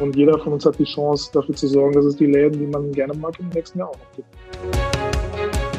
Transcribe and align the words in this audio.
Und 0.00 0.16
jeder 0.16 0.38
von 0.38 0.52
uns 0.52 0.66
hat 0.66 0.78
die 0.78 0.84
Chance, 0.84 1.30
dafür 1.32 1.54
zu 1.54 1.68
sorgen, 1.68 1.92
dass 1.92 2.04
es 2.04 2.16
die 2.16 2.26
Läden, 2.26 2.58
die 2.58 2.66
man 2.66 2.90
gerne 2.90 3.14
mag, 3.14 3.38
im 3.38 3.48
nächsten 3.50 3.78
Jahr 3.78 3.90
auch 3.90 3.98
noch 3.98 4.12
gibt. 4.16 4.28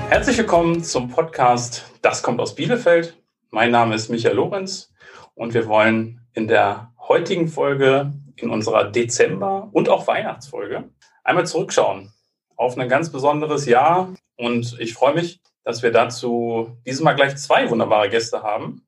Herzlich 0.09 0.37
willkommen 0.37 0.81
zum 0.83 1.09
Podcast 1.09 1.83
Das 2.01 2.23
kommt 2.23 2.39
aus 2.39 2.55
Bielefeld. 2.55 3.21
Mein 3.51 3.71
Name 3.71 3.93
ist 3.93 4.09
Michael 4.09 4.37
Lorenz 4.37 4.93
und 5.33 5.53
wir 5.53 5.67
wollen 5.67 6.21
in 6.33 6.47
der 6.47 6.93
heutigen 6.97 7.49
Folge, 7.49 8.13
in 8.37 8.49
unserer 8.49 8.89
Dezember- 8.89 9.69
und 9.73 9.89
auch 9.89 10.07
Weihnachtsfolge, 10.07 10.89
einmal 11.23 11.45
zurückschauen 11.45 12.13
auf 12.55 12.77
ein 12.77 12.87
ganz 12.87 13.11
besonderes 13.11 13.65
Jahr. 13.65 14.13
Und 14.37 14.79
ich 14.79 14.93
freue 14.93 15.13
mich, 15.13 15.41
dass 15.65 15.83
wir 15.83 15.91
dazu 15.91 16.77
dieses 16.85 17.01
Mal 17.01 17.13
gleich 17.13 17.35
zwei 17.35 17.69
wunderbare 17.69 18.09
Gäste 18.09 18.43
haben. 18.43 18.87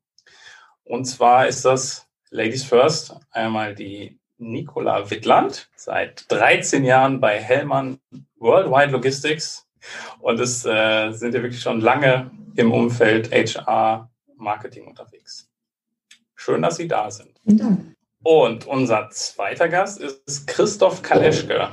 Und 0.86 1.04
zwar 1.04 1.48
ist 1.48 1.66
das 1.66 2.08
Ladies 2.30 2.64
First 2.64 3.16
einmal 3.32 3.76
die 3.76 4.20
Nicola 4.38 5.10
Wittland, 5.10 5.70
seit 5.76 6.32
13 6.32 6.84
Jahren 6.84 7.20
bei 7.20 7.40
Hellmann 7.40 8.00
Worldwide 8.38 8.92
Logistics. 8.92 9.68
Und 10.20 10.40
es 10.40 10.66
äh, 10.66 11.12
sind 11.12 11.34
ja 11.34 11.42
wirklich 11.42 11.62
schon 11.62 11.82
lange 11.82 12.32
im 12.56 12.72
Umfeld 12.72 13.32
HR 13.32 14.10
Marketing 14.36 14.86
unterwegs. 14.86 15.50
Schön, 16.36 16.62
dass 16.62 16.78
Sie 16.78 16.88
da 16.88 17.10
sind. 17.10 17.32
Dank. 17.46 17.96
Und 18.24 18.68
unser 18.68 19.10
zweiter 19.12 19.70
Gast 19.70 20.02
ist 20.02 20.48
Christoph 20.48 21.02
Kaleschke. 21.02 21.70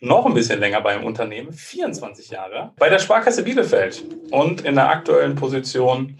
Noch 0.00 0.24
ein 0.24 0.34
bisschen 0.34 0.60
länger 0.60 0.80
beim 0.80 1.04
Unternehmen, 1.04 1.52
24 1.52 2.30
Jahre, 2.30 2.72
bei 2.78 2.88
der 2.88 2.98
Sparkasse 2.98 3.42
Bielefeld 3.42 4.02
und 4.30 4.62
in 4.62 4.76
der 4.76 4.88
aktuellen 4.88 5.34
Position 5.34 6.18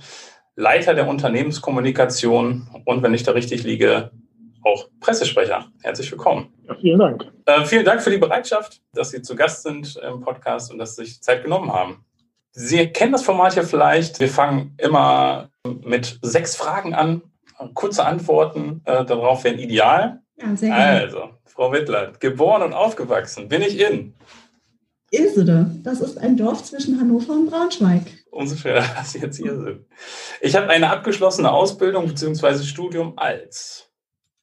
Leiter 0.54 0.92
der 0.92 1.08
Unternehmenskommunikation 1.08 2.68
und, 2.84 3.02
wenn 3.02 3.14
ich 3.14 3.22
da 3.22 3.32
richtig 3.32 3.62
liege, 3.62 4.10
auch 4.64 4.88
Pressesprecher. 5.00 5.66
Herzlich 5.82 6.10
willkommen. 6.10 6.52
Ja, 6.66 6.74
vielen 6.74 6.98
Dank. 6.98 7.26
Äh, 7.46 7.64
vielen 7.64 7.84
Dank 7.84 8.02
für 8.02 8.10
die 8.10 8.18
Bereitschaft, 8.18 8.80
dass 8.92 9.10
Sie 9.10 9.22
zu 9.22 9.34
Gast 9.34 9.62
sind 9.62 9.96
im 9.96 10.20
Podcast 10.20 10.72
und 10.72 10.78
dass 10.78 10.96
Sie 10.96 11.04
sich 11.04 11.22
Zeit 11.22 11.42
genommen 11.42 11.72
haben. 11.72 12.04
Sie 12.52 12.86
kennen 12.88 13.12
das 13.12 13.22
Format 13.22 13.54
ja 13.54 13.62
vielleicht. 13.62 14.20
Wir 14.20 14.28
fangen 14.28 14.74
immer 14.78 15.50
mit 15.84 16.18
sechs 16.22 16.56
Fragen 16.56 16.94
an. 16.94 17.22
Kurze 17.74 18.04
Antworten 18.04 18.80
äh, 18.86 19.04
darauf 19.04 19.44
wären 19.44 19.58
ideal. 19.58 20.22
Ja, 20.40 20.56
sehr 20.56 20.70
gerne. 20.70 21.00
Also, 21.00 21.30
Frau 21.44 21.72
Wittler, 21.72 22.12
geboren 22.18 22.62
und 22.62 22.72
aufgewachsen 22.72 23.48
bin 23.48 23.62
ich 23.62 23.78
in. 23.78 24.14
Ilsede, 25.10 25.70
das 25.82 26.00
ist 26.00 26.18
ein 26.18 26.36
Dorf 26.36 26.64
zwischen 26.64 26.98
Hannover 26.98 27.32
und 27.32 27.50
Braunschweig. 27.50 28.02
Umso 28.30 28.56
schöner, 28.56 28.84
dass 28.96 29.12
Sie 29.12 29.18
jetzt 29.18 29.36
hier 29.36 29.56
sind. 29.56 29.84
Ich 30.40 30.56
habe 30.56 30.68
eine 30.68 30.90
abgeschlossene 30.90 31.50
Ausbildung 31.50 32.06
bzw. 32.06 32.62
Studium 32.62 33.18
als. 33.18 33.89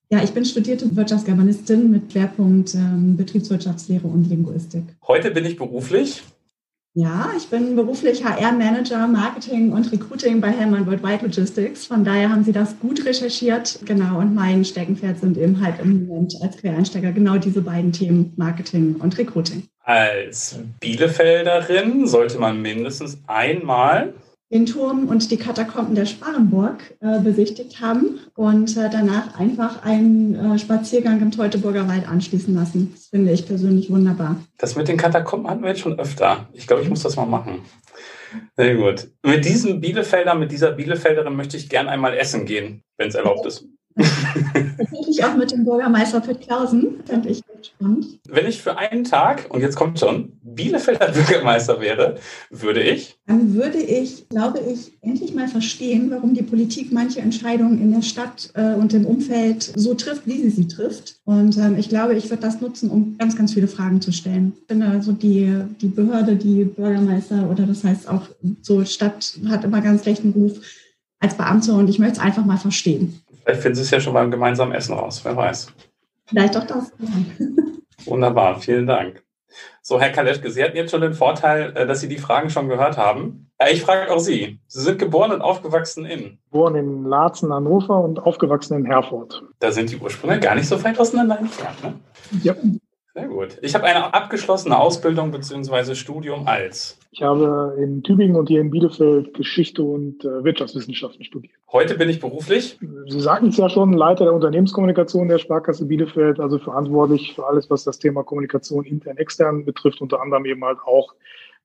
Ja, 0.10 0.24
ich 0.24 0.32
bin 0.32 0.46
studierte 0.46 0.96
Wirtschaftsgermanistin 0.96 1.92
mit 1.92 2.14
Schwerpunkt 2.14 2.74
ähm, 2.76 3.18
Betriebswirtschaftslehre 3.18 4.08
und 4.08 4.30
Linguistik. 4.30 4.84
Heute 5.06 5.32
bin 5.32 5.44
ich 5.44 5.58
beruflich. 5.58 6.24
Ja, 6.94 7.30
ich 7.38 7.50
bin 7.50 7.76
beruflich 7.76 8.24
HR-Manager, 8.24 9.06
Marketing 9.06 9.74
und 9.74 9.92
Recruiting 9.92 10.40
bei 10.40 10.50
Hellmann 10.50 10.88
Worldwide 10.88 11.26
Logistics. 11.26 11.86
Von 11.86 12.06
daher 12.06 12.30
haben 12.30 12.46
Sie 12.46 12.54
das 12.54 12.80
gut 12.80 13.06
recherchiert. 13.06 13.80
Genau, 13.86 14.20
und 14.20 14.34
mein 14.34 14.64
Steckenpferd 14.64 15.20
sind 15.20 15.38
eben 15.38 15.62
halt 15.62 15.80
im 15.82 16.08
Moment 16.08 16.34
als 16.42 16.58
Quereinsteiger 16.58 17.12
genau 17.12 17.38
diese 17.38 17.62
beiden 17.62 17.92
Themen, 17.92 18.34
Marketing 18.38 18.96
und 18.96 19.18
Recruiting. 19.18 19.64
Als 19.84 20.58
Bielefelderin 20.80 22.08
sollte 22.08 22.40
man 22.40 22.62
mindestens 22.62 23.20
einmal 23.28 24.14
den 24.50 24.66
Turm 24.66 25.08
und 25.08 25.30
die 25.30 25.38
Katakomben 25.38 25.96
der 25.96 26.06
Sparenburg 26.06 26.96
äh, 27.02 27.20
besichtigt 27.20 27.82
haben 27.82 28.20
und 28.36 28.78
äh, 28.78 28.90
danach 28.90 29.38
einfach 29.40 29.84
einen 29.84 30.36
äh, 30.36 30.60
Spaziergang 30.60 31.22
im 31.22 31.32
Teutoburger 31.32 31.88
Wald 31.88 32.08
anschließen 32.08 32.56
lassen. 32.56 32.92
Das 32.94 33.08
finde 33.08 33.32
ich 33.34 33.46
persönlich 33.46 33.90
wunderbar. 33.90 34.38
Das 34.58 34.76
mit 34.76 34.88
den 34.88 34.98
Katakomben 34.98 35.50
hatten 35.50 35.62
wir 35.62 35.70
jetzt 35.70 35.82
schon 35.82 36.00
öfter. 36.00 36.48
Ich 36.54 36.66
glaube, 36.68 36.84
ich 36.84 36.90
muss 36.90 37.04
das 37.04 37.18
mal 37.18 37.26
machen. 37.26 37.60
Sehr 38.56 38.76
gut. 38.76 39.10
Mit 39.24 39.46
diesem 39.46 39.82
Bielefelder, 39.82 40.36
mit 40.36 40.52
dieser 40.52 40.72
Bielefelderin 40.72 41.36
möchte 41.36 41.58
ich 41.58 41.70
gern 41.70 41.88
einmal 41.88 42.14
essen 42.14 42.46
gehen, 42.46 42.84
wenn 42.98 43.10
es 43.10 43.16
erlaubt 43.16 43.46
ist. 43.46 43.66
Tatsächlich 43.98 45.24
auch 45.24 45.36
mit 45.36 45.52
dem 45.52 45.66
Bürgermeister 45.66 46.22
Pitt 46.22 46.42
Klausen. 46.42 47.04
Fände 47.06 47.30
ich 47.30 47.42
ganz 47.46 47.68
spannend. 47.68 48.06
Wenn 48.28 48.46
ich 48.46 48.62
für 48.62 48.78
einen 48.78 49.04
Tag, 49.04 49.48
und 49.50 49.62
jetzt 49.62 49.76
kommt 49.76 50.00
schon, 50.00 50.34
Bielefelder 50.44 51.12
Bürgermeister 51.12 51.80
wäre, 51.80 52.16
würde 52.50 52.82
ich. 52.82 53.18
Dann 53.26 53.54
würde 53.54 53.80
ich, 53.80 54.28
glaube 54.30 54.60
ich, 54.60 54.98
endlich 55.02 55.34
mal 55.34 55.48
verstehen, 55.48 56.10
warum 56.12 56.34
die 56.34 56.44
Politik 56.44 56.92
manche 56.92 57.20
Entscheidungen 57.20 57.82
in 57.82 57.92
der 57.92 58.02
Stadt 58.02 58.52
äh, 58.56 58.74
und 58.74 58.94
im 58.94 59.06
Umfeld 59.06 59.72
so 59.76 59.94
trifft, 59.94 60.26
wie 60.26 60.42
sie 60.42 60.50
sie 60.50 60.68
trifft. 60.68 61.20
Und 61.26 61.58
ähm, 61.58 61.78
ich 61.78 61.90
glaube, 61.90 62.16
ich 62.16 62.30
würde 62.30 62.42
das 62.42 62.62
nutzen, 62.62 62.90
um 62.90 63.18
ganz, 63.18 63.36
ganz 63.36 63.54
viele 63.54 63.68
Fragen 63.68 64.02
zu 64.02 64.12
stellen. 64.12 64.54
Ich 64.62 64.68
finde 64.68 64.88
also 64.88 65.12
die, 65.12 65.54
die 65.82 65.88
Behörde, 65.88 66.36
die 66.36 66.66
Bürgermeister 66.66 67.50
oder 67.50 67.66
das 67.66 67.84
heißt 67.84 68.08
auch 68.10 68.28
so 68.62 68.84
Stadt 68.86 69.38
hat 69.48 69.64
immer 69.64 69.82
ganz 69.82 70.06
rechten 70.06 70.32
Ruf 70.32 70.60
als 71.20 71.36
Beamte 71.36 71.74
und 71.74 71.90
ich 71.90 72.00
möchte 72.00 72.20
es 72.20 72.20
einfach 72.20 72.46
mal 72.46 72.58
verstehen. 72.58 73.22
Vielleicht 73.48 73.62
finden 73.64 73.76
Sie 73.78 73.84
es 73.84 73.92
ja 73.92 74.02
schon 74.02 74.14
beim 74.14 74.30
gemeinsamen 74.30 74.74
Essen 74.74 74.94
raus, 74.94 75.22
wer 75.24 75.34
weiß. 75.38 75.68
Vielleicht 76.26 76.58
auch 76.58 76.68
das. 76.68 76.92
Wunderbar, 78.04 78.60
vielen 78.60 78.86
Dank. 78.86 79.24
So, 79.82 80.02
Herr 80.02 80.10
Kaleschke, 80.10 80.52
Sie 80.52 80.62
hatten 80.62 80.76
jetzt 80.76 80.92
schon 80.92 81.00
den 81.00 81.14
Vorteil, 81.14 81.72
äh, 81.78 81.88
dass 81.88 82.02
Sie 82.02 82.10
die 82.10 82.18
Fragen 82.18 82.50
schon 82.50 82.68
gehört 82.68 82.98
haben. 82.98 83.50
Äh, 83.58 83.72
Ich 83.72 83.84
frage 83.84 84.12
auch 84.12 84.20
Sie. 84.20 84.60
Sie 84.68 84.82
sind 84.82 85.00
geboren 85.00 85.32
und 85.32 85.42
aufgewachsen 85.42 86.06
in. 86.06 86.40
Geboren 86.52 86.76
in 86.76 87.06
Laatzen, 87.06 87.54
Hannover 87.54 88.04
und 88.04 88.20
aufgewachsen 88.20 88.80
in 88.80 88.86
Herford. 88.86 89.42
Da 89.60 89.72
sind 89.72 89.92
die 89.92 89.98
Ursprünge 89.98 90.42
gar 90.42 90.56
nicht 90.56 90.68
so 90.68 90.84
weit 90.84 91.00
auseinander 91.00 91.40
entfernt. 91.40 91.82
Ne? 91.82 91.94
Ja. 92.44 92.54
Sehr 93.18 93.30
gut. 93.30 93.58
Ich 93.64 93.74
habe 93.74 93.86
eine 93.86 94.14
abgeschlossene 94.14 94.78
Ausbildung 94.78 95.32
bzw. 95.32 95.96
Studium 95.96 96.48
als. 96.48 97.00
Ich 97.10 97.24
habe 97.24 97.76
in 97.82 98.04
Tübingen 98.04 98.36
und 98.36 98.48
hier 98.48 98.62
in 98.62 98.70
Bielefeld 98.70 99.34
Geschichte 99.34 99.82
und 99.82 100.24
äh, 100.24 100.44
Wirtschaftswissenschaften 100.44 101.26
studiert. 101.26 101.56
Heute 101.72 101.96
bin 101.96 102.10
ich 102.10 102.20
beruflich. 102.20 102.78
Sie 103.08 103.20
sagten 103.20 103.48
es 103.48 103.58
ja 103.58 103.70
schon, 103.70 103.94
Leiter 103.94 104.26
der 104.26 104.34
Unternehmenskommunikation 104.36 105.30
der 105.30 105.40
Sparkasse 105.40 105.86
Bielefeld, 105.86 106.40
also 106.40 106.60
verantwortlich 106.60 107.34
für 107.34 107.48
alles, 107.48 107.72
was 107.72 107.84
das 107.84 107.98
Thema 107.98 108.24
Kommunikation 108.24 108.86
intern, 108.86 109.18
extern 109.18 109.66
betrifft, 109.66 110.00
unter 110.00 110.22
anderem 110.22 110.46
eben 110.46 110.64
halt 110.64 110.78
auch 110.86 111.16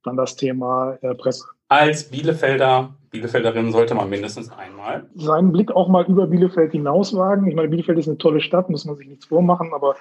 dann 0.05 0.17
das 0.17 0.37
Thema 0.37 0.97
äh, 1.03 1.15
Presse. 1.15 1.45
Als 1.69 2.05
Bielefelder, 2.05 2.95
Bielefelderin 3.11 3.73
sollte 3.73 3.95
man 3.95 4.09
mindestens 4.09 4.51
einmal. 4.51 5.05
Seinen 5.17 5.53
Blick 5.53 5.71
auch 5.71 5.89
mal 5.89 6.07
über 6.07 6.29
Bielefeld 6.29 6.73
hinauswagen. 6.73 7.47
Ich 7.47 7.55
meine, 7.55 7.69
Bielefeld 7.69 7.99
ist 7.99 8.09
eine 8.09 8.17
tolle 8.17 8.41
Stadt, 8.41 8.71
muss 8.71 8.87
man 8.87 8.97
sich 8.97 9.07
nichts 9.07 9.27
vormachen, 9.27 9.75
aber 9.75 9.97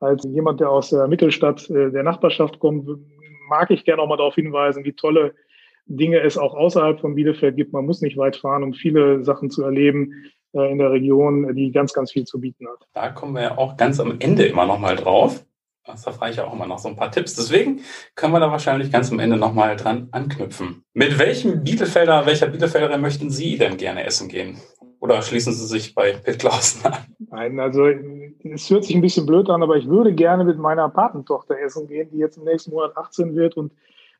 als 0.00 0.24
jemand, 0.24 0.60
der 0.60 0.70
aus 0.70 0.90
der 0.90 1.06
Mittelstadt 1.06 1.68
äh, 1.70 1.90
der 1.90 2.02
Nachbarschaft 2.02 2.58
kommt, 2.58 2.88
mag 3.48 3.70
ich 3.70 3.84
gerne 3.84 4.02
auch 4.02 4.08
mal 4.08 4.16
darauf 4.16 4.34
hinweisen, 4.34 4.84
wie 4.84 4.92
tolle 4.92 5.34
Dinge 5.86 6.20
es 6.20 6.38
auch 6.38 6.54
außerhalb 6.54 7.00
von 7.00 7.14
Bielefeld 7.14 7.56
gibt. 7.56 7.72
Man 7.72 7.84
muss 7.84 8.00
nicht 8.00 8.16
weit 8.16 8.36
fahren, 8.36 8.62
um 8.62 8.72
viele 8.72 9.24
Sachen 9.24 9.50
zu 9.50 9.64
erleben 9.64 10.24
äh, 10.52 10.70
in 10.70 10.78
der 10.78 10.90
Region, 10.90 11.54
die 11.54 11.70
ganz, 11.72 11.92
ganz 11.92 12.12
viel 12.12 12.24
zu 12.24 12.40
bieten 12.40 12.66
hat. 12.66 12.86
Da 12.94 13.10
kommen 13.10 13.34
wir 13.34 13.42
ja 13.42 13.58
auch 13.58 13.76
ganz 13.76 14.00
am 14.00 14.16
Ende 14.18 14.44
immer 14.44 14.66
nochmal 14.66 14.96
drauf. 14.96 15.44
Das 15.84 16.06
erfahre 16.06 16.30
ich 16.30 16.36
ja 16.36 16.46
auch 16.46 16.52
immer 16.52 16.66
noch 16.66 16.78
so 16.78 16.88
ein 16.88 16.96
paar 16.96 17.10
Tipps. 17.10 17.34
Deswegen 17.34 17.80
können 18.14 18.32
wir 18.32 18.40
da 18.40 18.50
wahrscheinlich 18.50 18.92
ganz 18.92 19.10
am 19.10 19.18
Ende 19.18 19.36
nochmal 19.36 19.76
dran 19.76 20.08
anknüpfen. 20.12 20.84
Mit 20.92 21.18
welchem 21.18 21.64
Bielefelder, 21.64 22.26
welcher 22.26 22.46
Bielefelderin 22.46 23.00
möchten 23.00 23.30
Sie 23.30 23.58
denn 23.58 23.76
gerne 23.76 24.04
essen 24.04 24.28
gehen? 24.28 24.58
Oder 25.00 25.22
schließen 25.22 25.52
Sie 25.52 25.66
sich 25.66 25.94
bei 25.94 26.12
Pitt 26.12 26.38
Klausen 26.38 26.84
an? 26.84 27.06
Nein, 27.30 27.58
also 27.58 27.86
es 27.86 28.68
hört 28.70 28.84
sich 28.84 28.94
ein 28.94 29.00
bisschen 29.00 29.26
blöd 29.26 29.48
an, 29.48 29.62
aber 29.62 29.76
ich 29.76 29.88
würde 29.88 30.12
gerne 30.12 30.44
mit 30.44 30.58
meiner 30.58 30.88
Patentochter 30.88 31.58
essen 31.58 31.88
gehen, 31.88 32.10
die 32.12 32.18
jetzt 32.18 32.36
im 32.36 32.44
nächsten 32.44 32.70
Monat 32.70 32.96
18 32.96 33.34
wird 33.34 33.56
und 33.56 33.72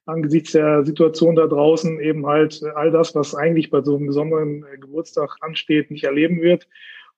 angesichts 0.06 0.52
der 0.52 0.84
Situation 0.84 1.36
da 1.36 1.46
draußen 1.46 2.00
eben 2.00 2.26
halt 2.26 2.62
all 2.74 2.90
das, 2.90 3.14
was 3.14 3.34
eigentlich 3.34 3.70
bei 3.70 3.82
so 3.82 3.96
einem 3.96 4.06
besonderen 4.06 4.64
Geburtstag 4.80 5.36
ansteht, 5.40 5.90
nicht 5.90 6.04
erleben 6.04 6.40
wird. 6.40 6.66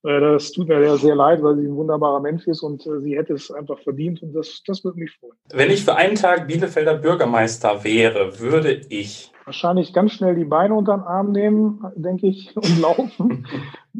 Äh, 0.05 0.21
Das 0.21 0.53
tut 0.53 0.69
mir 0.69 0.83
ja 0.83 0.97
sehr 0.97 1.15
leid, 1.15 1.43
weil 1.43 1.56
sie 1.56 1.67
ein 1.67 1.77
wunderbarer 1.77 2.21
Mensch 2.21 2.47
ist 2.47 2.63
und 2.63 2.86
äh, 2.86 3.01
sie 3.01 3.16
hätte 3.16 3.34
es 3.34 3.51
einfach 3.51 3.78
verdient 3.78 4.22
und 4.22 4.33
das, 4.33 4.63
das 4.66 4.84
würde 4.84 4.98
mich 4.98 5.13
freuen. 5.13 5.34
Wenn 5.53 5.71
ich 5.71 5.84
für 5.84 5.95
einen 5.95 6.16
Tag 6.16 6.48
Bielefelder 6.48 6.95
Bürgermeister 6.95 7.84
wäre, 7.84 8.39
würde 8.41 8.81
ich 8.89 9.32
Wahrscheinlich 9.44 9.92
ganz 9.92 10.12
schnell 10.12 10.36
die 10.36 10.44
Beine 10.44 10.74
unter 10.74 10.97
den 10.97 11.04
Arm 11.04 11.33
nehmen, 11.33 11.84
denke 11.97 12.28
ich, 12.28 12.56
und 12.56 12.80
laufen. 12.80 13.47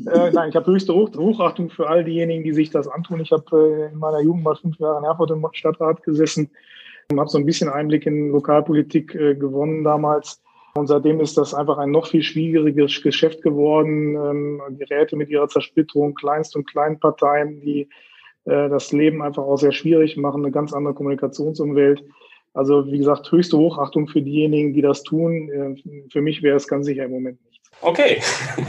äh, 0.07 0.31
nein, 0.31 0.51
ich 0.51 0.57
habe 0.57 0.71
höchste 0.71 0.95
Hoch 0.95 1.11
Hochachtung 1.17 1.71
für 1.71 1.89
all 1.89 2.05
diejenigen, 2.05 2.45
die 2.45 2.55
sich 2.55 2.71
das 2.71 2.89
antun. 2.89 3.21
Ich 3.21 3.33
habe 3.33 3.45
äh, 3.57 3.93
in 3.93 3.99
meiner 3.99 4.21
Jugend 4.21 4.45
mal 4.45 4.57
fünf 4.57 4.79
Jahre 4.79 4.99
in 4.99 5.05
Erfurt 5.05 5.31
im 5.31 5.47
Stadtrat 5.53 6.03
gesessen 6.03 6.51
und 7.11 7.19
habe 7.19 7.29
so 7.29 7.39
ein 7.39 7.47
bisschen 7.47 7.69
Einblick 7.69 8.07
in 8.07 8.31
Lokalpolitik 8.31 9.15
äh, 9.15 9.35
gewonnen 9.35 9.85
damals. 9.85 10.41
Und 10.75 10.87
seitdem 10.87 11.21
ist 11.21 11.37
das 11.37 11.53
einfach 11.53 11.77
ein 11.79 11.91
noch 11.91 12.07
viel 12.07 12.23
schwierigeres 12.23 13.03
Geschäft 13.03 13.43
geworden. 13.43 14.17
Ähm, 14.17 14.63
die 14.71 14.85
Räte 14.85 15.17
mit 15.17 15.29
ihrer 15.29 15.49
Zersplitterung, 15.49 16.15
Kleinst- 16.15 16.57
und 16.57 16.67
Kleinparteien, 16.67 17.61
die 17.61 17.89
äh, 18.45 18.69
das 18.69 18.93
Leben 18.93 19.23
einfach 19.23 19.43
auch 19.43 19.59
sehr 19.59 19.73
schwierig 19.73 20.17
machen, 20.17 20.43
eine 20.43 20.51
ganz 20.51 20.73
andere 20.73 20.95
Kommunikationsumwelt. 20.95 22.03
Also 22.55 22.87
wie 22.87 22.99
gesagt, 22.99 23.31
höchste 23.31 23.57
Hochachtung 23.57 24.09
für 24.09 24.21
diejenigen, 24.21 24.73
die 24.73 24.83
das 24.83 25.03
tun. 25.03 25.49
Äh, 25.51 26.11
Für 26.11 26.21
mich 26.21 26.43
wäre 26.43 26.57
es 26.57 26.69
ganz 26.69 26.87
sicher 26.87 27.05
im 27.05 27.11
Moment 27.11 27.39
nichts. 27.45 27.71
Okay. 27.81 28.21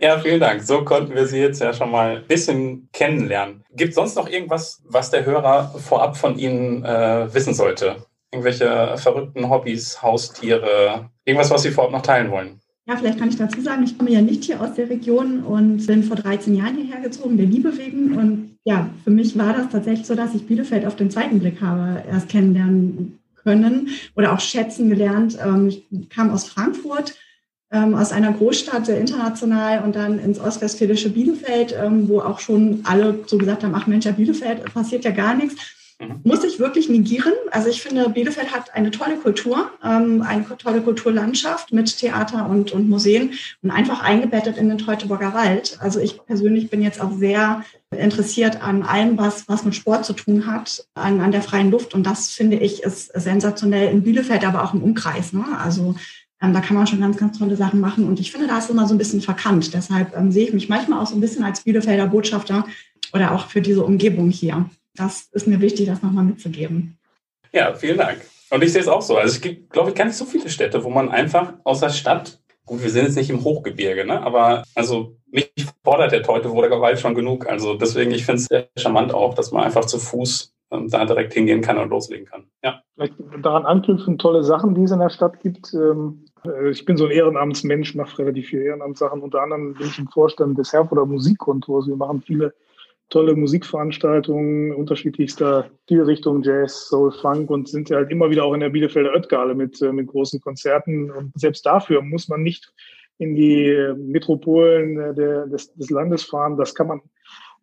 Ja, 0.00 0.18
vielen 0.20 0.40
Dank. 0.40 0.62
So 0.62 0.84
konnten 0.84 1.14
wir 1.14 1.26
Sie 1.26 1.38
jetzt 1.38 1.60
ja 1.60 1.72
schon 1.72 1.90
mal 1.90 2.18
ein 2.18 2.26
bisschen 2.26 2.88
kennenlernen. 2.92 3.64
Gibt 3.74 3.90
es 3.90 3.96
sonst 3.96 4.14
noch 4.14 4.28
irgendwas, 4.28 4.80
was 4.84 5.10
der 5.10 5.26
Hörer 5.26 5.74
vorab 5.78 6.16
von 6.16 6.38
Ihnen 6.38 6.84
äh, 6.84 7.34
wissen 7.34 7.52
sollte? 7.52 7.96
Irgendwelche 8.30 8.96
verrückten 8.96 9.50
Hobbys, 9.50 10.02
Haustiere, 10.02 11.10
irgendwas, 11.24 11.50
was 11.50 11.62
Sie 11.62 11.70
vorab 11.70 11.90
noch 11.90 12.02
teilen 12.02 12.30
wollen? 12.30 12.60
Ja, 12.88 12.96
vielleicht 12.96 13.18
kann 13.18 13.28
ich 13.28 13.36
dazu 13.36 13.60
sagen, 13.60 13.82
ich 13.82 13.98
komme 13.98 14.12
ja 14.12 14.22
nicht 14.22 14.44
hier 14.44 14.60
aus 14.60 14.74
der 14.74 14.88
Region 14.88 15.42
und 15.42 15.84
bin 15.86 16.04
vor 16.04 16.16
13 16.16 16.54
Jahren 16.54 16.76
hierher 16.76 17.00
gezogen, 17.00 17.36
der 17.36 17.46
Liebe 17.46 17.76
wegen. 17.76 18.16
Und 18.16 18.55
ja, 18.66 18.90
für 19.04 19.10
mich 19.10 19.38
war 19.38 19.52
das 19.52 19.68
tatsächlich 19.70 20.08
so, 20.08 20.16
dass 20.16 20.34
ich 20.34 20.48
Bielefeld 20.48 20.86
auf 20.86 20.96
den 20.96 21.08
zweiten 21.08 21.38
Blick 21.38 21.60
habe 21.62 22.02
erst 22.10 22.28
kennenlernen 22.28 23.20
können 23.36 23.90
oder 24.16 24.32
auch 24.32 24.40
schätzen 24.40 24.90
gelernt. 24.90 25.38
Ähm, 25.40 25.68
ich 25.68 25.84
kam 26.10 26.30
aus 26.30 26.48
Frankfurt, 26.48 27.14
ähm, 27.70 27.94
aus 27.94 28.10
einer 28.10 28.32
Großstadt, 28.32 28.86
sehr 28.86 28.98
international 28.98 29.84
und 29.84 29.94
dann 29.94 30.18
ins 30.18 30.40
ostwestfälische 30.40 31.10
Bielefeld, 31.10 31.76
ähm, 31.80 32.08
wo 32.08 32.18
auch 32.18 32.40
schon 32.40 32.80
alle 32.82 33.20
so 33.28 33.38
gesagt 33.38 33.62
haben, 33.62 33.76
ach 33.76 33.86
Mensch, 33.86 34.04
ja, 34.04 34.10
Bielefeld 34.10 34.64
passiert 34.74 35.04
ja 35.04 35.12
gar 35.12 35.36
nichts. 35.36 35.75
Mhm. 35.98 36.20
Muss 36.24 36.44
ich 36.44 36.58
wirklich 36.58 36.88
negieren. 36.88 37.32
Also 37.50 37.68
ich 37.68 37.82
finde, 37.82 38.08
Bielefeld 38.10 38.52
hat 38.52 38.74
eine 38.74 38.90
tolle 38.90 39.16
Kultur, 39.16 39.70
eine 39.80 40.46
tolle 40.58 40.82
Kulturlandschaft 40.82 41.72
mit 41.72 41.98
Theater 41.98 42.48
und, 42.48 42.72
und 42.72 42.88
Museen 42.88 43.32
und 43.62 43.70
einfach 43.70 44.02
eingebettet 44.02 44.58
in 44.58 44.68
den 44.68 44.78
Teutoburger 44.78 45.32
Wald. 45.32 45.78
Also 45.80 46.00
ich 46.00 46.24
persönlich 46.26 46.68
bin 46.68 46.82
jetzt 46.82 47.00
auch 47.00 47.12
sehr 47.12 47.64
interessiert 47.96 48.62
an 48.62 48.82
allem, 48.82 49.16
was, 49.16 49.48
was 49.48 49.64
mit 49.64 49.74
Sport 49.74 50.04
zu 50.04 50.12
tun 50.12 50.46
hat, 50.46 50.86
an, 50.94 51.20
an 51.20 51.32
der 51.32 51.42
freien 51.42 51.70
Luft. 51.70 51.94
Und 51.94 52.04
das 52.04 52.30
finde 52.30 52.58
ich 52.58 52.82
ist 52.82 53.12
sensationell 53.14 53.90
in 53.90 54.02
Bielefeld, 54.02 54.44
aber 54.44 54.64
auch 54.64 54.74
im 54.74 54.82
Umkreis. 54.82 55.32
Ne? 55.32 55.44
Also 55.58 55.94
ähm, 56.42 56.52
da 56.52 56.60
kann 56.60 56.76
man 56.76 56.86
schon 56.86 57.00
ganz, 57.00 57.16
ganz 57.16 57.38
tolle 57.38 57.56
Sachen 57.56 57.80
machen. 57.80 58.06
Und 58.06 58.20
ich 58.20 58.32
finde, 58.32 58.48
da 58.48 58.58
ist 58.58 58.68
immer 58.68 58.86
so 58.86 58.94
ein 58.94 58.98
bisschen 58.98 59.22
verkannt. 59.22 59.72
Deshalb 59.72 60.14
ähm, 60.16 60.30
sehe 60.30 60.46
ich 60.46 60.52
mich 60.52 60.68
manchmal 60.68 61.00
auch 61.00 61.06
so 61.06 61.14
ein 61.14 61.20
bisschen 61.20 61.44
als 61.44 61.62
Bielefelder 61.62 62.06
Botschafter 62.06 62.66
oder 63.14 63.32
auch 63.32 63.48
für 63.48 63.62
diese 63.62 63.84
Umgebung 63.84 64.30
hier. 64.30 64.68
Das 64.96 65.28
ist 65.32 65.46
mir 65.46 65.60
wichtig, 65.60 65.86
das 65.86 66.02
nochmal 66.02 66.24
mitzugeben. 66.24 66.98
Ja, 67.52 67.74
vielen 67.74 67.98
Dank. 67.98 68.18
Und 68.50 68.62
ich 68.62 68.72
sehe 68.72 68.80
es 68.80 68.88
auch 68.88 69.02
so. 69.02 69.16
Also 69.16 69.34
es 69.34 69.40
gibt, 69.40 69.70
glaube 69.70 69.90
ich, 69.90 69.94
gar 69.94 70.04
nicht 70.04 70.16
so 70.16 70.24
viele 70.24 70.48
Städte, 70.48 70.84
wo 70.84 70.90
man 70.90 71.10
einfach 71.10 71.54
aus 71.64 71.80
der 71.80 71.90
Stadt, 71.90 72.40
gut, 72.64 72.82
wir 72.82 72.90
sind 72.90 73.04
jetzt 73.04 73.16
nicht 73.16 73.30
im 73.30 73.44
Hochgebirge, 73.44 74.06
ne? 74.06 74.22
aber 74.22 74.62
also 74.74 75.16
mich 75.30 75.50
fordert 75.84 76.12
der 76.12 76.22
Teutoburger 76.22 76.80
Wald 76.80 77.00
schon 77.00 77.14
genug. 77.14 77.48
Also 77.48 77.74
deswegen, 77.74 78.12
ich 78.12 78.24
finde 78.24 78.40
es 78.40 78.46
sehr 78.46 78.68
charmant 78.76 79.12
auch, 79.12 79.34
dass 79.34 79.52
man 79.52 79.64
einfach 79.64 79.84
zu 79.84 79.98
Fuß 79.98 80.54
ähm, 80.70 80.88
da 80.88 81.04
direkt 81.04 81.34
hingehen 81.34 81.60
kann 81.60 81.78
und 81.78 81.90
loslegen 81.90 82.26
kann. 82.26 82.44
Ja. 82.62 82.82
Vielleicht 82.94 83.14
daran 83.42 83.66
anknüpfen, 83.66 84.18
tolle 84.18 84.42
Sachen, 84.42 84.74
die 84.74 84.82
es 84.82 84.90
in 84.90 84.98
der 84.98 85.10
Stadt 85.10 85.40
gibt. 85.40 85.72
Ähm, 85.74 86.24
äh, 86.44 86.70
ich 86.70 86.84
bin 86.84 86.96
so 86.96 87.06
ein 87.06 87.10
Ehrenamtsmensch, 87.10 87.94
mache 87.94 88.18
relativ 88.18 88.48
viele 88.48 88.64
Ehrenamtssachen. 88.64 89.20
Unter 89.20 89.42
anderem 89.42 89.74
bin 89.74 89.86
ich 89.86 89.98
im 89.98 90.08
Vorstand 90.08 90.58
des 90.58 90.72
Herforder 90.72 91.06
Musikkontors. 91.06 91.86
Wir 91.86 91.96
machen 91.96 92.22
viele 92.22 92.54
tolle 93.08 93.36
Musikveranstaltungen 93.36 94.74
unterschiedlichster 94.74 95.70
Stilrichtungen, 95.84 96.42
Jazz, 96.42 96.88
Soul, 96.88 97.12
Funk 97.12 97.50
und 97.50 97.68
sind 97.68 97.88
ja 97.88 97.98
halt 97.98 98.10
immer 98.10 98.30
wieder 98.30 98.44
auch 98.44 98.54
in 98.54 98.60
der 98.60 98.70
Bielefelder 98.70 99.12
Oetgale 99.12 99.54
mit, 99.54 99.80
äh, 99.80 99.92
mit 99.92 100.08
großen 100.08 100.40
Konzerten. 100.40 101.10
Und 101.10 101.32
selbst 101.38 101.64
dafür 101.64 102.02
muss 102.02 102.28
man 102.28 102.42
nicht 102.42 102.72
in 103.18 103.34
die 103.34 103.94
Metropolen 103.96 104.98
äh, 104.98 105.14
der, 105.14 105.46
des, 105.46 105.72
des 105.74 105.90
Landes 105.90 106.24
fahren. 106.24 106.56
Das 106.56 106.74
kann 106.74 106.88
man 106.88 107.00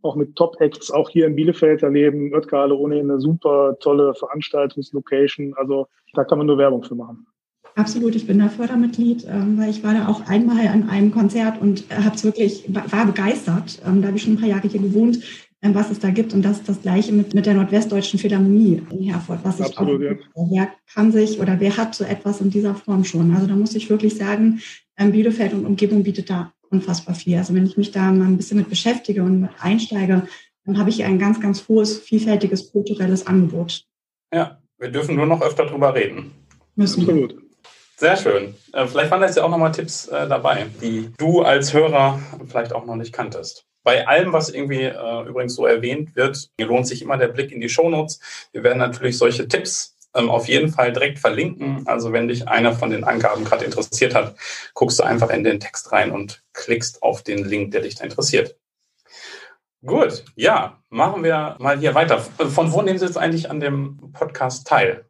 auch 0.01 0.16
mit 0.16 0.36
Top-Acts 0.36 0.92
auch 0.92 1.10
hier 1.10 1.28
in 1.28 1.36
Bielefeld 1.36 1.84
erleben. 1.84 2.34
Oetgale 2.34 2.75
ohnehin 2.75 3.10
eine 3.10 3.19
super 3.19 3.78
tolle 3.80 4.13
Veranstaltungslocation. 4.16 5.54
Also 5.56 5.88
da 6.13 6.24
kann 6.24 6.38
man 6.38 6.48
nur 6.48 6.57
Werbung 6.57 6.84
für 6.84 6.96
machen. 6.96 7.25
Absolut, 7.75 8.16
ich 8.16 8.28
bin 8.28 8.40
da 8.40 8.50
Fördermitglied, 8.50 9.25
ähm, 9.28 9.58
weil 9.58 9.70
ich 9.70 9.84
war 9.84 9.94
da 9.94 10.08
auch 10.08 10.28
einmal 10.28 10.68
an 10.68 10.90
einem 10.90 11.12
Konzert 11.12 11.60
und 11.60 11.86
habe 11.90 12.16
es 12.16 12.24
wirklich, 12.24 12.66
war 12.70 13.06
begeistert. 13.06 13.81
Ähm, 13.86 14.02
da 14.02 14.10
habe 14.10 14.18
ich 14.18 14.24
schon 14.24 14.34
ein 14.34 14.40
paar 14.40 14.50
Jahre 14.50 14.68
hier 14.68 14.81
gewohnt, 14.81 15.20
ähm, 15.62 15.74
was 15.74 15.90
es 15.90 16.00
da 16.00 16.12
gibt. 16.12 16.34
Und 16.34 16.44
das 16.44 16.60
ist 16.60 16.70
das 16.70 16.81
Gleiche 16.81 17.12
mit, 17.14 17.34
mit 17.34 17.46
der 17.48 17.56
Nordwestdeutschen 17.56 18.20
Philharmonie 18.20 18.84
in 18.92 19.04
Herford, 19.04 19.40
was 19.44 19.60
ich 19.60 19.66
Absolut, 19.66 20.02
auch, 20.36 20.48
ja. 20.48 20.48
wer 20.52 20.70
kann 20.94 21.12
sich 21.12 21.40
oder 21.40 21.60
wer 21.60 21.75
hat 21.75 21.96
so 21.96 22.04
etwas 22.04 22.42
in 22.42 22.52
dieser 22.52 22.75
Form 22.75 23.04
schon? 23.06 23.34
Also 23.34 23.48
da 23.48 23.56
muss 23.56 23.74
ich 23.74 23.90
wirklich 23.90 24.16
sagen, 24.16 24.62
Bielefeld 24.96 25.54
und 25.54 25.66
Umgebung 25.66 26.04
bietet 26.04 26.30
da 26.30 26.54
unfassbar 26.70 27.16
viel. 27.16 27.38
Also 27.38 27.56
wenn 27.56 27.66
ich 27.66 27.78
mich 27.78 27.92
da 27.92 28.12
mal 28.12 28.28
ein 28.28 28.38
bisschen 28.38 28.58
mit 28.58 28.70
beschäftige 28.70 29.24
und 29.24 29.42
mit 29.42 29.52
einsteige, 29.60 30.28
dann 30.66 30.78
habe 30.78 30.90
ich 30.92 30.98
hier 30.98 31.08
ein 31.08 31.20
ganz, 31.20 31.40
ganz 31.40 31.68
hohes, 31.68 32.00
vielfältiges 32.00 32.72
kulturelles 32.72 33.25
Angebot. 33.25 33.86
Ja, 34.34 34.62
wir 34.78 34.90
dürfen 34.90 35.16
nur 35.16 35.25
noch 35.25 35.42
öfter 35.42 35.66
drüber 35.66 35.96
reden. 35.96 36.31
Müssen. 36.75 37.02
Absolut. 37.02 37.43
Sehr 38.03 38.17
schön. 38.17 38.53
Äh, 38.73 38.85
vielleicht 38.85 39.11
waren 39.11 39.21
da 39.21 39.27
jetzt 39.27 39.38
ja 39.38 39.45
auch 39.45 39.50
nochmal 39.50 39.71
Tipps 39.71 40.09
äh, 40.09 40.27
dabei, 40.27 40.65
die 40.81 41.13
du 41.17 41.41
als 41.41 41.73
Hörer 41.73 42.19
vielleicht 42.50 42.73
auch 42.73 42.85
noch 42.85 42.97
nicht 42.97 43.13
kanntest. 43.13 43.63
Bei 43.81 44.05
allem, 44.05 44.33
was 44.33 44.50
irgendwie 44.50 44.81
äh, 44.81 45.25
übrigens 45.25 45.55
so 45.55 45.65
erwähnt 45.65 46.13
wird, 46.13 46.50
lohnt 46.59 46.85
sich 46.85 47.01
immer 47.01 47.15
der 47.15 47.29
Blick 47.29 47.53
in 47.53 47.61
die 47.61 47.69
Shownotes. 47.69 48.19
Wir 48.51 48.61
werden 48.61 48.79
natürlich 48.79 49.17
solche 49.17 49.47
Tipps 49.47 49.95
ähm, 50.13 50.29
auf 50.29 50.50
jeden 50.50 50.67
Fall 50.67 50.91
direkt 50.91 51.17
verlinken. 51.17 51.88
Also 51.88 52.11
wenn 52.11 52.27
dich 52.27 52.45
einer 52.45 52.73
von 52.73 52.89
den 52.89 53.05
Angaben 53.05 53.45
gerade 53.45 53.63
interessiert 53.63 54.13
hat, 54.15 54.35
guckst 54.73 55.00
du 55.00 55.03
einfach 55.03 55.29
in 55.29 55.45
den 55.45 55.61
Text 55.61 55.94
rein 55.94 56.11
und 56.11 56.44
klickst 56.51 57.03
auf 57.03 57.23
den 57.23 57.45
Link, 57.45 57.71
der 57.71 57.83
dich 57.83 57.95
da 57.95 58.03
interessiert. 58.03 58.57
Gut, 59.85 60.25
ja, 60.35 60.77
machen 60.89 61.23
wir 61.23 61.55
mal 61.57 61.79
hier 61.79 61.95
weiter. 61.95 62.19
Von 62.19 62.73
wo 62.73 62.81
nehmen 62.81 63.00
Sie 63.00 63.05
jetzt 63.05 63.17
eigentlich 63.17 63.50
an 63.50 63.61
dem 63.61 64.11
Podcast 64.11 64.67
teil? 64.67 65.05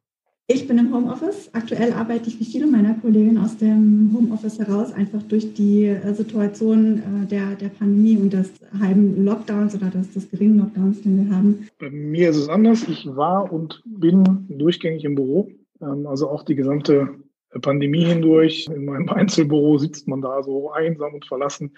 Ich 0.48 0.68
bin 0.68 0.78
im 0.78 0.94
Homeoffice. 0.94 1.50
Aktuell 1.54 1.94
arbeite 1.94 2.28
ich 2.28 2.38
wie 2.38 2.44
viele 2.44 2.68
meiner 2.68 2.96
Kolleginnen 2.96 3.38
aus 3.38 3.56
dem 3.56 4.12
Homeoffice 4.14 4.60
heraus, 4.60 4.92
einfach 4.92 5.24
durch 5.24 5.54
die 5.54 5.86
äh, 5.86 6.14
Situation 6.14 6.98
äh, 6.98 7.28
der, 7.28 7.56
der 7.56 7.70
Pandemie 7.70 8.18
und 8.18 8.34
des 8.34 8.52
halben 8.78 9.24
Lockdowns 9.24 9.74
oder 9.74 9.90
des, 9.90 10.12
des 10.12 10.30
geringen 10.30 10.60
Lockdowns, 10.60 11.02
den 11.02 11.26
wir 11.26 11.34
haben. 11.34 11.70
Bei 11.80 11.90
mir 11.90 12.30
ist 12.30 12.36
es 12.36 12.50
anders. 12.50 12.86
Ich 12.90 13.08
war 13.16 13.54
und 13.54 13.82
bin 13.86 14.46
durchgängig 14.50 15.06
im 15.06 15.16
Büro. 15.16 15.50
Ähm, 15.82 16.06
also 16.08 16.30
auch 16.30 16.44
die 16.44 16.56
gesamte 16.56 17.08
Pandemie 17.62 18.04
hindurch. 18.04 18.68
In 18.68 18.84
meinem 18.84 19.08
Einzelbüro 19.10 19.78
sitzt 19.78 20.10
man 20.10 20.22
da 20.22 20.44
so 20.44 20.74
einsam 20.74 21.14
und 21.14 21.26
verlassen. 21.26 21.72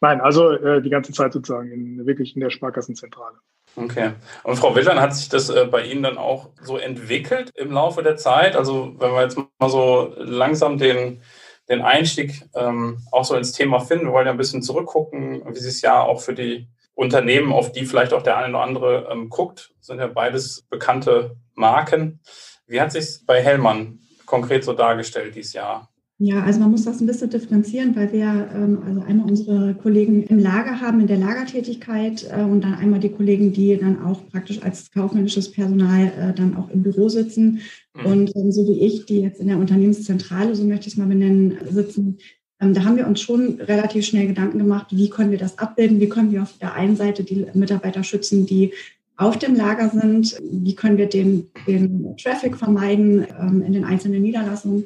Nein, 0.00 0.20
also 0.20 0.50
äh, 0.52 0.80
die 0.80 0.90
ganze 0.90 1.12
Zeit 1.12 1.32
sozusagen 1.32 1.72
in, 1.72 2.06
wirklich 2.06 2.36
in 2.36 2.40
der 2.40 2.50
Sparkassenzentrale. 2.50 3.38
Okay. 3.74 4.12
Und 4.42 4.56
Frau 4.56 4.74
Wildern, 4.74 5.00
hat 5.00 5.14
sich 5.14 5.28
das 5.28 5.48
äh, 5.48 5.64
bei 5.64 5.84
Ihnen 5.86 6.02
dann 6.02 6.18
auch 6.18 6.50
so 6.62 6.76
entwickelt 6.76 7.50
im 7.54 7.72
Laufe 7.72 8.02
der 8.02 8.16
Zeit? 8.16 8.54
Also 8.54 8.94
wenn 8.98 9.12
wir 9.12 9.22
jetzt 9.22 9.36
mal 9.36 9.70
so 9.70 10.12
langsam 10.18 10.76
den, 10.76 11.22
den 11.68 11.80
Einstieg 11.80 12.44
ähm, 12.54 13.00
auch 13.10 13.24
so 13.24 13.34
ins 13.34 13.52
Thema 13.52 13.80
finden, 13.80 14.06
wir 14.06 14.12
wollen 14.12 14.26
ja 14.26 14.32
ein 14.32 14.38
bisschen 14.38 14.62
zurückgucken, 14.62 15.42
wie 15.46 15.58
es 15.58 15.80
ja 15.80 16.02
auch 16.02 16.20
für 16.20 16.34
die 16.34 16.68
Unternehmen, 16.94 17.52
auf 17.52 17.72
die 17.72 17.86
vielleicht 17.86 18.12
auch 18.12 18.22
der 18.22 18.36
eine 18.36 18.54
oder 18.54 18.62
andere 18.62 19.08
ähm, 19.10 19.30
guckt, 19.30 19.72
sind 19.80 19.98
ja 19.98 20.06
beides 20.06 20.62
bekannte 20.68 21.36
Marken. 21.54 22.20
Wie 22.66 22.80
hat 22.80 22.92
sich 22.92 23.24
bei 23.26 23.42
Hellmann 23.42 24.00
konkret 24.26 24.64
so 24.64 24.74
dargestellt 24.74 25.34
dieses 25.34 25.54
Jahr? 25.54 25.91
Ja, 26.24 26.44
also 26.44 26.60
man 26.60 26.70
muss 26.70 26.84
das 26.84 27.00
ein 27.00 27.08
bisschen 27.08 27.30
differenzieren, 27.30 27.96
weil 27.96 28.12
wir 28.12 28.48
ähm, 28.54 28.78
also 28.86 29.00
einmal 29.00 29.28
unsere 29.28 29.74
Kollegen 29.74 30.22
im 30.22 30.38
Lager 30.38 30.80
haben, 30.80 31.00
in 31.00 31.08
der 31.08 31.16
Lagertätigkeit 31.16 32.24
äh, 32.30 32.44
und 32.44 32.62
dann 32.62 32.74
einmal 32.74 33.00
die 33.00 33.08
Kollegen, 33.08 33.52
die 33.52 33.76
dann 33.76 34.00
auch 34.04 34.20
praktisch 34.30 34.62
als 34.62 34.92
kaufmännisches 34.92 35.50
Personal 35.50 36.12
äh, 36.16 36.32
dann 36.32 36.56
auch 36.56 36.70
im 36.70 36.84
Büro 36.84 37.08
sitzen. 37.08 37.58
Mhm. 37.96 38.06
Und 38.06 38.36
ähm, 38.36 38.52
so 38.52 38.68
wie 38.68 38.86
ich, 38.86 39.04
die 39.06 39.20
jetzt 39.20 39.40
in 39.40 39.48
der 39.48 39.58
Unternehmenszentrale, 39.58 40.54
so 40.54 40.62
möchte 40.62 40.86
ich 40.86 40.94
es 40.94 40.96
mal 40.96 41.08
benennen, 41.08 41.58
sitzen, 41.68 42.18
ähm, 42.60 42.72
da 42.72 42.84
haben 42.84 42.96
wir 42.96 43.08
uns 43.08 43.20
schon 43.20 43.60
relativ 43.60 44.06
schnell 44.06 44.28
Gedanken 44.28 44.58
gemacht, 44.58 44.86
wie 44.92 45.10
können 45.10 45.32
wir 45.32 45.38
das 45.38 45.58
abbilden, 45.58 45.98
wie 45.98 46.08
können 46.08 46.30
wir 46.30 46.42
auf 46.42 46.56
der 46.58 46.74
einen 46.74 46.94
Seite 46.94 47.24
die 47.24 47.46
Mitarbeiter 47.54 48.04
schützen, 48.04 48.46
die 48.46 48.70
auf 49.16 49.40
dem 49.40 49.56
Lager 49.56 49.90
sind, 49.90 50.40
wie 50.40 50.76
können 50.76 50.98
wir 50.98 51.06
den, 51.06 51.48
den 51.66 52.16
Traffic 52.16 52.56
vermeiden 52.56 53.26
ähm, 53.40 53.62
in 53.62 53.72
den 53.72 53.84
einzelnen 53.84 54.22
Niederlassungen 54.22 54.84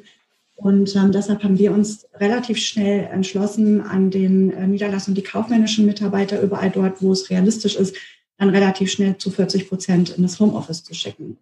und 0.57 0.95
ähm, 0.95 1.11
deshalb 1.11 1.43
haben 1.43 1.59
wir 1.59 1.71
uns 1.71 2.07
relativ 2.15 2.57
schnell 2.57 3.07
entschlossen, 3.11 3.79
an 3.79 4.09
den 4.09 4.51
äh, 4.51 4.65
Niederlassungen 4.65 5.13
die 5.13 5.21
kaufmännischen 5.21 5.85
Mitarbeiter 5.85 6.41
überall 6.41 6.71
dort, 6.71 7.01
wo 7.01 7.11
es 7.11 7.29
realistisch 7.29 7.75
ist, 7.75 7.95
dann 8.39 8.49
relativ 8.49 8.91
schnell 8.91 9.17
zu 9.17 9.29
40 9.29 9.69
Prozent 9.69 10.09
in 10.09 10.23
das 10.23 10.39
Homeoffice 10.39 10.83
zu 10.83 10.95
schicken. 10.95 11.37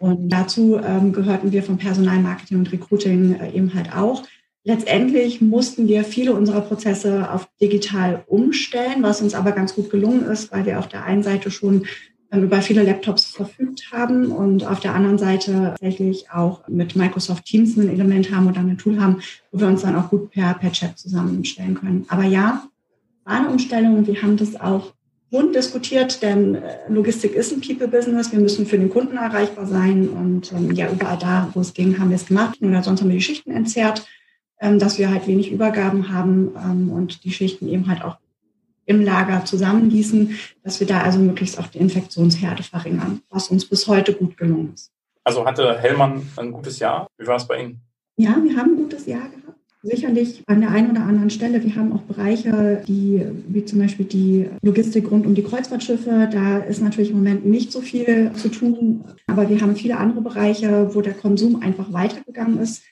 Und 0.00 0.30
dazu 0.30 0.78
ähm, 0.78 1.12
gehörten 1.12 1.52
wir 1.52 1.62
vom 1.62 1.78
Personalmarketing 1.78 2.58
und 2.58 2.72
Recruiting 2.72 3.36
äh, 3.36 3.52
eben 3.52 3.72
halt 3.72 3.94
auch. 3.94 4.24
Letztendlich 4.64 5.40
mussten 5.40 5.86
wir 5.86 6.02
viele 6.02 6.32
unserer 6.32 6.60
Prozesse 6.60 7.32
auf 7.32 7.48
digital 7.60 8.24
umstellen, 8.26 9.00
was 9.04 9.22
uns 9.22 9.34
aber 9.34 9.52
ganz 9.52 9.76
gut 9.76 9.90
gelungen 9.90 10.24
ist, 10.24 10.50
weil 10.50 10.66
wir 10.66 10.80
auf 10.80 10.88
der 10.88 11.04
einen 11.04 11.22
Seite 11.22 11.52
schon 11.52 11.86
über 12.32 12.60
viele 12.60 12.82
Laptops 12.82 13.26
verfügt 13.26 13.92
haben 13.92 14.32
und 14.32 14.66
auf 14.66 14.80
der 14.80 14.94
anderen 14.94 15.18
Seite 15.18 15.74
tatsächlich 15.78 16.30
auch 16.30 16.66
mit 16.68 16.96
Microsoft 16.96 17.44
Teams 17.44 17.76
ein 17.76 17.88
Element 17.88 18.34
haben 18.34 18.48
oder 18.48 18.60
ein 18.60 18.78
Tool 18.78 19.00
haben, 19.00 19.20
wo 19.52 19.60
wir 19.60 19.66
uns 19.68 19.82
dann 19.82 19.96
auch 19.96 20.10
gut 20.10 20.30
per, 20.30 20.54
per 20.54 20.72
Chat 20.72 20.98
zusammenstellen 20.98 21.74
können. 21.74 22.04
Aber 22.08 22.24
ja, 22.24 22.64
war 23.24 23.36
eine 23.36 23.48
Umstellung 23.48 24.06
wir 24.06 24.22
haben 24.22 24.36
das 24.36 24.60
auch 24.60 24.92
rund 25.32 25.54
diskutiert, 25.54 26.22
denn 26.22 26.56
äh, 26.56 26.76
Logistik 26.88 27.34
ist 27.34 27.52
ein 27.52 27.60
People-Business. 27.60 28.32
Wir 28.32 28.38
müssen 28.38 28.66
für 28.66 28.78
den 28.78 28.90
Kunden 28.90 29.16
erreichbar 29.16 29.66
sein 29.66 30.08
und 30.08 30.52
ähm, 30.52 30.72
ja, 30.72 30.90
überall 30.90 31.18
da, 31.18 31.50
wo 31.54 31.60
es 31.60 31.74
ging, 31.74 31.98
haben 31.98 32.10
wir 32.10 32.16
es 32.16 32.26
gemacht 32.26 32.58
oder 32.60 32.82
sonst 32.82 33.00
haben 33.00 33.08
wir 33.08 33.16
die 33.16 33.22
Schichten 33.22 33.50
entzerrt. 33.50 34.06
ähm, 34.60 34.78
dass 34.78 34.98
wir 34.98 35.10
halt 35.10 35.26
wenig 35.26 35.52
Übergaben 35.52 36.12
haben 36.12 36.54
ähm, 36.56 36.90
und 36.90 37.24
die 37.24 37.32
Schichten 37.32 37.68
eben 37.68 37.88
halt 37.88 38.02
auch 38.02 38.16
im 38.86 39.02
Lager 39.02 39.44
zusammenließen, 39.44 40.38
dass 40.62 40.80
wir 40.80 40.86
da 40.86 41.02
also 41.02 41.18
möglichst 41.18 41.58
auch 41.58 41.66
die 41.66 41.78
Infektionsherde 41.78 42.62
verringern, 42.62 43.20
was 43.28 43.48
uns 43.48 43.66
bis 43.66 43.86
heute 43.86 44.14
gut 44.14 44.36
gelungen 44.36 44.72
ist. 44.74 44.90
Also 45.24 45.44
hatte 45.44 45.78
Hellmann 45.78 46.22
ein 46.36 46.52
gutes 46.52 46.78
Jahr? 46.78 47.08
Wie 47.18 47.26
war 47.26 47.36
es 47.36 47.46
bei 47.46 47.60
Ihnen? 47.60 47.80
Ja, 48.16 48.36
wir 48.42 48.56
haben 48.56 48.72
ein 48.72 48.76
gutes 48.76 49.06
Jahr 49.06 49.28
gehabt. 49.28 49.58
Sicherlich 49.82 50.42
an 50.46 50.60
der 50.60 50.70
einen 50.70 50.90
oder 50.90 51.02
anderen 51.02 51.30
Stelle. 51.30 51.62
Wir 51.62 51.76
haben 51.76 51.92
auch 51.92 52.02
Bereiche, 52.02 52.82
die, 52.88 53.24
wie 53.46 53.64
zum 53.64 53.78
Beispiel 53.78 54.06
die 54.06 54.48
Logistik 54.62 55.10
rund 55.10 55.26
um 55.26 55.34
die 55.34 55.44
Kreuzfahrtschiffe. 55.44 56.28
Da 56.32 56.58
ist 56.58 56.82
natürlich 56.82 57.10
im 57.10 57.18
Moment 57.18 57.46
nicht 57.46 57.70
so 57.70 57.80
viel 57.80 58.32
zu 58.32 58.48
tun. 58.48 59.04
Aber 59.26 59.48
wir 59.48 59.60
haben 59.60 59.76
viele 59.76 59.98
andere 59.98 60.22
Bereiche, 60.22 60.94
wo 60.94 61.02
der 61.02 61.14
Konsum 61.14 61.62
einfach 61.62 61.92
weitergegangen 61.92 62.58
ist 62.58 62.82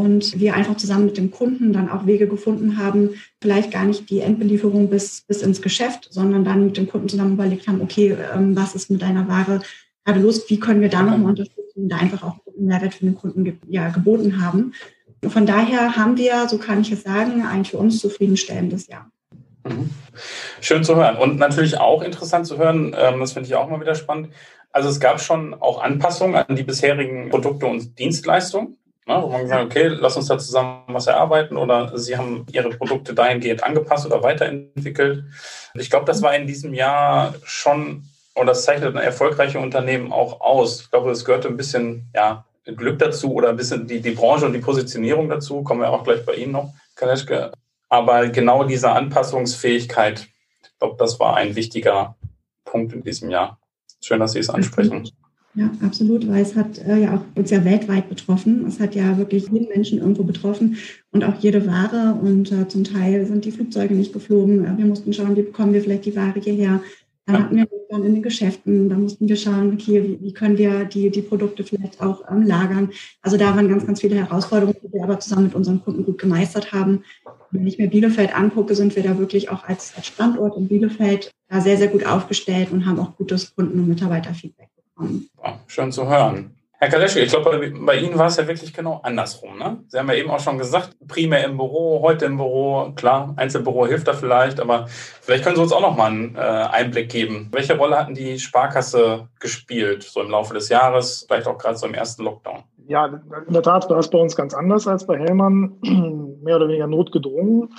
und 0.00 0.38
wir 0.40 0.54
einfach 0.54 0.76
zusammen 0.76 1.06
mit 1.06 1.16
dem 1.16 1.30
Kunden 1.30 1.72
dann 1.72 1.90
auch 1.90 2.06
Wege 2.06 2.26
gefunden 2.26 2.78
haben, 2.78 3.10
vielleicht 3.40 3.70
gar 3.70 3.84
nicht 3.84 4.08
die 4.10 4.20
Endbelieferung 4.20 4.88
bis, 4.88 5.22
bis 5.22 5.42
ins 5.42 5.60
Geschäft, 5.60 6.08
sondern 6.10 6.44
dann 6.44 6.66
mit 6.66 6.76
dem 6.76 6.88
Kunden 6.88 7.08
zusammen 7.08 7.34
überlegt 7.34 7.68
haben, 7.68 7.80
okay, 7.82 8.16
ähm, 8.34 8.56
was 8.56 8.74
ist 8.74 8.90
mit 8.90 9.02
deiner 9.02 9.28
Ware 9.28 9.60
gerade 10.04 10.20
los, 10.20 10.48
wie 10.48 10.58
können 10.58 10.80
wir 10.80 10.88
da 10.88 11.02
nochmal 11.02 11.30
unterstützen, 11.30 11.88
da 11.88 11.96
einfach 11.96 12.22
auch 12.22 12.38
einen 12.56 12.66
Mehrwert 12.66 12.94
für 12.94 13.04
den 13.04 13.14
Kunden 13.14 13.60
ja, 13.68 13.90
geboten 13.90 14.42
haben. 14.44 14.72
Von 15.28 15.46
daher 15.46 15.96
haben 15.96 16.16
wir, 16.16 16.48
so 16.48 16.58
kann 16.58 16.80
ich 16.80 16.90
es 16.90 17.02
sagen, 17.02 17.44
ein 17.44 17.64
für 17.64 17.76
uns 17.76 18.00
zufriedenstellendes 18.00 18.86
Jahr. 18.86 19.10
Mhm. 19.64 19.90
Schön 20.60 20.84
zu 20.84 20.96
hören 20.96 21.16
und 21.16 21.38
natürlich 21.38 21.78
auch 21.78 22.02
interessant 22.02 22.46
zu 22.46 22.56
hören, 22.56 22.96
ähm, 22.98 23.20
das 23.20 23.32
finde 23.32 23.48
ich 23.48 23.54
auch 23.54 23.68
mal 23.68 23.80
wieder 23.80 23.94
spannend. 23.94 24.30
Also 24.72 24.88
es 24.88 25.00
gab 25.00 25.20
schon 25.20 25.54
auch 25.54 25.82
Anpassungen 25.82 26.36
an 26.36 26.56
die 26.56 26.62
bisherigen 26.62 27.28
Produkte 27.28 27.66
und 27.66 27.98
Dienstleistungen. 27.98 28.76
Ne, 29.06 29.22
wo 29.22 29.28
man 29.28 29.42
gesagt 29.42 29.64
okay, 29.64 29.88
lass 29.88 30.16
uns 30.16 30.28
da 30.28 30.38
zusammen 30.38 30.84
was 30.88 31.06
erarbeiten 31.06 31.56
oder 31.56 31.96
Sie 31.98 32.16
haben 32.16 32.46
Ihre 32.52 32.70
Produkte 32.70 33.14
dahingehend 33.14 33.64
angepasst 33.64 34.06
oder 34.06 34.22
weiterentwickelt. 34.22 35.24
Ich 35.74 35.90
glaube, 35.90 36.04
das 36.04 36.22
war 36.22 36.34
in 36.36 36.46
diesem 36.46 36.74
Jahr 36.74 37.34
schon, 37.44 38.04
und 38.34 38.46
das 38.46 38.64
zeichnet 38.64 38.94
ein 38.94 39.02
erfolgreiche 39.02 39.58
Unternehmen 39.58 40.12
auch 40.12 40.40
aus. 40.40 40.82
Ich 40.82 40.90
glaube, 40.90 41.10
es 41.10 41.24
gehörte 41.24 41.48
ein 41.48 41.56
bisschen 41.56 42.10
ja, 42.14 42.44
Glück 42.64 42.98
dazu 42.98 43.32
oder 43.32 43.48
ein 43.48 43.56
bisschen 43.56 43.86
die, 43.86 44.00
die 44.00 44.10
Branche 44.10 44.46
und 44.46 44.52
die 44.52 44.60
Positionierung 44.60 45.28
dazu. 45.28 45.62
Kommen 45.62 45.80
wir 45.80 45.90
auch 45.90 46.04
gleich 46.04 46.24
bei 46.24 46.34
Ihnen 46.34 46.52
noch, 46.52 46.72
Kaleschke. 46.94 47.52
Aber 47.88 48.28
genau 48.28 48.64
diese 48.64 48.92
Anpassungsfähigkeit, 48.92 50.28
ich 50.62 50.78
glaube, 50.78 50.96
das 50.98 51.18
war 51.18 51.36
ein 51.36 51.56
wichtiger 51.56 52.16
Punkt 52.64 52.92
in 52.92 53.02
diesem 53.02 53.30
Jahr. 53.30 53.58
Schön, 54.02 54.20
dass 54.20 54.32
Sie 54.32 54.38
es 54.38 54.50
ansprechen. 54.50 55.10
Ja, 55.54 55.68
absolut, 55.84 56.28
weil 56.28 56.42
es 56.42 56.54
hat 56.54 56.78
äh, 56.78 57.02
ja 57.02 57.16
auch 57.16 57.24
uns 57.34 57.50
ja 57.50 57.64
weltweit 57.64 58.08
betroffen. 58.08 58.64
Es 58.66 58.78
hat 58.78 58.94
ja 58.94 59.18
wirklich 59.18 59.48
jeden 59.48 59.68
Menschen 59.68 59.98
irgendwo 59.98 60.22
betroffen 60.22 60.76
und 61.10 61.24
auch 61.24 61.34
jede 61.40 61.66
Ware. 61.66 62.14
Und 62.20 62.52
äh, 62.52 62.68
zum 62.68 62.84
Teil 62.84 63.26
sind 63.26 63.44
die 63.44 63.50
Flugzeuge 63.50 63.94
nicht 63.94 64.12
geflogen. 64.12 64.64
Äh, 64.64 64.78
wir 64.78 64.86
mussten 64.86 65.12
schauen, 65.12 65.36
wie 65.36 65.42
bekommen 65.42 65.72
wir 65.72 65.82
vielleicht 65.82 66.04
die 66.04 66.14
Ware 66.14 66.38
hierher. 66.38 66.80
Dann 67.26 67.44
hatten 67.44 67.56
wir 67.56 67.66
dann 67.90 68.04
in 68.04 68.14
den 68.14 68.22
Geschäften, 68.22 68.88
da 68.88 68.96
mussten 68.96 69.28
wir 69.28 69.36
schauen, 69.36 69.72
okay, 69.74 70.02
wie, 70.02 70.24
wie 70.24 70.32
können 70.32 70.56
wir 70.56 70.84
die, 70.84 71.10
die 71.10 71.22
Produkte 71.22 71.64
vielleicht 71.64 72.00
auch 72.00 72.22
ähm, 72.30 72.42
lagern. 72.42 72.90
Also 73.20 73.36
da 73.36 73.54
waren 73.56 73.68
ganz, 73.68 73.84
ganz 73.84 74.00
viele 74.00 74.16
Herausforderungen, 74.16 74.76
die 74.82 74.92
wir 74.92 75.02
aber 75.02 75.18
zusammen 75.18 75.44
mit 75.44 75.54
unseren 75.54 75.82
Kunden 75.82 76.04
gut 76.04 76.18
gemeistert 76.18 76.72
haben. 76.72 77.02
Wenn 77.50 77.66
ich 77.66 77.78
mir 77.78 77.88
Bielefeld 77.88 78.34
angucke, 78.34 78.74
sind 78.76 78.94
wir 78.94 79.02
da 79.02 79.18
wirklich 79.18 79.50
auch 79.50 79.64
als, 79.64 79.92
als 79.96 80.06
Standort 80.06 80.56
in 80.56 80.68
Bielefeld 80.68 81.30
da 81.48 81.60
sehr, 81.60 81.76
sehr 81.76 81.88
gut 81.88 82.06
aufgestellt 82.06 82.70
und 82.70 82.86
haben 82.86 83.00
auch 83.00 83.16
gutes 83.16 83.54
Kunden- 83.54 83.80
und 83.80 83.88
Mitarbeiterfeedback. 83.88 84.69
Schön 85.66 85.92
zu 85.92 86.08
hören. 86.08 86.56
Herr 86.82 86.88
Kaleschke, 86.88 87.20
ich 87.20 87.30
glaube, 87.30 87.72
bei, 87.84 87.98
Ihnen 87.98 88.16
war 88.16 88.28
es 88.28 88.38
ja 88.38 88.48
wirklich 88.48 88.72
genau 88.72 89.00
andersrum. 89.02 89.58
Ne? 89.58 89.84
Sie 89.88 89.98
haben 89.98 90.08
ja 90.08 90.14
eben 90.14 90.30
auch 90.30 90.40
schon 90.40 90.56
gesagt, 90.56 90.96
primär 91.06 91.44
im 91.44 91.58
Büro, 91.58 92.00
heute 92.00 92.24
im 92.24 92.38
Büro. 92.38 92.92
Klar, 92.96 93.34
Einzelbüro 93.36 93.86
hilft 93.86 94.08
da 94.08 94.14
vielleicht, 94.14 94.58
aber 94.60 94.86
vielleicht 94.88 95.44
können 95.44 95.56
Sie 95.56 95.62
uns 95.62 95.72
auch 95.72 95.82
noch 95.82 95.94
mal 95.94 96.06
einen 96.06 96.36
äh, 96.36 96.38
Einblick 96.38 97.10
geben. 97.10 97.50
Welche 97.52 97.76
Rolle 97.76 97.98
hatten 97.98 98.14
die 98.14 98.38
Sparkasse 98.38 99.28
gespielt, 99.40 100.04
so 100.04 100.22
im 100.22 100.30
Laufe 100.30 100.54
des 100.54 100.70
Jahres, 100.70 101.26
vielleicht 101.28 101.48
auch 101.48 101.58
gerade 101.58 101.76
so 101.76 101.86
im 101.86 101.92
ersten 101.92 102.24
Lockdown? 102.24 102.62
Ja, 102.88 103.04
in 103.46 103.52
der 103.52 103.62
Tat 103.62 103.90
war 103.90 103.98
es 103.98 104.08
bei 104.08 104.18
uns 104.18 104.34
ganz 104.34 104.54
anders 104.54 104.88
als 104.88 105.06
bei 105.06 105.18
Hellmann, 105.18 105.76
mehr 106.42 106.56
oder 106.56 106.68
weniger 106.68 106.86
notgedrungen. 106.86 107.74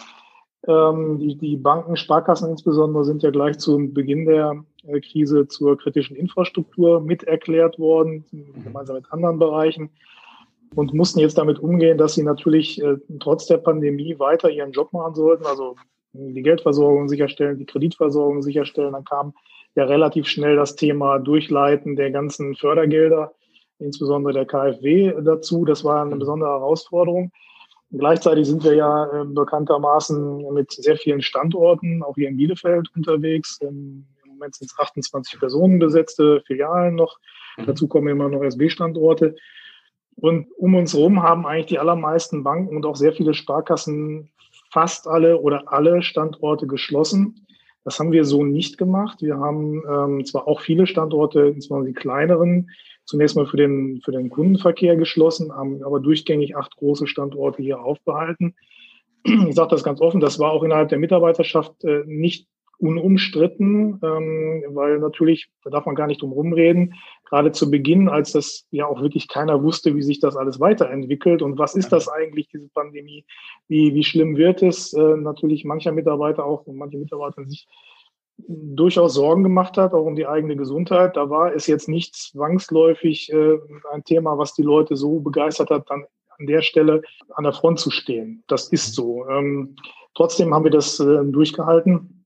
Ähm, 0.67 1.17
die, 1.17 1.35
die 1.39 1.57
Banken, 1.57 1.97
Sparkassen 1.97 2.51
insbesondere, 2.51 3.03
sind 3.03 3.23
ja 3.23 3.31
gleich 3.31 3.57
zum 3.57 3.95
Beginn 3.95 4.27
der 4.27 4.63
Krise 5.01 5.47
zur 5.47 5.77
kritischen 5.77 6.15
Infrastruktur 6.15 7.01
mit 7.01 7.23
erklärt 7.23 7.77
worden, 7.77 8.25
gemeinsam 8.63 8.95
mit 8.97 9.11
anderen 9.11 9.39
Bereichen 9.39 9.89
und 10.75 10.93
mussten 10.93 11.19
jetzt 11.19 11.37
damit 11.37 11.59
umgehen, 11.59 11.97
dass 11.97 12.15
sie 12.15 12.23
natürlich 12.23 12.81
äh, 12.81 12.97
trotz 13.19 13.45
der 13.45 13.57
Pandemie 13.57 14.17
weiter 14.19 14.49
ihren 14.49 14.71
Job 14.71 14.93
machen 14.93 15.15
sollten, 15.15 15.45
also 15.45 15.75
die 16.13 16.41
Geldversorgung 16.41 17.07
sicherstellen, 17.09 17.57
die 17.57 17.65
Kreditversorgung 17.65 18.41
sicherstellen. 18.41 18.93
Dann 18.93 19.05
kam 19.05 19.33
ja 19.75 19.85
relativ 19.85 20.27
schnell 20.27 20.55
das 20.55 20.75
Thema 20.75 21.19
Durchleiten 21.19 21.95
der 21.95 22.11
ganzen 22.11 22.55
Fördergelder, 22.55 23.33
insbesondere 23.79 24.33
der 24.33 24.45
KfW 24.45 25.13
dazu. 25.21 25.65
Das 25.65 25.83
war 25.83 26.05
eine 26.05 26.17
besondere 26.17 26.49
Herausforderung. 26.49 27.31
Gleichzeitig 27.91 28.47
sind 28.47 28.63
wir 28.63 28.75
ja 28.75 29.05
äh, 29.05 29.25
bekanntermaßen 29.25 30.53
mit 30.53 30.71
sehr 30.71 30.95
vielen 30.95 31.21
Standorten, 31.21 32.03
auch 32.03 32.15
hier 32.15 32.29
in 32.29 32.37
Bielefeld 32.37 32.89
unterwegs. 32.95 33.59
Ähm, 33.61 34.05
Moment 34.41 34.55
sind 34.55 34.71
es 34.71 34.79
28 34.79 35.39
Personen 35.39 35.77
besetzte 35.77 36.41
Filialen 36.47 36.95
noch. 36.95 37.19
Mhm. 37.57 37.67
Dazu 37.67 37.87
kommen 37.87 38.07
immer 38.07 38.27
noch 38.27 38.43
SB-Standorte. 38.43 39.35
Und 40.15 40.47
um 40.57 40.75
uns 40.75 40.93
herum 40.93 41.21
haben 41.21 41.45
eigentlich 41.45 41.67
die 41.67 41.79
allermeisten 41.79 42.43
Banken 42.43 42.75
und 42.75 42.85
auch 42.85 42.95
sehr 42.95 43.13
viele 43.13 43.33
Sparkassen 43.33 44.31
fast 44.71 45.07
alle 45.07 45.39
oder 45.39 45.71
alle 45.71 46.01
Standorte 46.01 46.65
geschlossen. 46.65 47.45
Das 47.83 47.99
haben 47.99 48.11
wir 48.11 48.25
so 48.25 48.43
nicht 48.43 48.77
gemacht. 48.77 49.21
Wir 49.21 49.37
haben 49.37 49.83
ähm, 49.87 50.25
zwar 50.25 50.47
auch 50.47 50.61
viele 50.61 50.87
Standorte, 50.87 51.41
insbesondere 51.41 51.89
die 51.89 51.99
kleineren, 51.99 52.71
zunächst 53.05 53.35
mal 53.35 53.45
für 53.45 53.57
den, 53.57 54.01
für 54.03 54.11
den 54.11 54.29
Kundenverkehr 54.29 54.95
geschlossen, 54.95 55.51
haben 55.51 55.83
aber 55.83 55.99
durchgängig 55.99 56.55
acht 56.55 56.75
große 56.77 57.07
Standorte 57.07 57.61
hier 57.61 57.81
aufbehalten. 57.81 58.55
Ich 59.23 59.55
sage 59.55 59.69
das 59.69 59.83
ganz 59.83 60.01
offen, 60.01 60.19
das 60.19 60.39
war 60.39 60.51
auch 60.51 60.63
innerhalb 60.63 60.89
der 60.89 60.99
Mitarbeiterschaft 60.99 61.83
äh, 61.83 62.03
nicht 62.05 62.47
unumstritten, 62.81 63.99
ähm, 64.03 64.63
weil 64.69 64.99
natürlich, 64.99 65.49
da 65.63 65.69
darf 65.69 65.85
man 65.85 65.95
gar 65.95 66.07
nicht 66.07 66.21
drum 66.21 66.31
rumreden, 66.31 66.95
gerade 67.29 67.51
zu 67.51 67.69
Beginn, 67.69 68.09
als 68.09 68.31
das 68.31 68.65
ja 68.71 68.87
auch 68.87 69.01
wirklich 69.01 69.27
keiner 69.27 69.61
wusste, 69.63 69.95
wie 69.95 70.01
sich 70.01 70.19
das 70.19 70.35
alles 70.35 70.59
weiterentwickelt 70.59 71.41
und 71.41 71.57
was 71.57 71.75
ist 71.75 71.91
das 71.91 72.09
eigentlich, 72.09 72.49
diese 72.49 72.69
Pandemie, 72.69 73.25
wie, 73.67 73.93
wie 73.93 74.03
schlimm 74.03 74.35
wird 74.35 74.63
es, 74.63 74.93
äh, 74.93 75.15
natürlich 75.17 75.63
mancher 75.63 75.91
Mitarbeiter 75.91 76.45
auch 76.45 76.65
und 76.65 76.77
manche 76.77 76.97
Mitarbeiter 76.97 77.45
sich 77.45 77.67
durchaus 78.47 79.13
Sorgen 79.13 79.43
gemacht 79.43 79.77
hat, 79.77 79.93
auch 79.93 80.05
um 80.05 80.15
die 80.15 80.25
eigene 80.25 80.55
Gesundheit. 80.55 81.15
Da 81.15 81.29
war 81.29 81.53
es 81.53 81.67
jetzt 81.67 81.87
nicht 81.87 82.15
zwangsläufig 82.15 83.31
äh, 83.31 83.57
ein 83.91 84.03
Thema, 84.03 84.37
was 84.37 84.53
die 84.53 84.63
Leute 84.63 84.95
so 84.95 85.19
begeistert 85.19 85.69
hat, 85.69 85.89
dann 85.89 86.05
an 86.39 86.47
der 86.47 86.63
Stelle 86.63 87.03
an 87.35 87.43
der 87.43 87.53
Front 87.53 87.79
zu 87.79 87.91
stehen. 87.91 88.43
Das 88.47 88.69
ist 88.69 88.95
so. 88.95 89.27
Ähm, 89.29 89.75
trotzdem 90.15 90.53
haben 90.53 90.63
wir 90.63 90.71
das 90.71 90.99
äh, 90.99 91.23
durchgehalten 91.25 92.20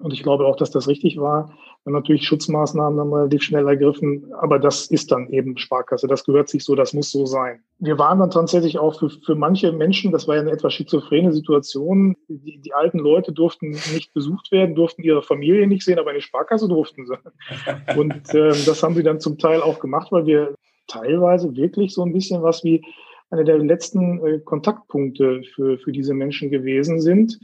und 0.00 0.12
ich 0.14 0.22
glaube 0.22 0.46
auch, 0.46 0.56
dass 0.56 0.70
das 0.70 0.88
richtig 0.88 1.18
war. 1.18 1.54
Und 1.84 1.92
natürlich 1.92 2.26
Schutzmaßnahmen 2.26 2.98
dann 2.98 3.12
relativ 3.12 3.42
schnell 3.42 3.66
ergriffen. 3.66 4.32
Aber 4.40 4.58
das 4.58 4.86
ist 4.86 5.12
dann 5.12 5.28
eben 5.30 5.56
Sparkasse. 5.56 6.06
Das 6.08 6.24
gehört 6.24 6.48
sich 6.48 6.64
so, 6.64 6.74
das 6.74 6.92
muss 6.92 7.10
so 7.10 7.26
sein. 7.26 7.62
Wir 7.78 7.98
waren 7.98 8.18
dann 8.18 8.30
tatsächlich 8.30 8.78
auch 8.78 8.98
für, 8.98 9.10
für 9.10 9.34
manche 9.34 9.72
Menschen, 9.72 10.10
das 10.10 10.26
war 10.26 10.36
ja 10.36 10.40
eine 10.42 10.50
etwas 10.50 10.74
schizophrene 10.74 11.32
Situation. 11.32 12.16
Die, 12.28 12.58
die 12.58 12.74
alten 12.74 12.98
Leute 12.98 13.32
durften 13.32 13.70
nicht 13.70 14.12
besucht 14.14 14.52
werden, 14.52 14.74
durften 14.74 15.02
ihre 15.02 15.22
Familie 15.22 15.66
nicht 15.66 15.84
sehen, 15.84 15.98
aber 15.98 16.10
eine 16.10 16.20
Sparkasse 16.20 16.68
durften 16.68 17.06
sie. 17.06 17.16
Und 17.98 18.34
äh, 18.34 18.48
das 18.66 18.82
haben 18.82 18.94
sie 18.94 19.02
dann 19.02 19.20
zum 19.20 19.38
Teil 19.38 19.60
auch 19.60 19.80
gemacht, 19.80 20.12
weil 20.12 20.26
wir 20.26 20.54
teilweise 20.86 21.54
wirklich 21.56 21.94
so 21.94 22.02
ein 22.04 22.12
bisschen 22.12 22.42
was 22.42 22.64
wie 22.64 22.82
eine 23.30 23.44
der 23.44 23.58
letzten 23.58 24.26
äh, 24.26 24.40
Kontaktpunkte 24.40 25.42
für, 25.54 25.78
für 25.78 25.92
diese 25.92 26.14
Menschen 26.14 26.50
gewesen 26.50 27.00
sind 27.00 27.38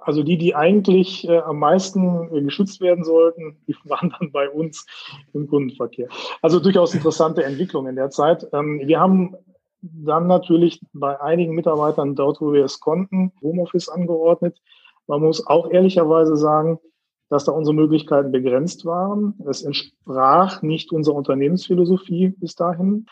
also 0.00 0.22
die, 0.22 0.38
die 0.38 0.54
eigentlich 0.54 1.28
äh, 1.28 1.38
am 1.38 1.58
meisten 1.58 2.34
äh, 2.34 2.42
geschützt 2.42 2.80
werden 2.80 3.04
sollten, 3.04 3.56
die 3.66 3.74
waren 3.84 4.14
dann 4.18 4.32
bei 4.32 4.48
uns 4.48 4.86
im 5.32 5.48
Kundenverkehr. 5.48 6.08
Also 6.42 6.60
durchaus 6.60 6.94
interessante 6.94 7.44
Entwicklung 7.44 7.86
in 7.86 7.96
der 7.96 8.10
Zeit. 8.10 8.46
Ähm, 8.52 8.80
wir 8.84 9.00
haben 9.00 9.36
dann 9.82 10.26
natürlich 10.26 10.80
bei 10.92 11.20
einigen 11.20 11.54
Mitarbeitern 11.54 12.14
dort, 12.14 12.40
wo 12.40 12.52
wir 12.52 12.64
es 12.64 12.80
konnten, 12.80 13.32
Homeoffice 13.42 13.88
angeordnet. 13.88 14.60
Man 15.06 15.20
muss 15.20 15.46
auch 15.46 15.70
ehrlicherweise 15.70 16.36
sagen, 16.36 16.80
dass 17.28 17.44
da 17.44 17.52
unsere 17.52 17.74
Möglichkeiten 17.74 18.32
begrenzt 18.32 18.84
waren. 18.84 19.34
Es 19.48 19.62
entsprach 19.62 20.62
nicht 20.62 20.92
unserer 20.92 21.16
Unternehmensphilosophie 21.16 22.28
bis 22.28 22.54
dahin 22.54 23.06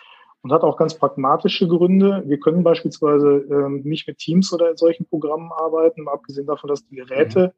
und 0.45 0.53
hat 0.53 0.63
auch 0.63 0.77
ganz 0.77 0.95
pragmatische 0.95 1.67
Gründe. 1.67 2.23
Wir 2.27 2.39
können 2.39 2.63
beispielsweise 2.63 3.47
ähm, 3.51 3.81
nicht 3.83 4.07
mit 4.07 4.19
Teams 4.19 4.53
oder 4.53 4.71
in 4.71 4.77
solchen 4.77 5.07
Programmen 5.07 5.51
arbeiten, 5.51 6.07
abgesehen 6.07 6.47
davon, 6.47 6.69
dass 6.69 6.87
die 6.87 6.97
Geräte 6.97 7.55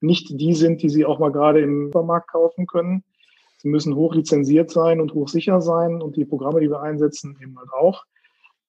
mhm. 0.00 0.06
nicht 0.06 0.40
die 0.40 0.54
sind, 0.54 0.80
die 0.80 0.88
Sie 0.88 1.04
auch 1.04 1.18
mal 1.18 1.32
gerade 1.32 1.60
im 1.60 1.86
Supermarkt 1.86 2.30
kaufen 2.30 2.68
können. 2.68 3.02
Sie 3.56 3.68
müssen 3.68 3.96
hoch 3.96 4.14
lizenziert 4.14 4.70
sein 4.70 5.00
und 5.00 5.14
hochsicher 5.14 5.60
sein 5.60 6.00
und 6.00 6.14
die 6.14 6.24
Programme, 6.24 6.60
die 6.60 6.70
wir 6.70 6.80
einsetzen, 6.80 7.36
eben 7.42 7.58
halt 7.58 7.72
auch. 7.72 8.04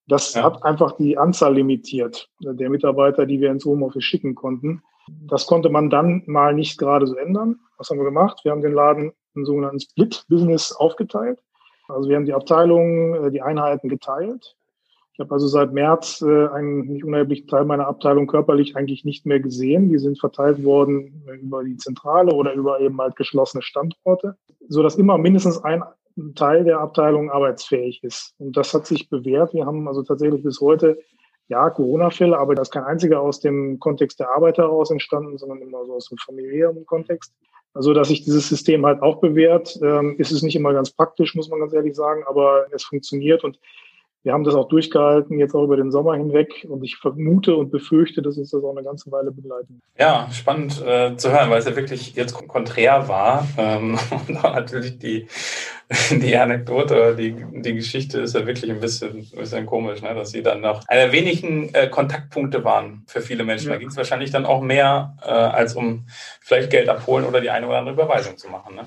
Das 0.08 0.34
ja. 0.34 0.42
hat 0.42 0.64
einfach 0.64 0.96
die 0.96 1.16
Anzahl 1.16 1.54
limitiert 1.54 2.28
der 2.40 2.70
Mitarbeiter, 2.70 3.24
die 3.24 3.40
wir 3.40 3.52
ins 3.52 3.64
Homeoffice 3.64 4.02
schicken 4.02 4.34
konnten. 4.34 4.82
Das 5.28 5.46
konnte 5.46 5.68
man 5.68 5.90
dann 5.90 6.24
mal 6.26 6.54
nicht 6.54 6.76
gerade 6.76 7.06
so 7.06 7.14
ändern. 7.14 7.60
Was 7.78 7.88
haben 7.88 7.98
wir 7.98 8.04
gemacht? 8.04 8.40
Wir 8.42 8.50
haben 8.50 8.62
den 8.62 8.74
Laden 8.74 9.12
im 9.36 9.44
sogenannten 9.44 9.78
Split-Business 9.78 10.72
aufgeteilt. 10.72 11.38
Also 11.90 12.08
wir 12.08 12.16
haben 12.16 12.26
die 12.26 12.34
Abteilungen, 12.34 13.14
äh, 13.14 13.30
die 13.30 13.42
Einheiten 13.42 13.88
geteilt. 13.88 14.56
Ich 15.12 15.20
habe 15.20 15.34
also 15.34 15.48
seit 15.48 15.72
März 15.72 16.22
äh, 16.22 16.46
einen 16.48 16.86
nicht 16.86 17.04
unerheblichen 17.04 17.46
Teil 17.46 17.64
meiner 17.64 17.86
Abteilung 17.86 18.26
körperlich 18.26 18.76
eigentlich 18.76 19.04
nicht 19.04 19.26
mehr 19.26 19.40
gesehen. 19.40 19.90
Die 19.90 19.98
sind 19.98 20.18
verteilt 20.18 20.64
worden 20.64 21.24
über 21.42 21.62
die 21.62 21.76
Zentrale 21.76 22.32
oder 22.32 22.54
über 22.54 22.80
eben 22.80 22.98
halt 23.00 23.16
geschlossene 23.16 23.62
Standorte, 23.62 24.36
so 24.68 24.82
dass 24.82 24.96
immer 24.96 25.18
mindestens 25.18 25.62
ein 25.62 25.82
Teil 26.34 26.64
der 26.64 26.80
Abteilung 26.80 27.30
arbeitsfähig 27.30 28.02
ist. 28.02 28.34
Und 28.38 28.56
das 28.56 28.72
hat 28.72 28.86
sich 28.86 29.08
bewährt. 29.10 29.52
Wir 29.52 29.66
haben 29.66 29.86
also 29.88 30.02
tatsächlich 30.02 30.42
bis 30.42 30.60
heute 30.60 30.98
ja, 31.48 31.68
Corona-Fälle, 31.68 32.38
aber 32.38 32.54
das 32.54 32.68
ist 32.68 32.72
kein 32.72 32.84
einziger 32.84 33.20
aus 33.20 33.40
dem 33.40 33.78
Kontext 33.80 34.20
der 34.20 34.30
Arbeit 34.30 34.58
heraus 34.58 34.90
entstanden, 34.90 35.36
sondern 35.36 35.60
immer 35.60 35.84
so 35.84 35.94
aus 35.94 36.08
dem 36.08 36.18
familiären 36.18 36.86
Kontext. 36.86 37.34
Also, 37.72 37.94
dass 37.94 38.08
sich 38.08 38.24
dieses 38.24 38.48
System 38.48 38.84
halt 38.84 39.00
auch 39.00 39.20
bewährt, 39.20 39.78
ähm, 39.82 40.16
ist 40.18 40.32
es 40.32 40.42
nicht 40.42 40.56
immer 40.56 40.72
ganz 40.72 40.90
praktisch, 40.90 41.34
muss 41.34 41.48
man 41.48 41.60
ganz 41.60 41.72
ehrlich 41.72 41.94
sagen, 41.94 42.24
aber 42.26 42.66
es 42.72 42.82
funktioniert 42.82 43.44
und 43.44 43.58
wir 44.22 44.34
haben 44.34 44.44
das 44.44 44.54
auch 44.54 44.68
durchgehalten, 44.68 45.38
jetzt 45.38 45.54
auch 45.54 45.64
über 45.64 45.76
den 45.76 45.90
Sommer 45.90 46.14
hinweg. 46.14 46.66
Und 46.68 46.84
ich 46.84 46.96
vermute 46.96 47.56
und 47.56 47.70
befürchte, 47.70 48.20
dass 48.20 48.36
uns 48.36 48.50
das 48.50 48.62
auch 48.62 48.76
eine 48.76 48.84
ganze 48.84 49.10
Weile 49.10 49.30
begleiten. 49.30 49.80
Ja, 49.98 50.28
spannend 50.30 50.82
äh, 50.84 51.16
zu 51.16 51.32
hören, 51.32 51.48
weil 51.48 51.58
es 51.58 51.64
ja 51.64 51.74
wirklich 51.74 52.14
jetzt 52.14 52.34
konträr 52.34 53.08
war. 53.08 53.46
Ähm, 53.56 53.98
und 54.28 54.42
natürlich 54.42 54.98
die, 54.98 55.26
die 56.10 56.36
Anekdote, 56.36 57.16
die, 57.16 57.34
die 57.62 57.74
Geschichte 57.74 58.20
ist 58.20 58.34
ja 58.34 58.46
wirklich 58.46 58.70
ein 58.70 58.80
bisschen, 58.80 59.26
ein 59.32 59.38
bisschen 59.38 59.64
komisch, 59.64 60.02
ne? 60.02 60.14
dass 60.14 60.32
sie 60.32 60.42
dann 60.42 60.60
noch 60.60 60.86
einer 60.86 61.04
der 61.04 61.12
wenigen 61.12 61.72
äh, 61.74 61.88
Kontaktpunkte 61.88 62.62
waren 62.62 63.04
für 63.06 63.22
viele 63.22 63.44
Menschen. 63.44 63.68
Ja. 63.68 63.74
Da 63.74 63.78
ging 63.78 63.88
es 63.88 63.96
wahrscheinlich 63.96 64.30
dann 64.30 64.44
auch 64.44 64.60
mehr, 64.60 65.16
äh, 65.22 65.30
als 65.30 65.74
um 65.74 66.06
vielleicht 66.40 66.68
Geld 66.68 66.90
abholen 66.90 67.24
oder 67.24 67.40
die 67.40 67.50
eine 67.50 67.66
oder 67.66 67.78
andere 67.78 67.94
Überweisung 67.94 68.36
zu 68.36 68.48
machen. 68.48 68.74
Ne? 68.74 68.82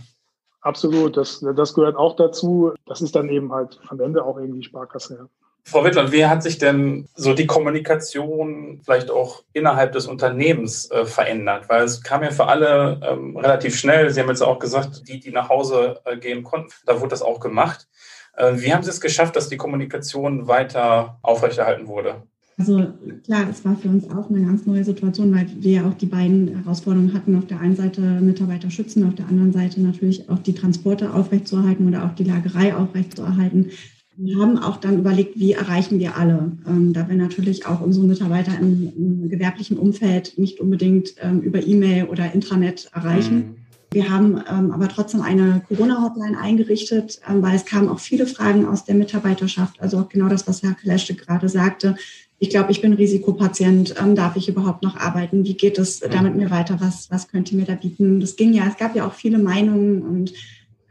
Absolut, 0.63 1.17
das, 1.17 1.45
das 1.55 1.73
gehört 1.73 1.97
auch 1.97 2.15
dazu. 2.15 2.71
Das 2.85 3.01
ist 3.01 3.15
dann 3.15 3.29
eben 3.29 3.51
halt 3.51 3.79
am 3.89 3.99
Ende 3.99 4.23
auch 4.23 4.37
irgendwie 4.37 4.63
Sparkasse. 4.63 5.17
Ja. 5.19 5.27
Frau 5.65 5.83
Wittland, 5.83 6.11
wie 6.11 6.25
hat 6.25 6.43
sich 6.43 6.57
denn 6.57 7.07
so 7.15 7.33
die 7.33 7.47
Kommunikation 7.47 8.81
vielleicht 8.83 9.09
auch 9.11 9.43
innerhalb 9.53 9.93
des 9.93 10.07
Unternehmens 10.07 10.91
äh, 10.91 11.05
verändert? 11.05 11.69
Weil 11.69 11.83
es 11.83 12.01
kam 12.01 12.23
ja 12.23 12.31
für 12.31 12.47
alle 12.47 12.99
ähm, 13.03 13.37
relativ 13.37 13.77
schnell. 13.77 14.09
Sie 14.09 14.19
haben 14.19 14.29
jetzt 14.29 14.41
auch 14.41 14.59
gesagt, 14.59 15.07
die, 15.07 15.19
die 15.19 15.31
nach 15.31 15.49
Hause 15.49 16.01
äh, 16.05 16.17
gehen 16.17 16.43
konnten, 16.43 16.71
da 16.85 16.99
wurde 16.99 17.09
das 17.09 17.21
auch 17.21 17.39
gemacht. 17.39 17.87
Äh, 18.35 18.53
wie 18.55 18.73
haben 18.73 18.83
Sie 18.83 18.89
es 18.89 18.99
geschafft, 18.99 19.35
dass 19.35 19.49
die 19.49 19.57
Kommunikation 19.57 20.47
weiter 20.47 21.19
aufrechterhalten 21.21 21.87
wurde? 21.87 22.23
Also 22.57 22.87
klar, 23.25 23.47
es 23.49 23.65
war 23.65 23.75
für 23.75 23.89
uns 23.89 24.09
auch 24.09 24.29
eine 24.29 24.45
ganz 24.45 24.65
neue 24.65 24.83
Situation, 24.83 25.33
weil 25.33 25.47
wir 25.59 25.71
ja 25.71 25.87
auch 25.87 25.95
die 25.95 26.05
beiden 26.05 26.49
Herausforderungen 26.49 27.13
hatten. 27.13 27.35
Auf 27.35 27.47
der 27.47 27.59
einen 27.59 27.75
Seite 27.75 28.01
Mitarbeiter 28.01 28.69
schützen, 28.69 29.07
auf 29.07 29.15
der 29.15 29.27
anderen 29.27 29.51
Seite 29.51 29.81
natürlich 29.81 30.29
auch 30.29 30.39
die 30.39 30.53
Transporte 30.53 31.13
aufrechtzuerhalten 31.13 31.87
oder 31.87 32.05
auch 32.05 32.13
die 32.13 32.25
Lagerei 32.25 32.75
aufrechtzuerhalten. 32.75 33.71
Wir 34.15 34.37
haben 34.37 34.59
auch 34.59 34.77
dann 34.77 34.99
überlegt, 34.99 35.39
wie 35.39 35.53
erreichen 35.53 35.99
wir 35.99 36.15
alle, 36.15 36.51
ähm, 36.67 36.93
da 36.93 37.09
wir 37.09 37.15
natürlich 37.15 37.65
auch 37.65 37.81
unsere 37.81 38.05
Mitarbeiter 38.05 38.51
im, 38.59 38.93
im 38.95 39.29
gewerblichen 39.29 39.77
Umfeld 39.77 40.37
nicht 40.37 40.59
unbedingt 40.59 41.15
ähm, 41.19 41.41
über 41.41 41.65
E-Mail 41.65 42.05
oder 42.05 42.31
Intranet 42.31 42.89
erreichen. 42.93 43.35
Mhm. 43.35 43.55
Wir 43.91 44.11
haben 44.11 44.41
ähm, 44.49 44.71
aber 44.71 44.87
trotzdem 44.87 45.21
eine 45.21 45.63
Corona-Hotline 45.67 46.37
eingerichtet, 46.39 47.21
ähm, 47.27 47.41
weil 47.41 47.55
es 47.55 47.65
kamen 47.65 47.89
auch 47.89 47.99
viele 47.99 48.27
Fragen 48.27 48.67
aus 48.67 48.85
der 48.85 48.95
Mitarbeiterschaft. 48.95 49.81
Also 49.81 49.97
auch 49.97 50.09
genau 50.09 50.29
das, 50.29 50.47
was 50.47 50.61
Herr 50.61 50.73
Kleschte 50.73 51.15
gerade 51.15 51.49
sagte 51.49 51.95
ich 52.43 52.49
glaube, 52.49 52.71
ich 52.73 52.81
bin 52.81 52.91
Risikopatient, 52.91 53.95
ähm, 53.97 54.15
darf 54.15 54.35
ich 54.35 54.49
überhaupt 54.49 54.83
noch 54.83 54.97
arbeiten? 54.97 55.45
Wie 55.45 55.53
geht 55.53 55.77
es 55.79 56.01
da 56.01 56.21
mit 56.21 56.35
mir 56.35 56.51
weiter? 56.51 56.75
Was, 56.81 57.09
was 57.09 57.29
könnt 57.29 57.49
ihr 57.53 57.57
mir 57.57 57.63
da 57.63 57.75
bieten? 57.75 58.19
Das 58.19 58.35
ging 58.35 58.53
ja, 58.53 58.65
es 58.67 58.75
gab 58.75 58.97
ja 58.97 59.07
auch 59.07 59.13
viele 59.13 59.37
Meinungen 59.37 60.01
und 60.01 60.33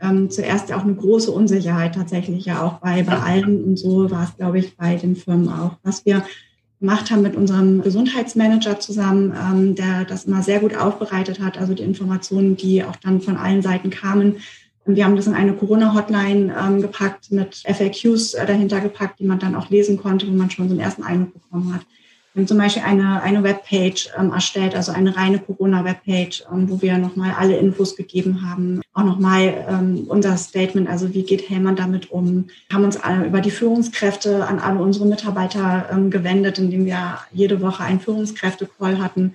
ähm, 0.01 0.31
zuerst 0.31 0.73
auch 0.73 0.83
eine 0.83 0.95
große 0.95 1.31
Unsicherheit 1.31 1.95
tatsächlich 1.95 2.47
ja 2.47 2.63
auch 2.63 2.79
bei, 2.79 3.03
bei 3.03 3.19
allen 3.19 3.65
und 3.65 3.77
so 3.77 4.11
war 4.11 4.25
es, 4.25 4.35
glaube 4.39 4.61
ich, 4.61 4.79
bei 4.79 4.97
den 4.97 5.15
Firmen 5.15 5.51
auch. 5.51 5.77
Was 5.83 6.07
wir 6.07 6.25
gemacht 6.81 7.11
haben 7.11 7.21
mit 7.21 7.37
unserem 7.37 7.83
Gesundheitsmanager 7.83 8.81
zusammen, 8.81 9.35
ähm, 9.39 9.75
der 9.75 10.07
das 10.07 10.25
immer 10.25 10.43
sehr 10.43 10.61
gut 10.61 10.75
aufbereitet 10.75 11.39
hat, 11.39 11.59
also 11.59 11.75
die 11.75 11.83
Informationen, 11.83 12.57
die 12.57 12.83
auch 12.83 12.97
dann 12.97 13.21
von 13.21 13.37
allen 13.37 13.61
Seiten 13.61 13.91
kamen, 13.91 14.37
wir 14.85 15.05
haben 15.05 15.17
das 15.17 15.27
in 15.27 15.35
eine 15.35 15.53
Corona-Hotline 15.53 16.55
ähm, 16.59 16.83
gepackt, 16.83 17.31
mit 17.31 17.63
FAQs 17.67 18.35
äh, 18.35 18.47
dahinter 18.47 18.81
gepackt, 18.81 19.21
die 19.21 19.25
man 19.25 19.39
dann 19.39 19.55
auch 19.55 19.71
lesen 19.71 19.97
konnte, 19.97 20.27
wo 20.27 20.33
man 20.33 20.51
schon 20.51 20.69
so 20.69 20.75
einen 20.75 20.81
ersten 20.81 21.05
Eindruck 21.05 21.35
bekommen 21.35 21.75
hat. 21.75 21.83
Wir 22.35 22.41
haben 22.41 22.49
zum 22.49 22.59
Beispiel 22.59 22.83
eine, 22.83 23.23
eine 23.23 23.43
Webpage 23.43 24.09
ähm, 24.19 24.33
erstellt, 24.33 24.75
also 24.75 24.91
eine 24.91 25.15
reine 25.15 25.39
Corona-Webpage, 25.39 26.45
ähm, 26.51 26.69
wo 26.71 26.81
wir 26.81 26.97
nochmal 26.97 27.33
alle 27.39 27.59
Infos 27.59 27.95
gegeben 27.95 28.49
haben. 28.49 28.81
Auch 28.95 29.05
nochmal 29.05 29.67
ähm, 29.69 30.07
unser 30.09 30.37
Statement, 30.39 30.89
also 30.89 31.13
wie 31.13 31.25
geht 31.25 31.49
Hellmann 31.51 31.77
damit 31.77 32.11
um. 32.11 32.47
Haben 32.73 32.85
uns 32.85 32.97
alle 32.97 33.27
über 33.27 33.43
die 33.43 33.51
Führungskräfte 33.51 34.47
an 34.47 34.59
alle 34.59 34.81
unsere 34.81 35.07
Mitarbeiter 35.07 35.91
ähm, 35.93 36.11
gewendet, 36.11 36.59
indem 36.59 36.87
wir 36.87 37.19
jede 37.33 37.61
Woche 37.61 37.85
einen 37.85 38.01
Führungskräfte-Call 38.01 38.99
hatten 38.99 39.35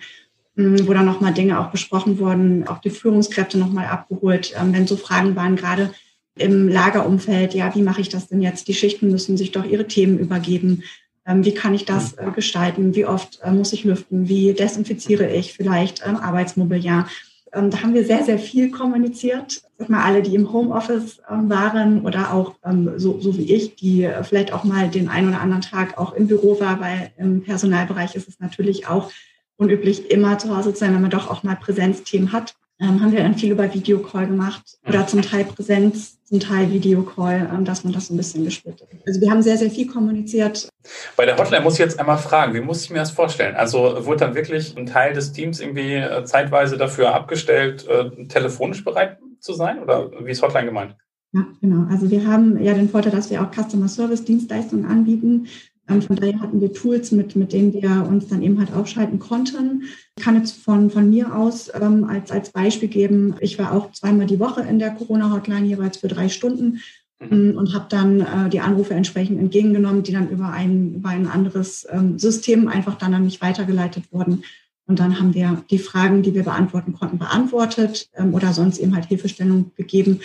wo 0.57 0.93
dann 0.93 1.05
nochmal 1.05 1.33
Dinge 1.33 1.59
auch 1.59 1.69
besprochen 1.69 2.17
wurden, 2.17 2.67
auch 2.67 2.79
die 2.79 2.89
Führungskräfte 2.89 3.59
nochmal 3.59 3.85
abgeholt, 3.87 4.53
ähm, 4.59 4.73
wenn 4.73 4.87
so 4.87 4.97
Fragen 4.97 5.35
waren, 5.35 5.55
gerade 5.55 5.91
im 6.35 6.67
Lagerumfeld, 6.67 7.53
ja, 7.53 7.73
wie 7.75 7.81
mache 7.81 8.01
ich 8.01 8.09
das 8.09 8.27
denn 8.27 8.41
jetzt? 8.41 8.67
Die 8.67 8.73
Schichten 8.73 9.09
müssen 9.09 9.37
sich 9.37 9.51
doch 9.51 9.65
ihre 9.65 9.87
Themen 9.87 10.17
übergeben. 10.17 10.83
Ähm, 11.25 11.45
wie 11.45 11.53
kann 11.53 11.73
ich 11.73 11.85
das 11.85 12.13
äh, 12.13 12.31
gestalten? 12.33 12.95
Wie 12.95 13.05
oft 13.05 13.39
äh, 13.43 13.51
muss 13.51 13.73
ich 13.73 13.83
lüften? 13.83 14.27
Wie 14.27 14.53
desinfiziere 14.53 15.31
ich 15.31 15.53
vielleicht 15.53 16.03
ähm, 16.05 16.15
Arbeitsmobiliar? 16.15 17.07
da 17.49 17.81
haben 17.81 17.93
wir 17.93 18.05
sehr, 18.05 18.25
sehr 18.25 18.37
viel 18.37 18.69
kommuniziert. 18.69 19.61
Sag 19.77 19.89
mal, 19.89 20.03
alle, 20.03 20.21
die 20.21 20.35
im 20.35 20.51
Homeoffice 20.51 21.21
waren 21.29 22.01
oder 22.01 22.33
auch 22.33 22.55
so, 22.97 23.21
so 23.21 23.37
wie 23.37 23.51
ich, 23.55 23.75
die 23.75 24.03
äh, 24.03 24.21
vielleicht 24.23 24.51
auch 24.51 24.65
mal 24.65 24.89
den 24.89 25.07
einen 25.07 25.29
oder 25.29 25.39
anderen 25.39 25.61
Tag 25.61 25.97
auch 25.97 26.13
im 26.13 26.27
Büro 26.27 26.59
war, 26.59 26.81
weil 26.81 27.11
im 27.17 27.43
Personalbereich 27.43 28.15
ist 28.15 28.27
es 28.27 28.41
natürlich 28.41 28.87
auch 28.87 29.09
unüblich, 29.57 30.09
immer 30.11 30.37
zu 30.37 30.55
Hause 30.55 30.73
zu 30.73 30.79
sein, 30.79 30.93
wenn 30.93 31.01
man 31.01 31.11
doch 31.11 31.29
auch 31.29 31.43
mal 31.43 31.55
Präsenzthemen 31.55 32.31
hat. 32.31 32.55
Ähm, 32.79 33.01
haben 33.01 33.11
wir 33.11 33.23
dann 33.23 33.33
viel 33.33 33.51
über 33.51 33.73
Videocall 33.73 34.27
gemacht 34.27 34.77
oder 34.87 35.07
zum 35.07 35.23
Teil 35.23 35.45
Präsenz, 35.45 36.23
zum 36.25 36.39
Teil 36.39 36.71
Videocall, 36.71 37.49
ähm, 37.51 37.65
dass 37.65 37.83
man 37.83 37.91
das 37.91 38.07
so 38.07 38.13
ein 38.13 38.17
bisschen 38.17 38.45
gesplittet. 38.45 38.87
Also 39.07 39.19
wir 39.19 39.31
haben 39.31 39.41
sehr, 39.41 39.57
sehr 39.57 39.71
viel 39.71 39.87
kommuniziert. 39.87 40.69
Bei 41.15 41.25
der 41.25 41.35
Hotline 41.37 41.63
muss 41.63 41.73
ich 41.73 41.79
jetzt 41.79 41.99
einmal 41.99 42.19
fragen, 42.19 42.53
wie 42.53 42.61
muss 42.61 42.83
ich 42.83 42.91
mir 42.91 42.99
das 42.99 43.09
vorstellen? 43.09 43.55
Also 43.55 44.05
wurde 44.05 44.19
dann 44.19 44.35
wirklich 44.35 44.77
ein 44.77 44.85
Teil 44.85 45.13
des 45.13 45.31
Teams 45.31 45.59
irgendwie 45.59 45.95
äh, 45.95 46.23
zeitweise 46.25 46.77
dafür 46.77 47.15
abgestellt, 47.15 47.87
äh, 47.87 48.27
telefonisch 48.27 48.83
bereit 48.83 49.17
zu 49.39 49.53
sein 49.53 49.79
oder 49.79 50.11
wie 50.23 50.31
ist 50.31 50.43
Hotline 50.43 50.67
gemeint? 50.67 50.95
Ja, 51.33 51.47
genau. 51.61 51.89
Also 51.89 52.11
wir 52.11 52.27
haben 52.27 52.61
ja 52.61 52.75
den 52.75 52.89
Vorteil, 52.89 53.11
dass 53.11 53.31
wir 53.31 53.41
auch 53.41 53.51
Customer 53.51 53.87
Service 53.87 54.23
Dienstleistungen 54.23 54.85
anbieten. 54.85 55.47
Von 55.87 56.15
daher 56.17 56.41
hatten 56.41 56.59
wir 56.59 56.73
Tools, 56.73 57.13
mit, 57.13 57.35
mit 57.37 57.53
denen 57.53 57.73
wir 57.73 58.05
uns 58.07 58.27
dann 58.27 58.41
eben 58.41 58.59
halt 58.59 58.73
aufschalten 58.73 59.19
konnten. 59.19 59.83
Ich 60.17 60.23
kann 60.23 60.35
jetzt 60.35 60.61
von, 60.61 60.89
von 60.89 61.09
mir 61.09 61.33
aus 61.33 61.71
ähm, 61.73 62.03
als, 62.03 62.29
als 62.29 62.49
Beispiel 62.49 62.89
geben, 62.89 63.35
ich 63.39 63.57
war 63.57 63.71
auch 63.71 63.91
zweimal 63.93 64.27
die 64.27 64.39
Woche 64.39 64.61
in 64.61 64.79
der 64.79 64.91
Corona-Hotline 64.91 65.65
jeweils 65.65 65.97
für 65.97 66.09
drei 66.09 66.27
Stunden 66.27 66.81
mhm. 67.19 67.31
ähm, 67.31 67.57
und 67.57 67.73
habe 67.73 67.85
dann 67.89 68.19
äh, 68.19 68.49
die 68.49 68.59
Anrufe 68.59 68.95
entsprechend 68.95 69.39
entgegengenommen, 69.39 70.03
die 70.03 70.11
dann 70.11 70.29
über 70.29 70.49
ein, 70.49 70.95
über 70.95 71.09
ein 71.09 71.27
anderes 71.27 71.87
ähm, 71.89 72.19
System 72.19 72.67
einfach 72.67 72.95
dann 72.95 73.13
an 73.13 73.23
mich 73.23 73.41
weitergeleitet 73.41 74.11
wurden. 74.11 74.43
Und 74.87 74.99
dann 74.99 75.19
haben 75.19 75.33
wir 75.33 75.63
die 75.69 75.79
Fragen, 75.79 76.21
die 76.21 76.33
wir 76.33 76.43
beantworten 76.43 76.93
konnten, 76.93 77.17
beantwortet 77.17 78.09
ähm, 78.15 78.33
oder 78.33 78.51
sonst 78.51 78.77
eben 78.79 78.93
halt 78.93 79.05
Hilfestellung 79.05 79.71
gegeben 79.75 80.19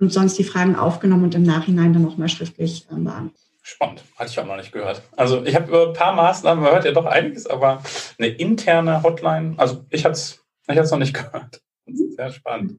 und 0.00 0.10
sonst 0.10 0.38
die 0.38 0.44
Fragen 0.44 0.74
aufgenommen 0.74 1.24
und 1.24 1.34
im 1.34 1.42
Nachhinein 1.42 1.92
dann 1.92 2.02
nochmal 2.02 2.30
schriftlich 2.30 2.86
ähm, 2.90 3.04
beantwortet. 3.04 3.51
Spannend, 3.62 4.02
hatte 4.16 4.30
ich 4.30 4.40
auch 4.40 4.44
noch 4.44 4.56
nicht 4.56 4.72
gehört. 4.72 5.02
Also 5.16 5.44
ich 5.44 5.54
habe 5.54 5.68
über 5.68 5.88
ein 5.88 5.92
paar 5.92 6.14
Maßnahmen, 6.14 6.64
man 6.64 6.72
hört 6.72 6.84
ja 6.84 6.90
doch 6.90 7.06
einiges, 7.06 7.46
aber 7.46 7.82
eine 8.18 8.28
interne 8.28 9.02
Hotline, 9.04 9.54
also 9.56 9.84
ich 9.90 10.04
hatte 10.04 10.14
es 10.14 10.42
ich 10.68 10.90
noch 10.90 10.98
nicht 10.98 11.14
gehört. 11.32 11.60
Sehr 11.86 12.30
spannend. 12.30 12.78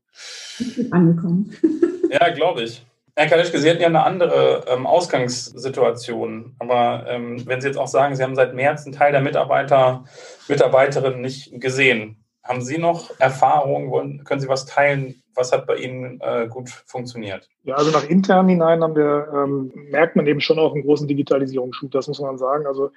Angekommen. 0.91 1.55
ja, 2.11 2.29
glaube 2.29 2.63
ich. 2.63 2.85
Herr 3.15 3.27
Kalischke, 3.27 3.59
Sie 3.59 3.69
hatten 3.69 3.81
ja 3.81 3.87
eine 3.87 4.03
andere 4.03 4.65
ähm, 4.67 4.87
Ausgangssituation. 4.87 6.55
Aber 6.59 7.05
ähm, 7.07 7.45
wenn 7.45 7.61
Sie 7.61 7.67
jetzt 7.67 7.77
auch 7.77 7.87
sagen, 7.87 8.15
Sie 8.15 8.23
haben 8.23 8.35
seit 8.35 8.55
März 8.55 8.85
einen 8.85 8.95
Teil 8.95 9.11
der 9.11 9.21
Mitarbeiter, 9.21 10.05
Mitarbeiterinnen 10.47 11.21
nicht 11.21 11.61
gesehen, 11.61 12.22
haben 12.43 12.61
Sie 12.61 12.77
noch 12.77 13.09
Erfahrungen? 13.19 14.23
Können 14.23 14.41
Sie 14.41 14.49
was 14.49 14.65
teilen? 14.65 15.23
Was 15.35 15.51
hat 15.51 15.65
bei 15.65 15.77
Ihnen 15.77 16.19
äh, 16.21 16.47
gut 16.49 16.69
funktioniert? 16.69 17.49
Ja, 17.63 17.75
also 17.75 17.91
nach 17.91 18.07
intern 18.07 18.47
hinein 18.47 18.83
haben 18.83 18.95
wir, 18.95 19.27
ähm, 19.33 19.71
merkt 19.89 20.15
man 20.15 20.27
eben 20.27 20.41
schon 20.41 20.59
auch 20.59 20.73
einen 20.73 20.83
großen 20.83 21.07
Digitalisierungsschub, 21.07 21.91
das 21.91 22.07
muss 22.07 22.19
man 22.19 22.37
sagen. 22.37 22.67
Also 22.67 22.91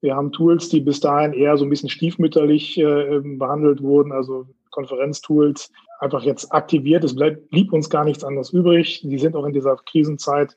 wir 0.00 0.16
haben 0.16 0.32
Tools, 0.32 0.68
die 0.68 0.80
bis 0.80 1.00
dahin 1.00 1.32
eher 1.32 1.56
so 1.56 1.64
ein 1.64 1.70
bisschen 1.70 1.88
stiefmütterlich 1.88 2.78
äh, 2.78 3.20
behandelt 3.22 3.82
wurden, 3.82 4.12
also 4.12 4.46
Konferenztools, 4.70 5.70
einfach 6.00 6.22
jetzt 6.22 6.52
aktiviert. 6.52 7.04
Es 7.04 7.14
bleib, 7.14 7.48
blieb 7.50 7.72
uns 7.72 7.90
gar 7.90 8.04
nichts 8.04 8.24
anderes 8.24 8.50
übrig. 8.52 9.02
Die 9.02 9.18
sind 9.18 9.36
auch 9.36 9.44
in 9.44 9.52
dieser 9.52 9.76
Krisenzeit 9.76 10.56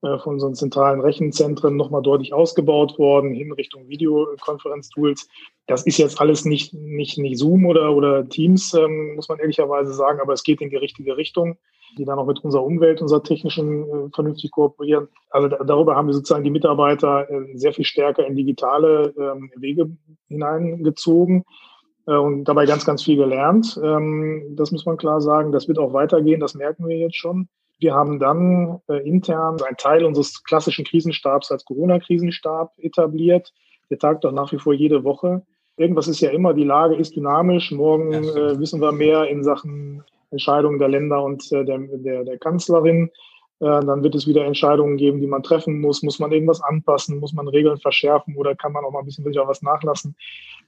von 0.00 0.34
unseren 0.34 0.54
zentralen 0.54 1.00
Rechenzentren 1.00 1.76
nochmal 1.76 2.02
deutlich 2.02 2.32
ausgebaut 2.32 2.98
worden, 2.98 3.32
hin 3.32 3.52
Richtung 3.52 3.88
Videokonferenztools. 3.88 5.28
Das 5.66 5.84
ist 5.86 5.98
jetzt 5.98 6.20
alles 6.20 6.44
nicht, 6.44 6.74
nicht, 6.74 7.18
nicht 7.18 7.38
Zoom 7.38 7.66
oder, 7.66 7.94
oder 7.94 8.28
Teams, 8.28 8.74
ähm, 8.74 9.16
muss 9.16 9.28
man 9.28 9.38
ehrlicherweise 9.38 9.92
sagen, 9.92 10.20
aber 10.20 10.32
es 10.32 10.44
geht 10.44 10.60
in 10.60 10.70
die 10.70 10.76
richtige 10.76 11.16
Richtung, 11.16 11.56
die 11.98 12.04
dann 12.04 12.18
auch 12.18 12.26
mit 12.26 12.40
unserer 12.44 12.64
Umwelt, 12.64 13.00
unserer 13.00 13.22
technischen 13.22 13.82
äh, 13.82 14.08
vernünftig 14.14 14.50
kooperieren. 14.50 15.08
Also 15.30 15.48
da, 15.48 15.64
darüber 15.64 15.96
haben 15.96 16.06
wir 16.06 16.14
sozusagen 16.14 16.44
die 16.44 16.50
Mitarbeiter 16.50 17.28
äh, 17.30 17.56
sehr 17.56 17.72
viel 17.72 17.84
stärker 17.84 18.26
in 18.26 18.36
digitale 18.36 19.14
ähm, 19.18 19.50
Wege 19.56 19.90
hineingezogen 20.28 21.44
äh, 22.06 22.14
und 22.14 22.44
dabei 22.44 22.66
ganz, 22.66 22.84
ganz 22.84 23.02
viel 23.02 23.16
gelernt. 23.16 23.80
Ähm, 23.82 24.54
das 24.56 24.72
muss 24.72 24.86
man 24.86 24.98
klar 24.98 25.20
sagen. 25.20 25.52
Das 25.52 25.68
wird 25.68 25.78
auch 25.78 25.92
weitergehen, 25.92 26.40
das 26.40 26.54
merken 26.54 26.86
wir 26.86 26.96
jetzt 26.96 27.16
schon. 27.16 27.48
Wir 27.78 27.94
haben 27.94 28.18
dann 28.18 28.80
äh, 28.88 29.06
intern 29.06 29.60
einen 29.62 29.76
Teil 29.76 30.04
unseres 30.04 30.42
klassischen 30.44 30.84
Krisenstabs 30.84 31.50
als 31.50 31.64
Corona-Krisenstab 31.64 32.72
etabliert. 32.78 33.52
Der 33.90 33.98
tagt 33.98 34.24
doch 34.24 34.32
nach 34.32 34.52
wie 34.52 34.58
vor 34.58 34.72
jede 34.72 35.04
Woche. 35.04 35.42
Irgendwas 35.76 36.08
ist 36.08 36.20
ja 36.20 36.30
immer, 36.30 36.54
die 36.54 36.64
Lage 36.64 36.96
ist 36.96 37.16
dynamisch. 37.16 37.70
Morgen 37.70 38.12
äh, 38.12 38.58
wissen 38.58 38.80
wir 38.80 38.92
mehr 38.92 39.28
in 39.28 39.44
Sachen 39.44 40.02
Entscheidungen 40.30 40.78
der 40.78 40.88
Länder 40.88 41.22
und 41.22 41.50
äh, 41.52 41.64
der, 41.64 41.78
der, 41.78 42.24
der 42.24 42.38
Kanzlerin. 42.38 43.10
Äh, 43.58 43.80
dann 43.84 44.02
wird 44.02 44.14
es 44.14 44.26
wieder 44.26 44.44
Entscheidungen 44.44 44.96
geben, 44.96 45.20
die 45.20 45.26
man 45.26 45.42
treffen 45.42 45.80
muss. 45.80 46.02
Muss 46.02 46.18
man 46.18 46.32
irgendwas 46.32 46.62
anpassen? 46.62 47.18
Muss 47.20 47.32
man 47.32 47.48
Regeln 47.48 47.78
verschärfen 47.78 48.36
oder 48.36 48.54
kann 48.54 48.72
man 48.72 48.84
auch 48.84 48.92
mal 48.92 49.00
ein 49.00 49.06
bisschen 49.06 49.24
wieder 49.24 49.48
was 49.48 49.62
nachlassen? 49.62 50.14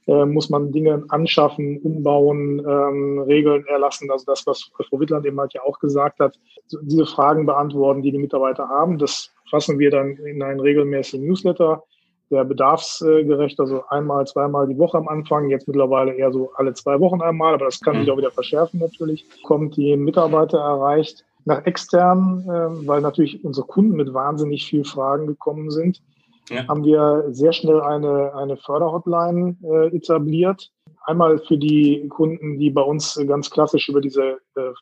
Äh, 0.07 0.25
muss 0.25 0.49
man 0.49 0.71
Dinge 0.71 1.03
anschaffen, 1.09 1.77
umbauen, 1.83 2.59
ähm, 2.59 3.19
Regeln 3.19 3.65
erlassen? 3.67 4.09
Also 4.09 4.25
das, 4.25 4.47
was 4.47 4.71
Frau 4.89 4.99
Wittland 4.99 5.25
eben 5.25 5.39
halt 5.39 5.53
ja 5.53 5.61
auch 5.61 5.79
gesagt 5.79 6.19
hat, 6.19 6.39
diese 6.81 7.05
Fragen 7.05 7.45
beantworten, 7.45 8.01
die 8.01 8.11
die 8.11 8.17
Mitarbeiter 8.17 8.67
haben. 8.67 8.97
Das 8.97 9.31
fassen 9.49 9.77
wir 9.77 9.91
dann 9.91 10.15
in 10.17 10.41
einen 10.41 10.59
regelmäßigen 10.59 11.27
Newsletter 11.27 11.83
der 12.31 12.43
bedarfsgerecht, 12.43 13.59
also 13.59 13.83
einmal, 13.89 14.27
zweimal 14.27 14.67
die 14.67 14.77
Woche 14.77 14.99
am 14.99 15.07
Anfang, 15.07 15.49
jetzt 15.49 15.67
mittlerweile 15.67 16.13
eher 16.13 16.31
so 16.31 16.51
alle 16.53 16.75
zwei 16.75 16.99
Wochen 16.99 17.23
einmal, 17.23 17.55
aber 17.55 17.65
das 17.65 17.79
kann 17.79 17.95
sich 17.95 18.05
mhm. 18.05 18.13
auch 18.13 18.17
wieder 18.17 18.29
verschärfen 18.29 18.79
natürlich, 18.79 19.25
kommt 19.41 19.77
die 19.77 19.97
Mitarbeiter 19.97 20.59
erreicht 20.59 21.25
nach 21.45 21.65
extern, 21.65 22.43
äh, 22.47 22.87
weil 22.87 23.01
natürlich 23.01 23.43
unsere 23.43 23.67
Kunden 23.67 23.95
mit 23.95 24.13
wahnsinnig 24.13 24.65
viel 24.65 24.83
Fragen 24.83 25.27
gekommen 25.27 25.71
sind, 25.71 26.01
ja. 26.49 26.67
haben 26.67 26.83
wir 26.83 27.25
sehr 27.29 27.53
schnell 27.53 27.81
eine, 27.81 28.35
eine 28.35 28.57
Förderhotline 28.57 29.57
äh, 29.63 29.95
etabliert. 29.95 30.71
Einmal 31.05 31.39
für 31.39 31.57
die 31.57 32.07
Kunden, 32.09 32.59
die 32.59 32.69
bei 32.69 32.81
uns 32.81 33.19
ganz 33.27 33.49
klassisch 33.49 33.89
über 33.89 34.01
diese 34.01 34.39
äh, 34.55 34.73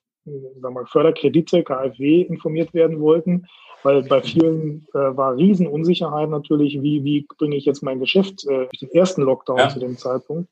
sagen 0.60 0.76
wir, 0.76 0.86
Förderkredite, 0.88 1.63
KfW, 1.63 2.22
informiert 2.22 2.74
werden 2.74 3.00
wollten, 3.00 3.48
weil 3.84 4.04
bei 4.04 4.22
vielen 4.22 4.86
äh, 4.93 4.98
war 4.98 5.36
Riesenunsicherheit 5.36 6.30
natürlich, 6.30 6.82
wie, 6.82 7.04
wie 7.04 7.28
bringe 7.38 7.56
ich 7.56 7.65
jetzt 7.65 7.84
mein 7.84 8.00
Geschäft 8.00 8.46
äh, 8.46 8.65
durch 8.65 8.80
den 8.80 8.91
ersten 8.91 9.22
Lockdown 9.22 9.58
ja. 9.58 9.70
zu 9.70 9.80
dem 9.80 9.98
Zeitpunkt. 9.98 10.50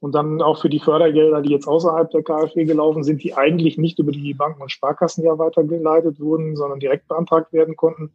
Und 0.00 0.14
dann 0.14 0.42
auch 0.42 0.60
für 0.60 0.68
die 0.68 0.80
Fördergelder, 0.80 1.40
die 1.40 1.50
jetzt 1.50 1.66
außerhalb 1.66 2.10
der 2.10 2.22
KfW 2.22 2.64
gelaufen 2.64 3.02
sind, 3.02 3.22
die 3.22 3.34
eigentlich 3.34 3.78
nicht 3.78 3.98
über 3.98 4.12
die 4.12 4.34
Banken 4.34 4.62
und 4.62 4.70
Sparkassen 4.70 5.24
ja 5.24 5.38
weitergeleitet 5.38 6.20
wurden, 6.20 6.56
sondern 6.56 6.80
direkt 6.80 7.08
beantragt 7.08 7.52
werden 7.52 7.76
konnten. 7.76 8.10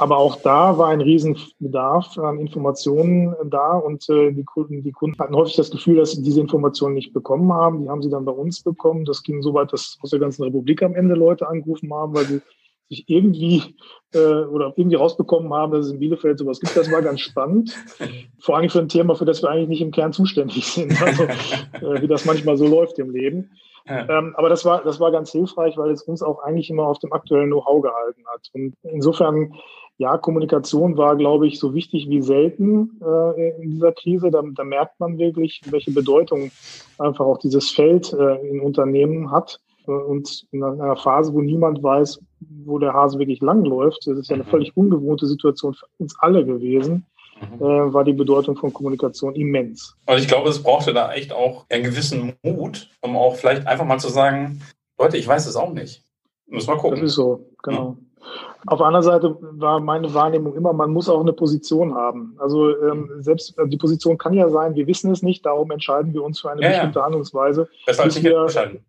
Aber 0.00 0.18
auch 0.18 0.36
da 0.36 0.78
war 0.78 0.88
ein 0.90 1.00
Riesenbedarf 1.00 2.18
an 2.18 2.38
Informationen 2.38 3.34
da 3.46 3.76
und 3.76 4.08
äh, 4.08 4.30
die, 4.30 4.44
Kunden, 4.44 4.84
die 4.84 4.92
Kunden 4.92 5.18
hatten 5.18 5.34
häufig 5.34 5.56
das 5.56 5.72
Gefühl, 5.72 5.96
dass 5.96 6.12
sie 6.12 6.22
diese 6.22 6.40
Informationen 6.40 6.94
nicht 6.94 7.12
bekommen 7.12 7.52
haben. 7.52 7.82
Die 7.82 7.88
haben 7.88 8.02
sie 8.02 8.08
dann 8.08 8.24
bei 8.24 8.32
uns 8.32 8.62
bekommen. 8.62 9.04
Das 9.04 9.24
ging 9.24 9.42
so 9.42 9.54
weit, 9.54 9.72
dass 9.72 9.98
aus 10.00 10.10
der 10.10 10.20
ganzen 10.20 10.44
Republik 10.44 10.84
am 10.84 10.94
Ende 10.94 11.16
Leute 11.16 11.48
angerufen 11.48 11.92
haben, 11.92 12.14
weil 12.14 12.26
sie 12.26 12.40
sich 12.88 13.04
irgendwie 13.08 13.62
äh, 14.14 14.18
oder 14.18 14.72
irgendwie 14.76 14.96
rausbekommen 14.96 15.52
haben, 15.52 15.72
dass 15.72 15.86
es 15.86 15.92
in 15.92 15.98
Bielefeld 15.98 16.38
sowas 16.38 16.60
gibt. 16.60 16.76
Das 16.76 16.90
war 16.90 17.02
ganz 17.02 17.20
spannend. 17.20 17.74
Vor 18.38 18.56
allem 18.56 18.70
für 18.70 18.80
ein 18.80 18.88
Thema, 18.88 19.14
für 19.14 19.24
das 19.24 19.42
wir 19.42 19.50
eigentlich 19.50 19.68
nicht 19.68 19.82
im 19.82 19.90
Kern 19.90 20.12
zuständig 20.12 20.66
sind. 20.66 21.00
Also 21.00 21.24
äh, 21.72 22.02
wie 22.02 22.08
das 22.08 22.24
manchmal 22.24 22.56
so 22.56 22.66
läuft 22.66 22.98
im 22.98 23.10
Leben. 23.10 23.50
Ja. 23.86 24.08
Ähm, 24.08 24.34
aber 24.36 24.48
das 24.48 24.64
war, 24.64 24.82
das 24.84 25.00
war 25.00 25.10
ganz 25.10 25.32
hilfreich, 25.32 25.76
weil 25.76 25.90
es 25.90 26.02
uns 26.02 26.22
auch 26.22 26.42
eigentlich 26.42 26.68
immer 26.70 26.86
auf 26.86 26.98
dem 26.98 27.12
aktuellen 27.12 27.50
Know-how 27.50 27.82
gehalten 27.82 28.22
hat. 28.32 28.48
Und 28.52 28.74
insofern, 28.82 29.54
ja, 29.96 30.18
Kommunikation 30.18 30.96
war, 30.96 31.16
glaube 31.16 31.46
ich, 31.46 31.58
so 31.58 31.74
wichtig 31.74 32.08
wie 32.08 32.20
selten 32.20 33.00
äh, 33.02 33.62
in 33.62 33.70
dieser 33.70 33.92
Krise. 33.92 34.30
Da, 34.30 34.42
da 34.54 34.64
merkt 34.64 35.00
man 35.00 35.18
wirklich, 35.18 35.62
welche 35.70 35.90
Bedeutung 35.90 36.50
einfach 36.98 37.24
auch 37.24 37.38
dieses 37.38 37.70
Feld 37.70 38.12
äh, 38.12 38.48
in 38.48 38.60
Unternehmen 38.60 39.30
hat. 39.30 39.58
Und 39.92 40.46
in 40.52 40.62
einer 40.62 40.96
Phase, 40.96 41.32
wo 41.32 41.40
niemand 41.40 41.82
weiß, 41.82 42.20
wo 42.64 42.78
der 42.78 42.92
Hase 42.92 43.18
wirklich 43.18 43.40
langläuft, 43.40 44.06
das 44.06 44.18
ist 44.18 44.28
ja 44.28 44.34
eine 44.34 44.44
mhm. 44.44 44.48
völlig 44.48 44.76
ungewohnte 44.76 45.26
Situation 45.26 45.74
für 45.74 45.86
uns 45.98 46.14
alle 46.20 46.44
gewesen, 46.44 47.06
mhm. 47.40 47.64
äh, 47.64 47.92
war 47.92 48.04
die 48.04 48.12
Bedeutung 48.12 48.56
von 48.56 48.72
Kommunikation 48.72 49.34
immens. 49.34 49.96
Also 50.06 50.22
ich 50.22 50.28
glaube, 50.28 50.48
es 50.50 50.62
brauchte 50.62 50.92
da 50.92 51.12
echt 51.12 51.32
auch 51.32 51.66
einen 51.70 51.84
gewissen 51.84 52.34
Mut, 52.42 52.90
um 53.00 53.16
auch 53.16 53.36
vielleicht 53.36 53.66
einfach 53.66 53.84
mal 53.84 53.98
zu 53.98 54.08
sagen, 54.08 54.60
Leute, 54.98 55.16
ich 55.16 55.26
weiß 55.26 55.46
es 55.46 55.56
auch 55.56 55.72
nicht. 55.72 56.02
Muss 56.46 56.66
mal 56.66 56.76
gucken. 56.76 57.00
Das 57.00 57.10
ist 57.10 57.16
so, 57.16 57.46
genau. 57.62 57.90
Mhm. 57.90 58.08
Auf 58.66 58.78
der 58.78 58.86
anderen 58.86 59.04
Seite 59.04 59.36
war 59.40 59.80
meine 59.80 60.12
Wahrnehmung 60.12 60.54
immer, 60.54 60.72
man 60.72 60.90
muss 60.90 61.08
auch 61.08 61.20
eine 61.20 61.32
Position 61.32 61.94
haben. 61.94 62.36
Also 62.38 62.70
ähm, 62.82 63.10
selbst 63.20 63.56
also 63.58 63.70
die 63.70 63.76
Position 63.76 64.18
kann 64.18 64.34
ja 64.34 64.48
sein, 64.50 64.74
wir 64.74 64.86
wissen 64.86 65.10
es 65.12 65.22
nicht, 65.22 65.46
darum 65.46 65.70
entscheiden 65.70 66.12
wir 66.12 66.22
uns 66.22 66.40
für 66.40 66.50
eine 66.50 66.62
ja, 66.62 66.70
bestimmte 66.70 66.98
ja. 66.98 67.04
Handlungsweise. 67.04 67.68
Besser 67.86 68.02
als 68.02 68.16
nicht 68.16 68.24
wir, 68.24 68.42
entscheiden. 68.42 68.84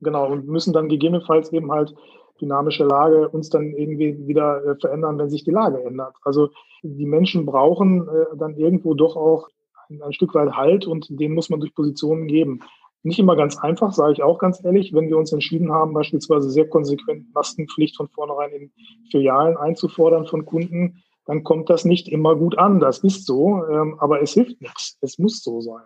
Genau, 0.00 0.30
und 0.30 0.46
müssen 0.46 0.72
dann 0.72 0.88
gegebenenfalls 0.88 1.52
eben 1.52 1.70
halt 1.70 1.94
dynamische 2.40 2.84
Lage 2.84 3.28
uns 3.28 3.50
dann 3.50 3.74
irgendwie 3.74 4.26
wieder 4.26 4.64
äh, 4.64 4.74
verändern, 4.76 5.18
wenn 5.18 5.28
sich 5.28 5.44
die 5.44 5.50
Lage 5.50 5.82
ändert. 5.82 6.14
Also 6.24 6.50
die 6.82 7.06
Menschen 7.06 7.46
brauchen 7.46 8.08
äh, 8.08 8.36
dann 8.36 8.56
irgendwo 8.56 8.94
doch 8.94 9.16
auch 9.16 9.48
ein, 9.90 10.12
Stück 10.12 10.34
weit 10.34 10.52
Halt 10.52 10.86
und 10.86 11.08
den 11.10 11.34
muss 11.34 11.50
man 11.50 11.60
durch 11.60 11.74
Positionen 11.74 12.26
geben. 12.28 12.60
Nicht 13.02 13.18
immer 13.18 13.34
ganz 13.34 13.58
einfach, 13.58 13.92
sage 13.92 14.12
ich 14.12 14.22
auch 14.22 14.38
ganz 14.38 14.62
ehrlich, 14.64 14.92
wenn 14.92 15.08
wir 15.08 15.16
uns 15.16 15.32
entschieden 15.32 15.72
haben, 15.72 15.94
beispielsweise 15.94 16.50
sehr 16.50 16.68
konsequent 16.68 17.32
Maskenpflicht 17.34 17.96
von 17.96 18.08
vornherein 18.08 18.52
in 18.52 18.72
Filialen 19.10 19.56
einzufordern 19.56 20.26
von 20.26 20.44
Kunden, 20.44 21.02
dann 21.26 21.44
kommt 21.44 21.70
das 21.70 21.84
nicht 21.84 22.08
immer 22.08 22.36
gut 22.36 22.58
an. 22.58 22.78
Das 22.78 22.98
ist 22.98 23.26
so, 23.26 23.64
ähm, 23.66 23.96
aber 23.98 24.22
es 24.22 24.32
hilft 24.34 24.60
nichts. 24.60 24.98
Es 25.00 25.18
muss 25.18 25.42
so 25.42 25.60
sein. 25.60 25.84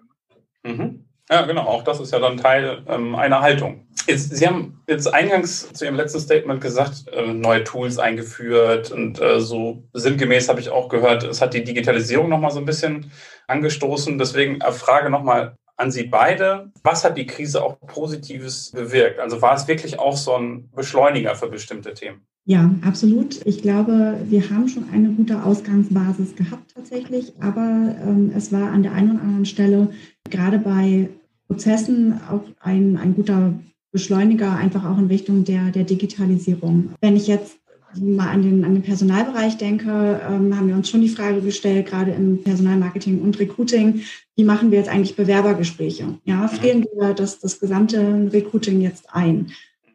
Mhm. 0.65 1.05
Ja, 1.31 1.43
genau. 1.43 1.63
Auch 1.63 1.83
das 1.83 2.01
ist 2.01 2.13
ja 2.13 2.19
dann 2.19 2.37
Teil 2.37 2.83
ähm, 2.87 3.15
einer 3.15 3.41
Haltung. 3.41 3.87
Jetzt, 4.07 4.37
Sie 4.37 4.47
haben 4.47 4.83
jetzt 4.87 5.13
eingangs 5.13 5.73
zu 5.73 5.87
Ihrem 5.87 5.97
letzten 5.97 6.21
Statement 6.21 6.61
gesagt, 6.61 7.09
äh, 7.09 7.33
neue 7.33 7.65
Tools 7.65 7.99
eingeführt 7.99 8.91
und 8.93 9.21
äh, 9.21 9.41
so 9.41 9.85
sinngemäß 9.95 10.51
habe 10.51 10.61
ich 10.61 10.69
auch 10.69 10.91
gehört, 10.91 11.23
es 11.25 11.41
hat 11.41 11.55
die 11.55 11.65
Digitalisierung 11.65 12.29
nochmal 12.29 12.51
so 12.51 12.59
ein 12.59 12.67
bisschen 12.67 13.11
angestoßen. 13.47 14.19
Deswegen 14.19 14.61
äh, 14.61 14.73
Frage 14.73 15.09
nochmal 15.09 15.57
an 15.77 15.91
Sie 15.91 16.05
beide. 16.05 16.71
Was 16.83 17.05
hat 17.05 17.17
die 17.17 17.27
Krise 17.27 17.63
auch 17.63 17.81
Positives 17.81 18.71
bewirkt? 18.73 19.19
Also 19.19 19.41
war 19.41 19.55
es 19.55 19.67
wirklich 19.67 19.99
auch 19.99 20.17
so 20.17 20.37
ein 20.37 20.71
Beschleuniger 20.73 21.35
für 21.35 21.49
bestimmte 21.49 21.95
Themen? 21.95 22.27
Ja, 22.47 22.75
absolut. 22.83 23.41
Ich 23.47 23.63
glaube, 23.63 24.19
wir 24.29 24.51
haben 24.51 24.69
schon 24.69 24.91
eine 24.93 25.09
gute 25.11 25.45
Ausgangsbasis 25.45 26.37
gehabt 26.37 26.75
tatsächlich, 26.75 27.33
aber 27.41 27.97
ähm, 28.07 28.33
es 28.37 28.53
war 28.53 28.71
an 28.71 28.83
der 28.83 28.93
einen 28.93 29.13
oder 29.13 29.23
anderen 29.23 29.47
Stelle 29.47 29.89
gerade 30.29 30.59
bei 30.59 31.09
Prozessen 31.49 32.21
auch 32.31 32.45
ein, 32.61 32.99
ein 32.99 33.15
guter 33.15 33.55
Beschleuniger, 33.93 34.57
einfach 34.57 34.85
auch 34.85 34.99
in 34.99 35.07
Richtung 35.07 35.45
der, 35.45 35.71
der 35.71 35.85
Digitalisierung. 35.85 36.91
Wenn 37.01 37.17
ich 37.17 37.29
jetzt 37.29 37.57
mal 37.99 38.29
an 38.29 38.43
den, 38.43 38.65
an 38.65 38.75
den 38.75 38.83
Personalbereich 38.83 39.57
denke, 39.57 40.21
ähm, 40.29 40.57
haben 40.57 40.69
wir 40.69 40.75
uns 40.75 40.91
schon 40.91 41.01
die 41.01 41.09
Frage 41.09 41.41
gestellt, 41.41 41.87
gerade 41.87 42.11
im 42.11 42.43
Personalmarketing 42.43 43.23
und 43.23 43.39
Recruiting, 43.39 44.03
wie 44.37 44.45
machen 44.45 44.71
wir 44.71 44.79
jetzt 44.79 44.91
eigentlich 44.91 45.17
Bewerbergespräche? 45.17 46.19
Ja, 46.25 46.43
mhm. 46.43 46.49
frieren 46.49 46.87
wir 46.99 47.15
das, 47.15 47.39
das 47.39 47.61
gesamte 47.61 48.29
Recruiting 48.33 48.81
jetzt 48.81 49.15
ein? 49.15 49.53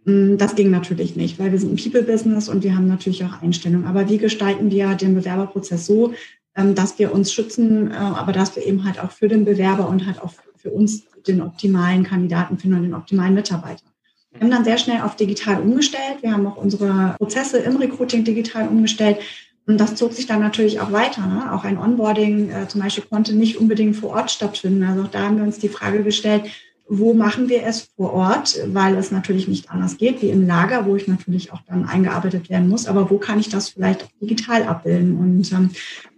Mm, 0.09 0.37
das 0.37 0.55
ging 0.55 0.71
natürlich 0.71 1.15
nicht, 1.15 1.39
weil 1.39 1.51
wir 1.51 1.59
sind 1.59 1.73
ein 1.73 1.77
People-Business 1.77 2.49
und 2.49 2.63
wir 2.63 2.75
haben 2.75 2.87
natürlich 2.87 3.23
auch 3.23 3.41
Einstellungen. 3.41 3.87
Aber 3.87 4.09
wie 4.09 4.17
gestalten 4.17 4.71
wir 4.71 4.95
den 4.95 5.15
Bewerberprozess 5.15 5.85
so, 5.85 6.13
ähm, 6.55 6.75
dass 6.75 6.97
wir 6.99 7.13
uns 7.13 7.31
schützen, 7.31 7.91
äh, 7.91 7.95
aber 7.95 8.31
dass 8.31 8.55
wir 8.55 8.65
eben 8.65 8.83
halt 8.85 8.99
auch 8.99 9.11
für 9.11 9.27
den 9.27 9.45
Bewerber 9.45 9.87
und 9.87 10.05
halt 10.05 10.21
auch 10.21 10.33
für 10.57 10.71
uns 10.71 11.03
den 11.27 11.41
optimalen 11.41 12.03
Kandidaten 12.03 12.57
finden 12.57 12.77
und 12.77 12.83
den 12.83 12.93
optimalen 12.93 13.33
Mitarbeiter. 13.33 13.83
Wir 14.31 14.41
haben 14.41 14.51
dann 14.51 14.63
sehr 14.63 14.77
schnell 14.77 15.01
auf 15.01 15.15
digital 15.15 15.61
umgestellt. 15.61 16.21
Wir 16.21 16.33
haben 16.33 16.45
auch 16.45 16.57
unsere 16.57 17.15
Prozesse 17.17 17.59
im 17.59 17.77
Recruiting 17.77 18.23
digital 18.23 18.67
umgestellt. 18.67 19.17
Und 19.65 19.79
das 19.79 19.95
zog 19.95 20.13
sich 20.13 20.27
dann 20.27 20.39
natürlich 20.39 20.79
auch 20.79 20.91
weiter. 20.91 21.25
Ne? 21.27 21.53
Auch 21.53 21.63
ein 21.63 21.77
Onboarding 21.77 22.49
äh, 22.49 22.67
zum 22.67 22.81
Beispiel 22.81 23.03
konnte 23.09 23.33
nicht 23.35 23.57
unbedingt 23.57 23.95
vor 23.95 24.11
Ort 24.11 24.31
stattfinden. 24.31 24.83
Also 24.83 25.03
auch 25.03 25.07
da 25.07 25.25
haben 25.25 25.37
wir 25.37 25.43
uns 25.43 25.59
die 25.59 25.69
Frage 25.69 26.03
gestellt, 26.03 26.43
wo 26.89 27.13
machen 27.13 27.49
wir 27.49 27.63
es 27.63 27.89
vor 27.95 28.13
Ort, 28.13 28.59
weil 28.67 28.95
es 28.95 29.11
natürlich 29.11 29.47
nicht 29.47 29.69
anders 29.69 29.97
geht 29.97 30.23
wie 30.23 30.31
im 30.31 30.47
Lager, 30.47 30.87
wo 30.87 30.95
ich 30.95 31.07
natürlich 31.07 31.53
auch 31.53 31.61
dann 31.67 31.85
eingearbeitet 31.85 32.49
werden 32.49 32.67
muss, 32.67 32.87
aber 32.87 33.11
wo 33.11 33.19
kann 33.19 33.39
ich 33.39 33.49
das 33.49 33.69
vielleicht 33.69 34.03
auch 34.03 34.09
digital 34.19 34.63
abbilden? 34.63 35.17
Und 35.17 35.51
ähm, 35.51 35.69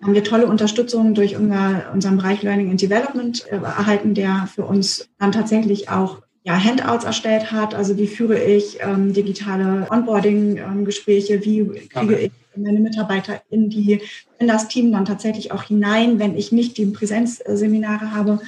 haben 0.02 0.14
wir 0.14 0.24
tolle 0.24 0.48
Unterstützung 0.48 1.14
durch 1.14 1.36
unser, 1.36 1.92
unseren 1.94 2.18
Bereich 2.18 2.42
Learning 2.42 2.72
and 2.72 2.82
Development 2.82 3.46
äh, 3.52 3.58
erhalten, 3.58 4.14
der 4.14 4.48
für 4.54 4.64
uns 4.64 5.10
dann 5.20 5.34
tatsächlich 5.34 5.90
auch 5.90 6.22
ja, 6.44 6.58
Handouts 6.58 7.04
erstellt 7.04 7.52
hat. 7.52 7.76
Also 7.76 7.98
wie 7.98 8.08
führe 8.08 8.42
ich 8.42 8.80
ähm, 8.80 9.14
digitale 9.14 9.88
Onboarding-Gespräche, 9.92 11.44
wie 11.44 11.66
kriege 11.90 12.18
ich 12.18 12.32
meine 12.56 12.80
Mitarbeiter 12.80 13.42
in, 13.50 13.70
die, 13.70 14.02
in 14.40 14.48
das 14.48 14.68
Team 14.68 14.92
dann 14.92 15.06
tatsächlich 15.06 15.52
auch 15.52 15.64
hinein, 15.64 16.20
wenn 16.20 16.36
ich 16.36 16.52
nicht 16.52 16.78
die 16.78 16.86
Präsenzseminare 16.86 18.12
habe. 18.12 18.40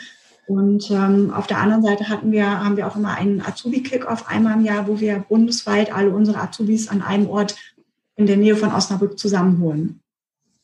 Und 0.47 0.91
ähm, 0.91 1.31
auf 1.33 1.47
der 1.47 1.59
anderen 1.59 1.83
Seite 1.83 2.09
hatten 2.09 2.31
wir, 2.31 2.45
haben 2.45 2.75
wir 2.75 2.87
auch 2.87 2.95
immer 2.95 3.15
einen 3.15 3.41
Azubi-Kick-Off 3.41 4.27
einmal 4.27 4.57
im 4.57 4.65
Jahr, 4.65 4.87
wo 4.87 4.99
wir 4.99 5.19
bundesweit 5.19 5.93
alle 5.93 6.09
unsere 6.09 6.39
Azubis 6.39 6.89
an 6.89 7.01
einem 7.01 7.29
Ort 7.29 7.55
in 8.15 8.27
der 8.27 8.37
Nähe 8.37 8.55
von 8.55 8.73
Osnabrück 8.73 9.17
zusammenholen. 9.17 10.01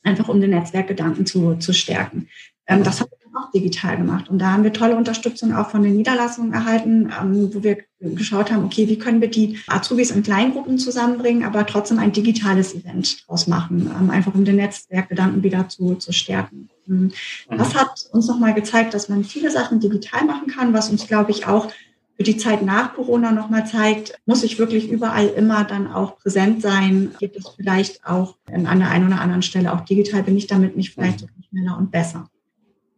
Einfach 0.04 0.28
um 0.28 0.42
den 0.42 0.52
Netzwerkgedanken 0.52 1.26
zu, 1.26 1.56
zu 1.56 1.74
stärken. 1.74 2.28
Ähm, 2.68 2.84
das 2.84 3.00
haben 3.00 3.10
wir 3.12 3.40
auch 3.40 3.52
digital 3.52 3.98
gemacht. 3.98 4.30
Und 4.30 4.40
da 4.40 4.52
haben 4.52 4.64
wir 4.64 4.74
tolle 4.74 4.96
Unterstützung 4.96 5.56
auch 5.56 5.70
von 5.70 5.84
den 5.84 5.96
Niederlassungen 5.96 6.54
erhalten, 6.54 7.12
ähm, 7.22 7.54
wo 7.54 7.64
wir 7.64 7.78
geschaut 8.00 8.52
haben, 8.52 8.66
okay, 8.66 8.88
wie 8.88 8.98
können 8.98 9.22
wir 9.22 9.30
die 9.30 9.60
Azubis 9.68 10.12
in 10.12 10.24
Kleingruppen 10.24 10.78
zusammenbringen, 10.78 11.44
aber 11.44 11.66
trotzdem 11.66 12.00
ein 12.00 12.12
digitales 12.12 12.76
Event 12.76 13.28
draus 13.28 13.48
machen, 13.48 13.92
ähm, 14.00 14.10
einfach 14.10 14.34
um 14.34 14.46
den 14.46 14.58
Netzwerkgedanken 14.58 15.44
wieder 15.44 15.70
zu, 15.70 15.96
zu 15.96 16.12
stärken. 16.12 16.70
Ähm, 16.90 17.12
das 17.50 17.76
hat 17.76 18.08
uns 18.12 18.28
nochmal 18.28 18.54
gezeigt, 18.54 18.94
dass 18.94 19.10
man 19.10 19.24
viele 19.24 19.52
Sachen 19.52 19.80
digital 19.80 20.26
machen 20.26 20.48
kann, 20.48 20.74
was 20.74 20.90
uns, 20.90 21.08
glaube 21.08 21.32
ich, 21.32 21.48
auch 21.48 21.72
für 22.20 22.24
die 22.24 22.38
Zeit 22.38 22.64
nach 22.64 22.96
Corona 22.96 23.32
nochmal 23.32 23.66
zeigt, 23.66 24.20
muss 24.26 24.44
ich 24.44 24.60
wirklich 24.60 24.90
überall 24.90 25.28
immer 25.28 25.64
dann 25.64 25.88
auch 25.88 26.18
präsent 26.18 26.62
sein? 26.62 27.16
Gibt 27.18 27.38
es 27.38 27.48
vielleicht 27.56 28.06
auch 28.06 28.36
an 28.52 28.80
der 28.80 28.90
einen 28.90 29.08
oder 29.08 29.22
anderen 29.22 29.42
Stelle 29.42 29.72
auch 29.72 29.82
digital? 29.82 30.24
Bin 30.24 30.36
ich 30.36 30.46
damit 30.46 30.76
nicht 30.76 30.94
vielleicht 30.94 31.22
sogar 31.22 31.36
schneller 31.50 31.78
und 31.78 31.92
besser? 31.92 32.30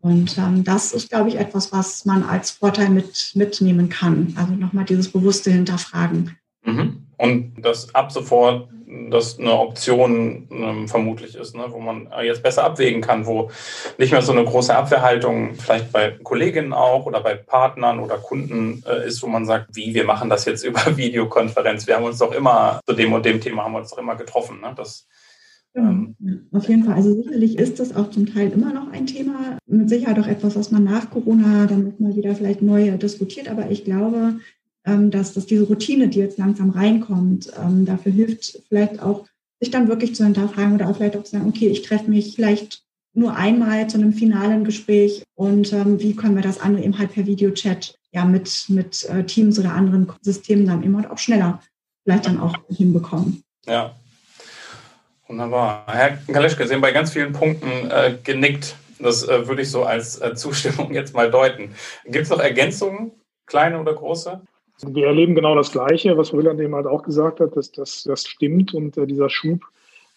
Und 0.01 0.35
ähm, 0.39 0.63
das 0.63 0.91
ist, 0.91 1.09
glaube 1.09 1.29
ich, 1.29 1.35
etwas, 1.35 1.71
was 1.71 2.05
man 2.05 2.23
als 2.23 2.49
Vorteil 2.49 2.89
mit, 2.89 3.33
mitnehmen 3.35 3.89
kann. 3.89 4.33
Also 4.35 4.53
nochmal 4.53 4.85
dieses 4.85 5.11
bewusste 5.11 5.51
Hinterfragen. 5.51 6.35
Mhm. 6.65 7.00
Und 7.21 7.53
das 7.61 7.93
ab 7.93 8.11
sofort 8.11 8.67
das 9.11 9.39
eine 9.39 9.53
Option 9.53 10.47
ähm, 10.51 10.87
vermutlich 10.87 11.35
ist, 11.35 11.55
ne, 11.55 11.65
wo 11.69 11.79
man 11.79 12.09
jetzt 12.23 12.41
besser 12.41 12.63
abwägen 12.63 13.01
kann, 13.01 13.25
wo 13.27 13.51
nicht 13.99 14.11
mehr 14.11 14.23
so 14.23 14.31
eine 14.31 14.43
große 14.43 14.75
Abwehrhaltung 14.75 15.53
vielleicht 15.55 15.91
bei 15.91 16.11
Kolleginnen 16.23 16.73
auch 16.73 17.05
oder 17.05 17.21
bei 17.21 17.35
Partnern 17.35 17.99
oder 17.99 18.17
Kunden 18.17 18.83
äh, 18.87 19.07
ist, 19.07 19.21
wo 19.21 19.27
man 19.27 19.45
sagt, 19.45 19.75
wie, 19.75 19.93
wir 19.93 20.03
machen 20.03 20.29
das 20.29 20.45
jetzt 20.45 20.63
über 20.65 20.97
Videokonferenz. 20.97 21.85
Wir 21.85 21.95
haben 21.95 22.05
uns 22.05 22.17
doch 22.17 22.33
immer 22.33 22.79
zu 22.87 22.93
dem 22.93 23.13
und 23.13 23.23
dem 23.23 23.39
Thema 23.39 23.63
haben 23.63 23.73
wir 23.73 23.79
uns 23.79 23.91
doch 23.91 23.99
immer 23.99 24.15
getroffen. 24.15 24.59
Ne? 24.59 24.73
Das, 24.75 25.07
ähm, 25.75 26.15
ja, 26.19 26.33
auf 26.51 26.67
jeden 26.67 26.83
Fall. 26.83 26.95
Also 26.95 27.13
sicherlich 27.13 27.57
ist 27.59 27.79
das 27.79 27.95
auch 27.95 28.09
zum 28.09 28.25
Teil 28.33 28.51
immer 28.51 28.73
noch 28.73 28.91
ein 28.91 29.05
Thema. 29.05 29.57
Mit 29.67 29.89
Sicherheit 29.89 30.19
auch 30.19 30.27
etwas, 30.27 30.55
was 30.55 30.71
man 30.71 30.83
nach 30.83 31.09
Corona 31.11 31.67
dann 31.67 31.83
nochmal 31.85 32.15
wieder 32.15 32.35
vielleicht 32.35 32.61
neu 32.61 32.97
diskutiert. 32.97 33.47
Aber 33.47 33.69
ich 33.69 33.85
glaube, 33.85 34.39
dass, 34.83 35.33
dass 35.33 35.45
diese 35.45 35.65
Routine, 35.65 36.07
die 36.07 36.19
jetzt 36.19 36.37
langsam 36.37 36.71
reinkommt, 36.71 37.51
ähm, 37.63 37.85
dafür 37.85 38.11
hilft, 38.11 38.59
vielleicht 38.67 39.01
auch 39.01 39.25
sich 39.59 39.69
dann 39.69 39.87
wirklich 39.87 40.15
zu 40.15 40.23
hinterfragen 40.23 40.73
oder 40.73 40.89
auch 40.89 40.97
vielleicht 40.97 41.15
auch 41.15 41.23
zu 41.23 41.31
sagen, 41.31 41.47
okay, 41.47 41.67
ich 41.67 41.83
treffe 41.83 42.09
mich 42.09 42.35
vielleicht 42.35 42.83
nur 43.13 43.35
einmal 43.35 43.87
zu 43.87 43.97
einem 43.97 44.13
finalen 44.13 44.63
Gespräch 44.63 45.23
und 45.35 45.71
ähm, 45.73 45.99
wie 45.99 46.15
können 46.15 46.35
wir 46.35 46.41
das 46.41 46.59
andere 46.59 46.83
eben 46.83 46.97
halt 46.97 47.13
per 47.13 47.27
Videochat 47.27 47.95
ja 48.11 48.25
mit, 48.25 48.65
mit 48.69 49.03
äh, 49.09 49.23
Teams 49.23 49.59
oder 49.59 49.73
anderen 49.73 50.11
Systemen 50.21 50.65
dann 50.65 50.83
immer 50.83 51.11
auch 51.11 51.17
schneller 51.17 51.61
vielleicht 52.03 52.25
dann 52.25 52.39
auch 52.39 52.55
hinbekommen. 52.69 53.43
Ja. 53.65 53.95
Wunderbar. 55.27 55.85
Herr 55.87 56.17
Kaleschke, 56.27 56.67
Sie 56.67 56.73
haben 56.73 56.81
bei 56.81 56.91
ganz 56.91 57.13
vielen 57.13 57.31
Punkten 57.31 57.89
äh, 57.89 58.17
genickt. 58.23 58.75
Das 58.99 59.23
äh, 59.23 59.47
würde 59.47 59.61
ich 59.61 59.71
so 59.71 59.83
als 59.83 60.19
äh, 60.19 60.35
Zustimmung 60.35 60.93
jetzt 60.93 61.13
mal 61.13 61.31
deuten. 61.31 61.73
Gibt 62.05 62.23
es 62.25 62.29
noch 62.29 62.39
Ergänzungen, 62.39 63.11
kleine 63.45 63.79
oder 63.79 63.93
große? 63.93 64.41
Wir 64.85 65.07
erleben 65.07 65.35
genau 65.35 65.55
das 65.55 65.71
Gleiche, 65.71 66.17
was 66.17 66.33
Röland 66.33 66.59
eben 66.59 66.75
halt 66.75 66.87
auch 66.87 67.03
gesagt 67.03 67.39
hat, 67.39 67.55
dass 67.55 67.71
das, 67.71 68.03
das 68.03 68.27
stimmt 68.27 68.73
und 68.73 68.97
äh, 68.97 69.05
dieser 69.05 69.29
Schub, 69.29 69.61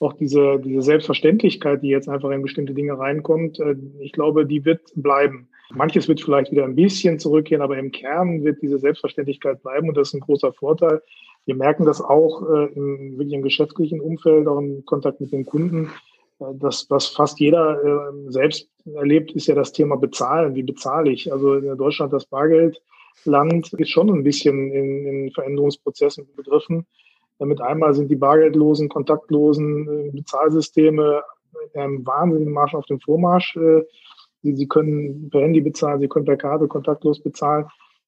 auch 0.00 0.14
diese, 0.14 0.59
diese 0.59 0.83
Selbstverständlichkeit, 0.83 1.83
die 1.83 1.88
jetzt 1.88 2.09
einfach 2.09 2.31
in 2.31 2.42
bestimmte 2.42 2.74
Dinge 2.74 2.98
reinkommt, 2.98 3.61
äh, 3.61 3.77
ich 4.00 4.12
glaube, 4.12 4.46
die 4.46 4.64
wird 4.64 4.81
bleiben. 4.94 5.48
Manches 5.72 6.09
wird 6.09 6.20
vielleicht 6.20 6.50
wieder 6.50 6.64
ein 6.64 6.77
bisschen 6.77 7.18
zurückgehen, 7.18 7.62
aber 7.62 7.79
im 7.79 7.90
Kern 7.90 8.44
wird 8.44 8.62
diese 8.62 8.79
Selbstverständlichkeit 8.79 9.62
bleiben 9.62 9.88
und 9.88 9.96
das 9.96 10.09
ist 10.09 10.14
ein 10.14 10.20
großer 10.20 10.53
Vorteil. 10.53 11.03
Wir 11.46 11.57
merken 11.57 11.85
das 11.85 12.00
auch 12.00 12.42
äh, 12.48 12.66
im, 12.74 13.18
wirklich 13.18 13.35
im 13.35 13.42
geschäftlichen 13.42 14.00
Umfeld, 14.00 14.46
auch 14.46 14.59
im 14.59 14.85
Kontakt 14.87 15.20
mit 15.20 15.33
den 15.33 15.44
Kunden. 15.44 15.90
Äh, 16.40 16.44
das, 16.55 16.87
was 16.88 17.09
fast 17.09 17.38
jeder 17.38 17.83
äh, 17.83 18.31
selbst 18.31 18.68
erlebt, 18.94 19.33
ist 19.33 19.46
ja 19.46 19.55
das 19.55 19.72
Thema 19.72 19.96
Bezahlen. 19.96 20.55
Wie 20.55 20.62
bezahle 20.62 21.11
ich? 21.11 21.31
Also 21.31 21.55
in 21.55 21.77
Deutschland 21.77 22.12
das 22.12 22.24
Bargeld 22.24 22.81
Land 23.24 23.72
ist 23.72 23.90
schon 23.90 24.11
ein 24.11 24.22
bisschen 24.22 24.72
in, 24.72 25.07
in 25.07 25.31
Veränderungsprozessen 25.33 26.27
begriffen. 26.37 26.87
Damit 27.38 27.61
einmal 27.61 27.94
sind 27.94 28.11
die 28.11 28.16
bargeldlosen, 28.16 28.88
kontaktlosen 28.88 29.88
äh, 29.88 30.11
Bezahlsysteme 30.11 31.22
einem 31.74 32.07
wahnsinnigen 32.07 32.53
Marsch 32.53 32.74
auf 32.74 32.87
dem 32.87 33.00
Vormarsch. 33.00 33.57
Äh, 33.57 33.83
sie, 34.42 34.55
sie 34.55 34.68
können 34.68 35.31
per 35.31 35.40
Handy 35.40 35.61
bezahlen, 35.61 36.00
sie 36.00 36.09
können 36.09 36.24
per 36.24 36.37
Karte 36.37 36.68
kontaktlos 36.68 37.22
bezahlen. 37.22 37.66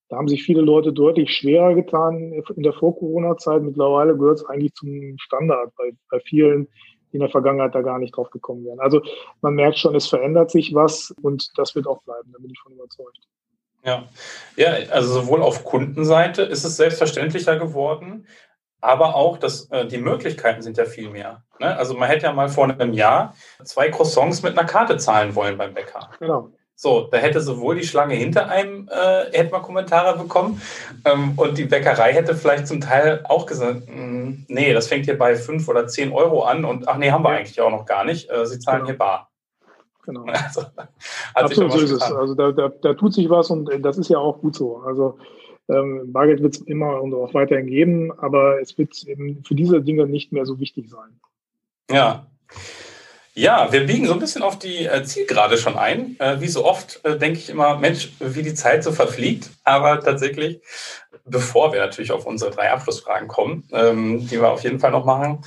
Da 0.08 0.16
haben 0.16 0.28
sich 0.28 0.44
viele 0.44 0.60
Leute 0.60 0.92
deutlich 0.92 1.32
schwerer 1.32 1.74
getan 1.74 2.32
in 2.54 2.62
der 2.62 2.72
Vor-Corona-Zeit. 2.72 3.62
Mittlerweile 3.62 4.16
gehört 4.16 4.38
es 4.38 4.44
eigentlich 4.44 4.72
zum 4.74 5.16
Standard 5.18 5.74
bei, 5.76 5.90
bei 6.10 6.20
vielen, 6.20 6.68
die 7.10 7.16
in 7.16 7.20
der 7.20 7.28
Vergangenheit 7.28 7.74
da 7.74 7.82
gar 7.82 7.98
nicht 7.98 8.16
drauf 8.16 8.30
gekommen 8.30 8.64
wären. 8.64 8.78
Also 8.78 9.00
man 9.40 9.54
merkt 9.54 9.78
schon, 9.78 9.96
es 9.96 10.06
verändert 10.06 10.50
sich 10.52 10.74
was 10.74 11.12
und 11.22 11.50
das 11.56 11.74
wird 11.74 11.88
auch 11.88 12.02
bleiben, 12.02 12.30
da 12.32 12.38
bin 12.38 12.50
ich 12.50 12.60
von 12.60 12.72
überzeugt. 12.72 13.18
Ja. 13.86 14.02
ja, 14.56 14.72
also 14.90 15.20
sowohl 15.20 15.42
auf 15.42 15.64
Kundenseite 15.64 16.42
ist 16.42 16.64
es 16.64 16.76
selbstverständlicher 16.76 17.56
geworden, 17.56 18.26
aber 18.80 19.14
auch 19.14 19.38
dass 19.38 19.70
äh, 19.70 19.86
die 19.86 19.98
Möglichkeiten 19.98 20.60
sind 20.60 20.76
ja 20.76 20.84
viel 20.84 21.08
mehr. 21.08 21.44
Ne? 21.60 21.76
Also 21.76 21.94
man 21.94 22.08
hätte 22.08 22.26
ja 22.26 22.32
mal 22.32 22.48
vor 22.48 22.68
einem 22.68 22.92
Jahr 22.92 23.34
zwei 23.64 23.88
Croissants 23.88 24.42
mit 24.42 24.58
einer 24.58 24.66
Karte 24.66 24.96
zahlen 24.96 25.36
wollen 25.36 25.56
beim 25.56 25.72
Bäcker. 25.72 26.10
Genau. 26.18 26.50
So, 26.78 27.08
da 27.10 27.16
hätte 27.16 27.40
sowohl 27.40 27.76
die 27.76 27.86
Schlange 27.86 28.14
hinter 28.14 28.50
einem, 28.50 28.86
äh, 28.92 29.32
hätte 29.32 29.50
man 29.50 29.62
Kommentare 29.62 30.18
bekommen, 30.18 30.60
ähm, 31.06 31.32
und 31.36 31.56
die 31.56 31.64
Bäckerei 31.64 32.12
hätte 32.12 32.34
vielleicht 32.34 32.66
zum 32.66 32.82
Teil 32.82 33.24
auch 33.24 33.46
gesagt, 33.46 33.86
hm, 33.86 34.44
nee, 34.48 34.74
das 34.74 34.88
fängt 34.88 35.06
hier 35.06 35.16
bei 35.16 35.36
fünf 35.36 35.66
oder 35.68 35.88
zehn 35.88 36.12
Euro 36.12 36.42
an 36.42 36.66
und 36.66 36.86
ach 36.86 36.98
nee, 36.98 37.10
haben 37.10 37.24
wir 37.24 37.30
ja. 37.30 37.38
eigentlich 37.38 37.60
auch 37.62 37.70
noch 37.70 37.86
gar 37.86 38.04
nicht. 38.04 38.30
Äh, 38.30 38.44
Sie 38.44 38.58
zahlen 38.58 38.80
genau. 38.80 38.88
hier 38.88 38.98
bar. 38.98 39.30
Genau. 40.06 40.24
Also, 41.34 41.52
Absolut 41.54 41.72
so 41.72 41.78
ist 41.80 41.90
es. 41.90 42.02
Also 42.02 42.34
da, 42.34 42.52
da, 42.52 42.68
da 42.68 42.94
tut 42.94 43.12
sich 43.12 43.28
was 43.28 43.50
und 43.50 43.68
das 43.84 43.98
ist 43.98 44.08
ja 44.08 44.16
auch 44.16 44.40
gut 44.40 44.54
so. 44.54 44.78
Also 44.78 45.18
ähm, 45.68 46.12
Bargeld 46.12 46.42
wird 46.42 46.54
es 46.54 46.62
immer 46.62 47.02
und 47.02 47.12
auch 47.12 47.34
weiterhin 47.34 47.66
geben, 47.66 48.12
aber 48.18 48.60
es 48.60 48.78
wird 48.78 49.02
eben 49.04 49.44
für 49.44 49.54
diese 49.54 49.82
Dinge 49.82 50.06
nicht 50.06 50.32
mehr 50.32 50.46
so 50.46 50.58
wichtig 50.58 50.88
sein. 50.88 51.20
Ja. 51.90 52.26
Ja, 53.34 53.70
wir 53.70 53.86
biegen 53.86 54.06
so 54.06 54.14
ein 54.14 54.18
bisschen 54.18 54.42
auf 54.42 54.58
die 54.58 54.86
äh, 54.86 55.04
Zielgerade 55.04 55.58
schon 55.58 55.76
ein. 55.76 56.16
Äh, 56.20 56.40
wie 56.40 56.48
so 56.48 56.64
oft 56.64 57.04
äh, 57.04 57.18
denke 57.18 57.38
ich 57.38 57.50
immer, 57.50 57.76
Mensch, 57.76 58.12
wie 58.18 58.42
die 58.42 58.54
Zeit 58.54 58.82
so 58.82 58.92
verfliegt. 58.92 59.50
Aber 59.62 60.00
tatsächlich, 60.00 60.62
bevor 61.26 61.72
wir 61.72 61.80
natürlich 61.80 62.12
auf 62.12 62.24
unsere 62.24 62.50
drei 62.50 62.70
Abschlussfragen 62.70 63.28
kommen, 63.28 63.68
ähm, 63.72 64.26
die 64.26 64.40
wir 64.40 64.48
auf 64.48 64.62
jeden 64.62 64.80
Fall 64.80 64.92
noch 64.92 65.04
machen, 65.04 65.44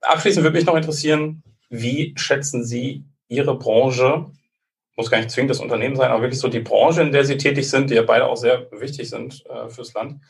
abschließend 0.00 0.42
würde 0.42 0.56
mich 0.56 0.64
noch 0.64 0.76
interessieren, 0.76 1.42
wie 1.68 2.14
schätzen 2.16 2.64
Sie 2.64 3.04
Ihre 3.28 3.56
Branche, 3.56 4.26
muss 4.96 5.10
gar 5.10 5.18
nicht 5.18 5.30
zwingend 5.30 5.50
das 5.50 5.60
Unternehmen 5.60 5.96
sein, 5.96 6.10
aber 6.10 6.22
wirklich 6.22 6.40
so 6.40 6.48
die 6.48 6.60
Branche, 6.60 7.02
in 7.02 7.12
der 7.12 7.24
Sie 7.24 7.36
tätig 7.36 7.70
sind, 7.70 7.90
die 7.90 7.94
ja 7.94 8.02
beide 8.02 8.26
auch 8.26 8.36
sehr 8.36 8.66
wichtig 8.72 9.08
sind 9.08 9.44
äh, 9.46 9.68
fürs 9.68 9.94
Land, 9.94 10.20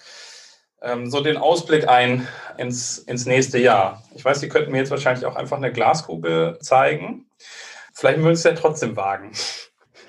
ähm, 0.82 1.10
so 1.10 1.22
den 1.22 1.38
Ausblick 1.38 1.88
ein 1.88 2.28
ins, 2.58 2.98
ins 2.98 3.26
nächste 3.26 3.58
Jahr. 3.58 4.02
Ich 4.14 4.24
weiß, 4.24 4.40
Sie 4.40 4.48
könnten 4.48 4.72
mir 4.72 4.78
jetzt 4.78 4.90
wahrscheinlich 4.90 5.24
auch 5.24 5.36
einfach 5.36 5.56
eine 5.56 5.72
Glaskugel 5.72 6.58
zeigen. 6.60 7.26
Vielleicht 7.94 8.18
würden 8.18 8.36
Sie 8.36 8.48
es 8.48 8.54
ja 8.54 8.60
trotzdem 8.60 8.96
wagen. 8.96 9.32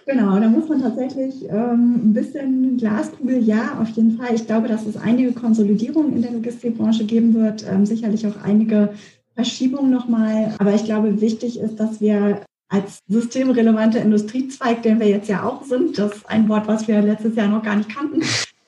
Genau, 0.06 0.39
da 0.39 0.47
muss 0.47 0.67
man 0.67 0.82
tatsächlich 0.82 1.45
ähm, 1.49 2.10
ein 2.10 2.13
bisschen 2.13 2.78
Glaskugel, 2.78 3.43
ja, 3.43 3.78
auf 3.80 3.89
jeden 3.89 4.17
Fall. 4.17 4.34
Ich 4.34 4.47
glaube, 4.47 4.67
dass 4.67 4.86
es 4.88 4.97
einige 4.97 5.34
Konsolidierungen 5.34 6.15
in 6.15 6.21
der 6.23 6.32
Logistikbranche 6.32 7.06
geben 7.06 7.36
wird, 7.36 7.63
ähm, 7.67 7.86
sicherlich 7.86 8.25
auch 8.25 8.43
einige 8.43 8.93
Verschiebungen 9.36 9.91
nochmal. 9.91 10.56
Aber 10.58 10.73
ich 10.73 10.84
glaube, 10.84 11.21
wichtig 11.21 11.60
ist, 11.60 11.80
dass 11.80 12.02
wir 12.02 12.41
als 12.69 13.01
systemrelevanter 13.08 13.99
Industriezweig, 13.99 14.84
den 14.84 14.99
wir 14.99 15.08
jetzt 15.08 15.27
ja 15.27 15.43
auch 15.43 15.63
sind, 15.63 15.97
das 15.97 16.17
ist 16.17 16.29
ein 16.29 16.47
Wort, 16.47 16.67
was 16.67 16.88
wir 16.88 17.01
letztes 17.01 17.36
Jahr 17.36 17.47
noch 17.47 17.63
gar 17.63 17.75
nicht 17.75 17.93
kannten, 17.93 18.21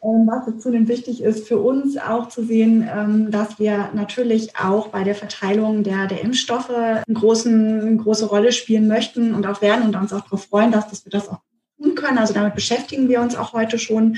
ähm, 0.03 0.27
was 0.27 0.47
jetzt 0.47 0.63
zudem 0.63 0.87
wichtig 0.87 1.21
ist 1.21 1.47
für 1.47 1.59
uns 1.59 1.97
auch 1.97 2.27
zu 2.27 2.43
sehen, 2.43 2.89
ähm, 2.91 3.29
dass 3.29 3.59
wir 3.59 3.89
natürlich 3.93 4.57
auch 4.57 4.87
bei 4.87 5.03
der 5.03 5.13
Verteilung 5.13 5.83
der, 5.83 6.07
der 6.07 6.21
Impfstoffe 6.21 6.71
eine, 6.71 7.03
großen, 7.13 7.81
eine 7.81 7.97
große 7.97 8.25
Rolle 8.25 8.51
spielen 8.51 8.87
möchten 8.87 9.35
und 9.35 9.45
auch 9.45 9.61
werden 9.61 9.85
und 9.85 9.95
uns 9.95 10.11
auch 10.11 10.21
darauf 10.21 10.45
freuen, 10.45 10.71
dass, 10.71 10.89
dass 10.89 11.05
wir 11.05 11.11
das 11.11 11.29
auch 11.29 11.39
tun 11.79 11.93
können. 11.93 12.17
Also 12.17 12.33
damit 12.33 12.55
beschäftigen 12.55 13.07
wir 13.07 13.21
uns 13.21 13.35
auch 13.35 13.53
heute 13.53 13.77
schon, 13.77 14.17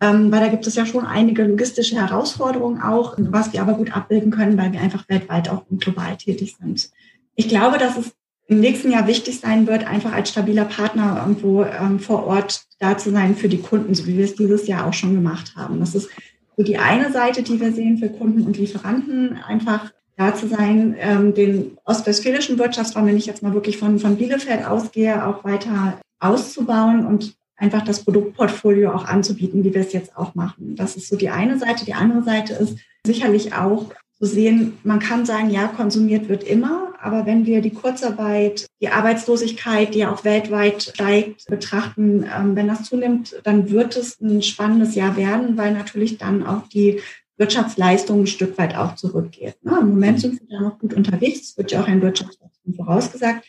ähm, 0.00 0.30
weil 0.30 0.40
da 0.40 0.48
gibt 0.48 0.68
es 0.68 0.76
ja 0.76 0.86
schon 0.86 1.04
einige 1.04 1.42
logistische 1.42 1.96
Herausforderungen 1.96 2.80
auch, 2.80 3.16
was 3.18 3.52
wir 3.52 3.60
aber 3.60 3.74
gut 3.74 3.96
abbilden 3.96 4.30
können, 4.30 4.56
weil 4.56 4.72
wir 4.72 4.80
einfach 4.80 5.08
weltweit 5.08 5.48
auch 5.48 5.64
global 5.78 6.16
tätig 6.16 6.56
sind. 6.60 6.90
Ich 7.34 7.48
glaube, 7.48 7.78
dass 7.78 7.96
es 7.96 8.12
im 8.46 8.60
nächsten 8.60 8.90
Jahr 8.90 9.06
wichtig 9.06 9.40
sein 9.40 9.66
wird, 9.66 9.86
einfach 9.86 10.12
als 10.12 10.30
stabiler 10.30 10.66
Partner 10.66 11.18
irgendwo 11.20 11.64
ähm, 11.64 11.98
vor 11.98 12.26
Ort 12.26 12.64
da 12.78 12.98
zu 12.98 13.10
sein 13.10 13.36
für 13.36 13.48
die 13.48 13.60
Kunden, 13.60 13.94
so 13.94 14.06
wie 14.06 14.18
wir 14.18 14.24
es 14.24 14.34
dieses 14.34 14.66
Jahr 14.66 14.86
auch 14.86 14.92
schon 14.92 15.14
gemacht 15.14 15.54
haben. 15.56 15.80
Das 15.80 15.94
ist 15.94 16.10
so 16.56 16.62
die 16.62 16.78
eine 16.78 17.10
Seite, 17.10 17.42
die 17.42 17.60
wir 17.60 17.72
sehen 17.72 17.98
für 17.98 18.10
Kunden 18.10 18.42
und 18.42 18.58
Lieferanten, 18.58 19.38
einfach 19.46 19.90
da 20.16 20.34
zu 20.34 20.46
sein, 20.46 20.94
ähm, 20.98 21.34
den 21.34 21.76
ostwestfälischen 21.84 22.58
Wirtschaftsraum, 22.58 23.06
wenn 23.06 23.16
ich 23.16 23.26
jetzt 23.26 23.42
mal 23.42 23.54
wirklich 23.54 23.78
von, 23.78 23.98
von 23.98 24.16
Bielefeld 24.16 24.64
ausgehe, 24.64 25.26
auch 25.26 25.42
weiter 25.44 25.98
auszubauen 26.20 27.04
und 27.04 27.34
einfach 27.56 27.82
das 27.82 28.04
Produktportfolio 28.04 28.92
auch 28.92 29.06
anzubieten, 29.06 29.64
wie 29.64 29.74
wir 29.74 29.80
es 29.80 29.92
jetzt 29.92 30.16
auch 30.16 30.34
machen. 30.34 30.76
Das 30.76 30.96
ist 30.96 31.08
so 31.08 31.16
die 31.16 31.30
eine 31.30 31.58
Seite. 31.58 31.84
Die 31.84 31.94
andere 31.94 32.22
Seite 32.22 32.54
ist 32.54 32.78
sicherlich 33.06 33.54
auch 33.54 33.86
zu 34.18 34.26
sehen, 34.26 34.78
man 34.84 35.00
kann 35.00 35.26
sagen, 35.26 35.50
ja, 35.50 35.66
konsumiert 35.66 36.28
wird 36.28 36.44
immer, 36.44 36.94
aber 37.00 37.26
wenn 37.26 37.46
wir 37.46 37.60
die 37.60 37.72
Kurzarbeit, 37.72 38.66
die 38.80 38.88
Arbeitslosigkeit, 38.88 39.94
die 39.94 40.00
ja 40.00 40.12
auch 40.12 40.24
weltweit 40.24 40.82
steigt, 40.94 41.44
betrachten, 41.46 42.24
ähm, 42.34 42.56
wenn 42.56 42.68
das 42.68 42.84
zunimmt, 42.84 43.36
dann 43.44 43.70
wird 43.70 43.96
es 43.96 44.20
ein 44.20 44.40
spannendes 44.42 44.94
Jahr 44.94 45.16
werden, 45.16 45.58
weil 45.58 45.72
natürlich 45.72 46.16
dann 46.16 46.46
auch 46.46 46.68
die 46.68 47.00
Wirtschaftsleistung 47.36 48.22
ein 48.22 48.26
Stück 48.26 48.56
weit 48.56 48.76
auch 48.76 48.94
zurückgeht. 48.94 49.56
Ne? 49.64 49.76
Im 49.80 49.90
Moment 49.90 50.20
sind 50.20 50.40
wir 50.40 50.46
da 50.48 50.62
noch 50.62 50.78
gut 50.78 50.94
unterwegs, 50.94 51.50
es 51.50 51.58
wird 51.58 51.72
ja 51.72 51.82
auch 51.82 51.88
ein 51.88 52.00
Wirtschaftswachstum 52.00 52.74
vorausgesagt, 52.74 53.44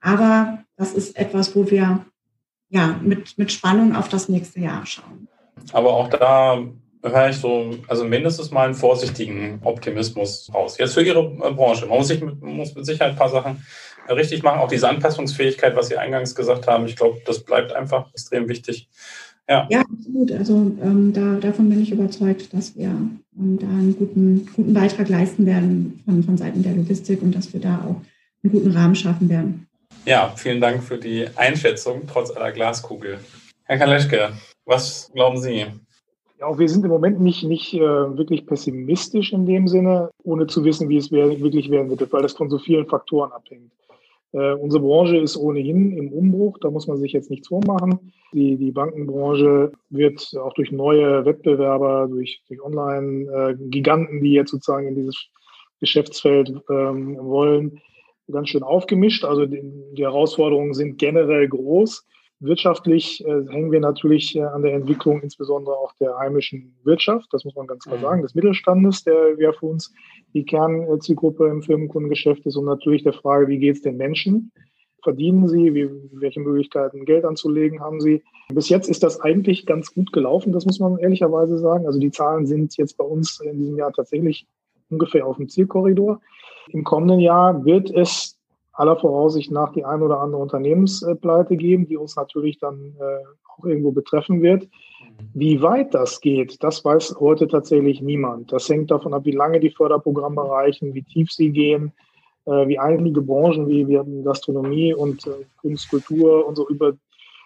aber 0.00 0.64
das 0.76 0.92
ist 0.92 1.16
etwas, 1.16 1.54
wo 1.56 1.70
wir 1.70 2.06
ja 2.68 2.98
mit, 3.02 3.36
mit 3.36 3.52
Spannung 3.52 3.96
auf 3.96 4.08
das 4.08 4.28
nächste 4.28 4.60
Jahr 4.60 4.86
schauen. 4.86 5.28
Aber 5.72 5.92
auch 5.92 6.08
da 6.08 6.62
höre 7.12 7.28
ich 7.28 7.36
so, 7.36 7.74
also 7.88 8.04
mindestens 8.04 8.50
mal 8.50 8.64
einen 8.64 8.74
vorsichtigen 8.74 9.60
Optimismus 9.62 10.50
raus. 10.52 10.78
Jetzt 10.78 10.94
für 10.94 11.02
Ihre 11.02 11.20
äh, 11.20 11.52
Branche. 11.52 11.86
Man 11.86 11.98
muss, 11.98 12.08
sich 12.08 12.20
mit, 12.20 12.40
muss 12.42 12.74
mit 12.74 12.86
Sicherheit 12.86 13.12
ein 13.12 13.18
paar 13.18 13.28
Sachen 13.28 13.64
richtig 14.08 14.42
machen. 14.42 14.60
Auch 14.60 14.68
diese 14.68 14.88
Anpassungsfähigkeit, 14.88 15.76
was 15.76 15.88
Sie 15.88 15.96
eingangs 15.96 16.34
gesagt 16.34 16.66
haben, 16.66 16.86
ich 16.86 16.96
glaube, 16.96 17.20
das 17.26 17.40
bleibt 17.40 17.72
einfach 17.72 18.10
extrem 18.12 18.48
wichtig. 18.48 18.88
Ja, 19.48 19.66
ja 19.70 19.80
absolut. 19.80 20.32
Also 20.32 20.54
ähm, 20.82 21.12
da, 21.12 21.36
davon 21.36 21.68
bin 21.68 21.82
ich 21.82 21.90
überzeugt, 21.90 22.52
dass 22.54 22.76
wir 22.76 22.86
ähm, 22.86 23.58
da 23.60 23.66
einen 23.66 23.96
guten, 23.96 24.48
guten 24.54 24.72
Beitrag 24.72 25.08
leisten 25.08 25.46
werden 25.46 26.02
von, 26.04 26.22
von 26.22 26.36
Seiten 26.36 26.62
der 26.62 26.72
Logistik 26.72 27.22
und 27.22 27.34
dass 27.34 27.52
wir 27.52 27.60
da 27.60 27.84
auch 27.86 28.00
einen 28.42 28.52
guten 28.52 28.70
Rahmen 28.70 28.94
schaffen 28.94 29.28
werden. 29.28 29.66
Ja, 30.06 30.32
vielen 30.36 30.60
Dank 30.60 30.82
für 30.82 30.98
die 30.98 31.26
Einschätzung, 31.36 32.02
trotz 32.06 32.30
aller 32.30 32.52
Glaskugel. 32.52 33.18
Herr 33.64 33.78
Kaleschke, 33.78 34.32
was 34.66 35.10
glauben 35.14 35.40
Sie? 35.40 35.66
Auch 36.44 36.58
wir 36.58 36.68
sind 36.68 36.84
im 36.84 36.90
Moment 36.90 37.20
nicht, 37.20 37.44
nicht 37.44 37.74
äh, 37.74 37.80
wirklich 37.80 38.46
pessimistisch 38.46 39.32
in 39.32 39.46
dem 39.46 39.68
Sinne, 39.68 40.10
ohne 40.22 40.46
zu 40.46 40.64
wissen, 40.64 40.88
wie 40.88 40.96
es 40.96 41.10
wirklich 41.10 41.70
werden 41.70 41.90
wird, 41.90 42.12
weil 42.12 42.22
das 42.22 42.34
von 42.34 42.50
so 42.50 42.58
vielen 42.58 42.86
Faktoren 42.86 43.32
abhängt. 43.32 43.72
Äh, 44.32 44.54
unsere 44.54 44.82
Branche 44.82 45.16
ist 45.16 45.36
ohnehin 45.36 45.96
im 45.96 46.12
Umbruch, 46.12 46.58
da 46.58 46.68
muss 46.70 46.88
man 46.88 46.98
sich 46.98 47.12
jetzt 47.12 47.30
nichts 47.30 47.48
vormachen. 47.48 48.12
Die, 48.32 48.56
die 48.56 48.72
Bankenbranche 48.72 49.70
wird 49.90 50.36
auch 50.42 50.52
durch 50.54 50.72
neue 50.72 51.24
Wettbewerber, 51.24 52.08
durch, 52.08 52.42
durch 52.48 52.60
Online-Giganten, 52.60 54.20
die 54.20 54.32
jetzt 54.32 54.50
sozusagen 54.50 54.88
in 54.88 54.96
dieses 54.96 55.28
Geschäftsfeld 55.78 56.52
ähm, 56.68 57.16
wollen, 57.20 57.80
ganz 58.30 58.48
schön 58.48 58.64
aufgemischt. 58.64 59.24
Also 59.24 59.46
die, 59.46 59.62
die 59.92 60.02
Herausforderungen 60.02 60.74
sind 60.74 60.98
generell 60.98 61.48
groß. 61.48 62.04
Wirtschaftlich 62.40 63.24
äh, 63.24 63.46
hängen 63.48 63.70
wir 63.70 63.80
natürlich 63.80 64.36
äh, 64.36 64.42
an 64.42 64.62
der 64.62 64.74
Entwicklung 64.74 65.22
insbesondere 65.22 65.76
auch 65.76 65.92
der 66.00 66.18
heimischen 66.18 66.76
Wirtschaft, 66.82 67.28
das 67.32 67.44
muss 67.44 67.54
man 67.54 67.66
ganz 67.66 67.84
klar 67.84 67.96
mhm. 67.96 68.02
sagen, 68.02 68.22
des 68.22 68.34
Mittelstandes, 68.34 69.04
der 69.04 69.38
ja 69.38 69.52
für 69.52 69.66
uns 69.66 69.92
die 70.34 70.44
Kernzielgruppe 70.44 71.46
im 71.46 71.62
Firmenkundengeschäft 71.62 72.44
ist 72.44 72.56
und 72.56 72.64
natürlich 72.64 73.04
der 73.04 73.12
Frage, 73.12 73.48
wie 73.48 73.58
geht 73.58 73.76
es 73.76 73.82
den 73.82 73.96
Menschen? 73.96 74.52
Verdienen 75.02 75.48
sie? 75.48 75.74
Wie, 75.74 75.88
welche 76.12 76.40
Möglichkeiten 76.40 77.04
Geld 77.04 77.24
anzulegen 77.24 77.80
haben 77.80 78.00
sie? 78.00 78.22
Bis 78.52 78.68
jetzt 78.68 78.88
ist 78.88 79.02
das 79.02 79.20
eigentlich 79.20 79.64
ganz 79.64 79.94
gut 79.94 80.12
gelaufen, 80.12 80.52
das 80.52 80.66
muss 80.66 80.80
man 80.80 80.98
ehrlicherweise 80.98 81.58
sagen. 81.58 81.86
Also 81.86 82.00
die 82.00 82.10
Zahlen 82.10 82.46
sind 82.46 82.76
jetzt 82.76 82.96
bei 82.96 83.04
uns 83.04 83.40
in 83.40 83.58
diesem 83.58 83.76
Jahr 83.76 83.92
tatsächlich 83.92 84.46
ungefähr 84.90 85.26
auf 85.26 85.36
dem 85.36 85.48
Zielkorridor. 85.48 86.20
Im 86.68 86.84
kommenden 86.84 87.20
Jahr 87.20 87.64
wird 87.64 87.90
es 87.90 88.38
aller 88.74 88.96
Voraussicht 88.96 89.50
nach 89.50 89.72
die 89.72 89.84
ein 89.84 90.02
oder 90.02 90.20
andere 90.20 90.42
Unternehmenspleite 90.42 91.56
geben, 91.56 91.86
die 91.86 91.96
uns 91.96 92.16
natürlich 92.16 92.58
dann 92.58 92.94
äh, 92.98 93.24
auch 93.56 93.64
irgendwo 93.64 93.92
betreffen 93.92 94.42
wird. 94.42 94.68
Wie 95.32 95.62
weit 95.62 95.94
das 95.94 96.20
geht, 96.20 96.62
das 96.62 96.84
weiß 96.84 97.16
heute 97.20 97.46
tatsächlich 97.46 98.02
niemand. 98.02 98.52
Das 98.52 98.68
hängt 98.68 98.90
davon 98.90 99.14
ab, 99.14 99.24
wie 99.24 99.32
lange 99.32 99.60
die 99.60 99.70
Förderprogramme 99.70 100.48
reichen, 100.48 100.94
wie 100.94 101.02
tief 101.02 101.30
sie 101.30 101.50
gehen, 101.50 101.92
äh, 102.46 102.66
wie 102.66 102.78
einige 102.78 103.22
Branchen 103.22 103.68
wie 103.68 103.86
wir 103.86 104.04
Gastronomie 104.24 104.92
und 104.92 105.26
äh, 105.26 105.44
Kunst, 105.60 105.88
Kultur 105.88 106.46
und 106.46 106.56
so 106.56 106.68
über 106.68 106.94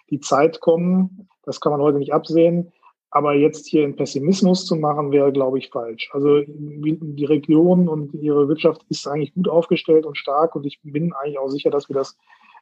die 0.09 0.19
Zeit 0.19 0.59
kommen. 0.61 1.27
Das 1.43 1.61
kann 1.61 1.71
man 1.71 1.81
heute 1.81 1.99
nicht 1.99 2.13
absehen. 2.13 2.71
Aber 3.11 3.33
jetzt 3.33 3.67
hier 3.67 3.83
in 3.83 3.95
Pessimismus 3.95 4.65
zu 4.65 4.75
machen, 4.75 5.11
wäre, 5.11 5.31
glaube 5.31 5.57
ich, 5.57 5.69
falsch. 5.69 6.09
Also 6.13 6.41
die 6.45 7.25
Region 7.25 7.87
und 7.87 8.13
ihre 8.13 8.47
Wirtschaft 8.47 8.85
ist 8.89 9.07
eigentlich 9.07 9.33
gut 9.33 9.47
aufgestellt 9.47 10.05
und 10.05 10.17
stark 10.17 10.55
und 10.55 10.65
ich 10.65 10.79
bin 10.83 11.13
eigentlich 11.13 11.39
auch 11.39 11.49
sicher, 11.49 11.71
dass 11.71 11.89
wir 11.89 11.95
das 11.95 12.17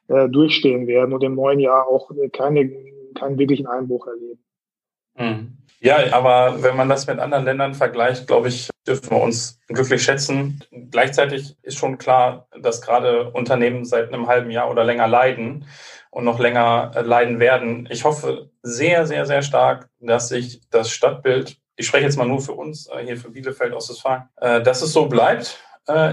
äh, 0.08 0.28
durchstehen 0.28 0.86
werden 0.86 1.12
und 1.12 1.22
im 1.22 1.34
neuen 1.34 1.60
Jahr 1.60 1.86
auch 1.86 2.10
keine, 2.32 2.70
keinen 3.14 3.38
wirklichen 3.38 3.66
Einbruch 3.66 4.06
erleben. 4.06 4.42
Hm. 5.16 5.58
Ja, 5.80 6.12
aber 6.12 6.62
wenn 6.62 6.76
man 6.76 6.88
das 6.88 7.06
mit 7.06 7.18
anderen 7.18 7.44
Ländern 7.44 7.74
vergleicht, 7.74 8.26
glaube 8.26 8.48
ich, 8.48 8.68
dürfen 8.86 9.10
wir 9.10 9.22
uns 9.22 9.60
glücklich 9.68 10.02
schätzen. 10.02 10.64
Gleichzeitig 10.90 11.56
ist 11.62 11.78
schon 11.78 11.98
klar, 11.98 12.48
dass 12.58 12.82
gerade 12.82 13.30
Unternehmen 13.30 13.84
seit 13.84 14.12
einem 14.12 14.26
halben 14.26 14.50
Jahr 14.50 14.70
oder 14.70 14.82
länger 14.82 15.06
leiden 15.06 15.66
und 16.10 16.24
noch 16.24 16.38
länger 16.38 16.92
äh, 16.94 17.02
leiden 17.02 17.40
werden. 17.40 17.88
Ich 17.90 18.04
hoffe 18.04 18.50
sehr, 18.62 19.06
sehr, 19.06 19.26
sehr 19.26 19.42
stark, 19.42 19.88
dass 20.00 20.28
sich 20.28 20.60
das 20.70 20.90
Stadtbild, 20.90 21.56
ich 21.76 21.86
spreche 21.86 22.04
jetzt 22.04 22.16
mal 22.16 22.26
nur 22.26 22.40
für 22.40 22.52
uns, 22.52 22.88
äh, 22.88 23.04
hier 23.04 23.16
für 23.16 23.30
Bielefeld 23.30 23.72
aus 23.72 23.88
Westfalen, 23.88 24.24
äh, 24.40 24.62
dass 24.62 24.82
es 24.82 24.92
so 24.92 25.06
bleibt 25.06 25.58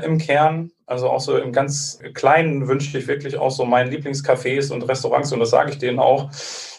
im 0.03 0.19
Kern. 0.19 0.71
Also 0.85 1.09
auch 1.09 1.19
so 1.19 1.37
im 1.37 1.51
ganz 1.51 1.99
Kleinen 2.13 2.69
wünsche 2.69 2.97
ich 2.97 3.07
wirklich 3.07 3.35
auch 3.35 3.51
so 3.51 3.65
meinen 3.65 3.91
Lieblingscafés 3.91 4.71
und 4.71 4.83
Restaurants 4.83 5.33
und 5.33 5.41
das 5.41 5.49
sage 5.49 5.71
ich 5.71 5.79
denen 5.79 5.99
auch, 5.99 6.31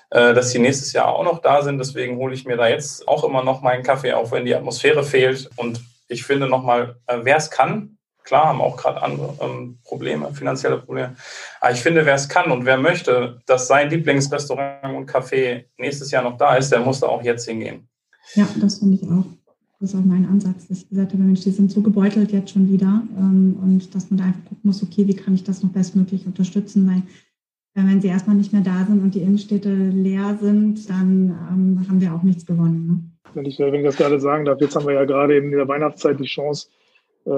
dass 0.09 0.49
sie 0.49 0.59
nächstes 0.59 0.95
Jahr 0.95 1.15
auch 1.15 1.23
noch 1.23 1.41
da 1.41 1.61
sind. 1.61 1.77
Deswegen 1.77 2.17
hole 2.17 2.33
ich 2.33 2.47
mir 2.47 2.57
da 2.57 2.69
jetzt 2.69 3.07
auch 3.07 3.23
immer 3.23 3.45
noch 3.45 3.61
meinen 3.61 3.83
Kaffee, 3.83 4.15
auch 4.15 4.33
wenn 4.33 4.47
die 4.47 4.55
Atmosphäre 4.55 5.05
fehlt. 5.05 5.51
Und 5.57 5.83
ich 6.09 6.25
finde 6.25 6.49
nochmal, 6.49 6.97
wer 7.07 7.37
es 7.37 7.51
kann, 7.51 7.96
Klar, 8.27 8.49
haben 8.49 8.61
auch 8.61 8.77
gerade 8.77 9.01
andere 9.03 9.35
ähm, 9.41 9.79
Probleme, 9.85 10.35
finanzielle 10.35 10.79
Probleme. 10.79 11.15
Aber 11.61 11.73
ich 11.73 11.81
finde, 11.81 12.05
wer 12.05 12.17
es 12.17 12.29
kann 12.29 12.51
und 12.51 12.67
wer 12.67 12.77
möchte, 12.77 13.41
dass 13.47 13.69
sein 13.69 13.89
Lieblingsrestaurant 13.89 14.97
und 14.97 15.09
Café 15.09 15.67
nächstes 15.79 16.11
Jahr 16.11 16.25
noch 16.25 16.37
da 16.37 16.57
ist, 16.57 16.71
der 16.73 16.81
muss 16.81 16.99
da 16.99 17.07
auch 17.07 17.23
jetzt 17.23 17.49
hingehen. 17.49 17.89
Ja, 18.35 18.49
das 18.61 18.81
finde 18.81 18.97
ich 18.97 19.09
auch. 19.09 19.25
Das 19.79 19.91
ist 19.91 19.97
auch 19.97 20.05
mein 20.05 20.27
Ansatz, 20.27 20.67
dass 20.67 20.79
ich 20.79 20.89
gesagt 20.89 21.13
habe, 21.13 21.23
Mensch, 21.23 21.43
die 21.43 21.53
sind 21.53 21.71
so 21.71 21.83
gebeutelt 21.83 22.33
jetzt 22.33 22.51
schon 22.51 22.69
wieder 22.69 23.03
ähm, 23.17 23.57
und 23.63 23.95
dass 23.95 24.11
man 24.11 24.19
da 24.19 24.25
einfach 24.25 24.45
gucken 24.45 24.63
muss, 24.65 24.83
okay, 24.83 25.07
wie 25.07 25.15
kann 25.15 25.35
ich 25.35 25.45
das 25.45 25.63
noch 25.63 25.71
bestmöglich 25.71 26.27
unterstützen, 26.27 26.85
weil 26.89 27.03
äh, 27.81 27.87
wenn 27.87 28.01
sie 28.01 28.09
erstmal 28.09 28.35
nicht 28.35 28.53
mehr 28.53 28.63
da 28.63 28.85
sind 28.89 29.03
und 29.03 29.15
die 29.15 29.21
Innenstädte 29.21 29.73
leer 29.73 30.37
sind, 30.41 30.91
dann 30.91 31.31
ähm, 31.53 31.87
haben 31.89 32.01
wir 32.01 32.13
auch 32.13 32.25
nichts 32.25 32.45
gewonnen. 32.45 32.87
Ne? 32.89 33.33
Wenn, 33.35 33.45
ich, 33.45 33.59
wenn 33.61 33.75
ich 33.75 33.85
das 33.85 33.97
gerade 33.97 34.19
sagen 34.19 34.47
darf, 34.47 34.61
jetzt 34.61 34.75
haben 34.75 34.87
wir 34.87 34.95
ja 34.95 35.05
gerade 35.05 35.37
in 35.37 35.53
der 35.53 35.69
Weihnachtszeit 35.69 36.19
die 36.19 36.25
Chance, 36.25 36.69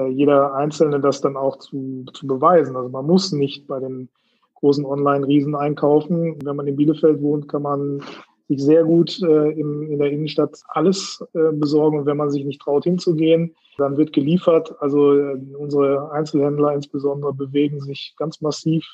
jeder 0.09 0.53
Einzelne 0.53 0.99
das 0.99 1.21
dann 1.21 1.35
auch 1.35 1.57
zu, 1.57 2.05
zu 2.13 2.27
beweisen. 2.27 2.75
Also 2.75 2.89
man 2.89 3.07
muss 3.07 3.31
nicht 3.31 3.67
bei 3.67 3.79
den 3.79 4.09
großen 4.55 4.85
Online-Riesen 4.85 5.55
einkaufen. 5.55 6.37
Wenn 6.43 6.55
man 6.55 6.67
in 6.67 6.75
Bielefeld 6.75 7.21
wohnt, 7.21 7.47
kann 7.47 7.63
man 7.63 8.01
sich 8.49 8.63
sehr 8.63 8.83
gut 8.83 9.21
äh, 9.21 9.51
in, 9.51 9.83
in 9.83 9.99
der 9.99 10.09
Innenstadt 10.11 10.59
alles 10.69 11.23
äh, 11.33 11.51
besorgen. 11.53 11.99
Und 11.99 12.05
wenn 12.07 12.17
man 12.17 12.31
sich 12.31 12.43
nicht 12.43 12.61
traut 12.61 12.83
hinzugehen, 12.83 13.55
dann 13.77 13.95
wird 13.97 14.11
geliefert. 14.11 14.75
Also 14.79 15.13
äh, 15.13 15.39
unsere 15.57 16.11
Einzelhändler 16.11 16.73
insbesondere 16.73 17.33
bewegen 17.33 17.79
sich 17.79 18.15
ganz 18.17 18.41
massiv 18.41 18.85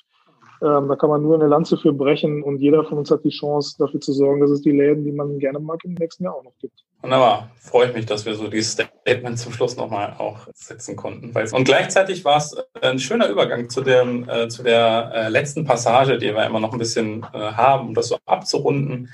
ähm, 0.61 0.87
da 0.87 0.95
kann 0.95 1.09
man 1.09 1.21
nur 1.21 1.35
eine 1.35 1.47
Lanze 1.47 1.77
für 1.77 1.93
brechen 1.93 2.43
und 2.43 2.59
jeder 2.59 2.83
von 2.83 2.97
uns 2.97 3.11
hat 3.11 3.23
die 3.23 3.29
Chance, 3.29 3.75
dafür 3.77 3.99
zu 4.01 4.13
sorgen, 4.13 4.41
dass 4.41 4.51
es 4.51 4.61
die 4.61 4.71
Läden, 4.71 5.03
die 5.03 5.11
man 5.11 5.39
gerne 5.39 5.59
mag, 5.59 5.83
im 5.83 5.93
nächsten 5.93 6.23
Jahr 6.23 6.35
auch 6.35 6.43
noch 6.43 6.57
gibt. 6.59 6.83
Wunderbar. 7.01 7.51
Freut 7.57 7.93
mich, 7.93 8.05
dass 8.05 8.25
wir 8.25 8.33
so 8.35 8.47
dieses 8.47 8.71
Statement 8.71 9.37
zum 9.37 9.53
Schluss 9.53 9.77
nochmal 9.77 10.15
auch 10.17 10.47
setzen 10.53 10.95
konnten. 10.95 11.31
Und 11.53 11.63
gleichzeitig 11.63 12.25
war 12.25 12.37
es 12.37 12.55
ein 12.81 12.99
schöner 12.99 13.29
Übergang 13.29 13.69
zu, 13.69 13.81
dem, 13.81 14.27
äh, 14.27 14.47
zu 14.47 14.63
der 14.63 15.11
äh, 15.13 15.29
letzten 15.29 15.65
Passage, 15.65 16.17
die 16.17 16.33
wir 16.33 16.45
immer 16.45 16.59
noch 16.59 16.73
ein 16.73 16.79
bisschen 16.79 17.23
äh, 17.33 17.37
haben, 17.37 17.89
um 17.89 17.93
das 17.93 18.07
so 18.07 18.17
abzurunden, 18.25 19.09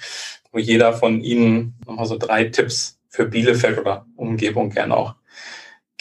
wo 0.52 0.60
jeder 0.60 0.94
von 0.94 1.20
Ihnen 1.20 1.76
nochmal 1.86 2.06
so 2.06 2.18
drei 2.18 2.46
Tipps 2.46 2.98
für 3.10 3.26
Bielefeld 3.26 3.78
oder 3.78 4.06
Umgebung 4.16 4.70
gerne 4.70 4.96
auch 4.96 5.16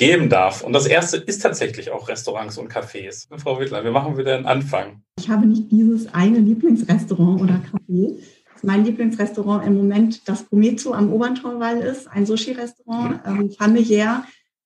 geben 0.01 0.31
darf. 0.31 0.63
Und 0.63 0.73
das 0.73 0.87
erste 0.87 1.19
ist 1.19 1.43
tatsächlich 1.43 1.91
auch 1.91 2.09
Restaurants 2.09 2.57
und 2.57 2.73
Cafés. 2.73 3.29
Frau 3.39 3.61
Wittler, 3.61 3.85
wie 3.85 3.91
machen 3.91 4.17
wir 4.17 4.25
den 4.25 4.47
Anfang? 4.47 5.03
Ich 5.19 5.29
habe 5.29 5.47
nicht 5.47 5.71
dieses 5.71 6.13
eine 6.15 6.39
Lieblingsrestaurant 6.39 7.43
oder 7.43 7.61
Café. 7.71 8.19
Mein 8.63 8.85
Lieblingsrestaurant 8.87 9.67
im 9.67 9.77
Moment 9.77 10.27
das 10.27 10.49
Kometsu 10.49 10.95
am 10.95 11.13
Oberntorwall 11.13 11.81
ist, 11.81 12.09
ein 12.09 12.25
Sushi-Restaurant, 12.25 13.27
mhm. 13.27 13.41
ähm, 13.41 13.51
familiär, 13.51 14.25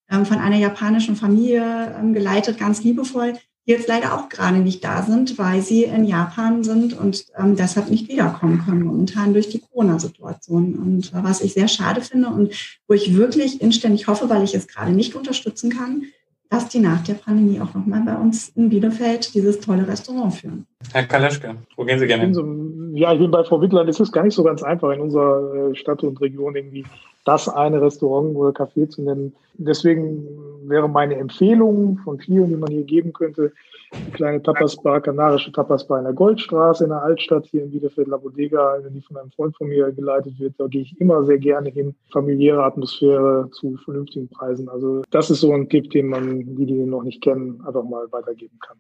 ähm, 0.09 0.25
von 0.25 0.39
einer 0.39 0.57
japanischen 0.57 1.17
Familie 1.17 1.97
ähm, 1.99 2.15
geleitet, 2.15 2.57
ganz 2.57 2.85
liebevoll. 2.85 3.33
Die 3.67 3.73
jetzt 3.73 3.89
leider 3.89 4.15
auch 4.15 4.29
gerade 4.29 4.59
nicht 4.59 4.85
da 4.85 5.03
sind, 5.03 5.39
weil 5.39 5.63
sie 5.63 5.85
in 5.85 6.05
Japan 6.05 6.65
sind 6.65 6.99
und 6.99 7.27
ähm, 7.39 7.57
deshalb 7.57 7.91
nicht 7.91 8.09
wiederkommen 8.09 8.63
können, 8.65 8.83
momentan 8.83 9.33
durch 9.33 9.49
die 9.49 9.61
Corona-Situation. 9.61 10.75
Und 10.75 11.13
äh, 11.13 11.25
was 11.25 11.41
ich 11.41 11.55
sehr 11.55 11.69
schade 11.69 12.01
finde 12.01 12.29
und 12.29 12.53
wo 12.87 12.95
ich 12.95 13.17
wirklich 13.17 13.63
inständig 13.63 14.07
hoffe, 14.07 14.29
weil 14.29 14.45
ich 14.45 14.55
es 14.55 14.69
gerade 14.69 14.93
nicht 14.93 15.15
unterstützen 15.15 15.71
kann, 15.71 16.03
dass 16.51 16.69
die 16.69 16.79
nach 16.79 17.03
der 17.03 17.15
Pandemie 17.15 17.61
auch 17.61 17.75
nochmal 17.75 18.03
bei 18.03 18.15
uns 18.15 18.51
in 18.51 18.69
Bielefeld 18.69 19.35
dieses 19.35 19.61
tolle 19.61 19.89
Restaurant 19.89 20.35
führen. 20.35 20.67
Herr 20.93 21.05
Kaleschke, 21.05 21.57
wo 21.77 21.85
gehen 21.85 21.99
Sie 21.99 22.07
gerne 22.07 22.25
hin? 22.25 22.93
Ja, 22.95 23.13
ich 23.13 23.19
bin 23.19 23.31
bei 23.31 23.43
Frau 23.45 23.61
Wittler. 23.61 23.89
Es 23.89 23.99
ist 23.99 24.13
gar 24.13 24.23
nicht 24.23 24.35
so 24.35 24.45
ganz 24.45 24.63
einfach 24.63 24.93
in 24.93 25.01
unserer 25.01 25.71
äh, 25.71 25.75
Stadt 25.75 26.03
und 26.03 26.21
Region 26.21 26.55
irgendwie 26.55 26.85
das 27.25 27.49
eine 27.49 27.81
Restaurant 27.81 28.37
oder 28.37 28.51
Café 28.51 28.89
zu 28.89 29.03
nennen. 29.03 29.35
Deswegen 29.55 30.27
wäre 30.69 30.89
meine 30.89 31.17
Empfehlung 31.17 31.99
von 31.99 32.19
vielen, 32.19 32.49
die 32.49 32.57
man 32.57 32.71
hier 32.71 32.85
geben 32.85 33.13
könnte, 33.13 33.53
eine 33.93 34.11
kleine 34.13 34.43
Tapasbar, 34.43 35.01
kanarische 35.01 35.53
Tapasbar 35.53 35.99
in 35.99 36.05
der 36.05 36.15
Goldstraße 36.15 36.85
in 36.85 36.91
der 36.91 37.03
Altstadt 37.03 37.47
hier 37.47 37.63
in 37.63 37.71
Bielefeld, 37.71 38.09
La 38.09 38.17
Bodega, 38.17 38.79
die 38.89 39.01
von 39.01 39.17
einem 39.17 39.31
Freund 39.31 39.57
von 39.57 39.69
mir 39.69 39.93
geleitet 39.93 40.39
wird. 40.39 40.55
Da 40.59 40.67
gehe 40.67 40.83
ich 40.83 41.01
immer 41.01 41.25
sehr 41.25 41.39
gerne 41.39 41.71
hin. 41.71 41.95
Familiäre 42.13 42.65
Atmosphäre 42.65 43.49
zu 43.53 43.77
vernünftigen 43.85 44.29
Preisen. 44.29 44.69
Also 44.69 45.03
das 45.11 45.31
ist 45.31 45.41
so 45.41 45.53
ein 45.53 45.69
Tipp, 45.69 45.91
den 45.91 46.09
man, 46.09 46.57
die, 46.57 46.67
die 46.67 46.75
noch 46.75 47.05
nicht 47.05 47.23
kennen, 47.23 47.63
einfach 47.65 47.85
mal 47.85 48.11
weitergeben 48.11 48.59
kann. 48.61 48.77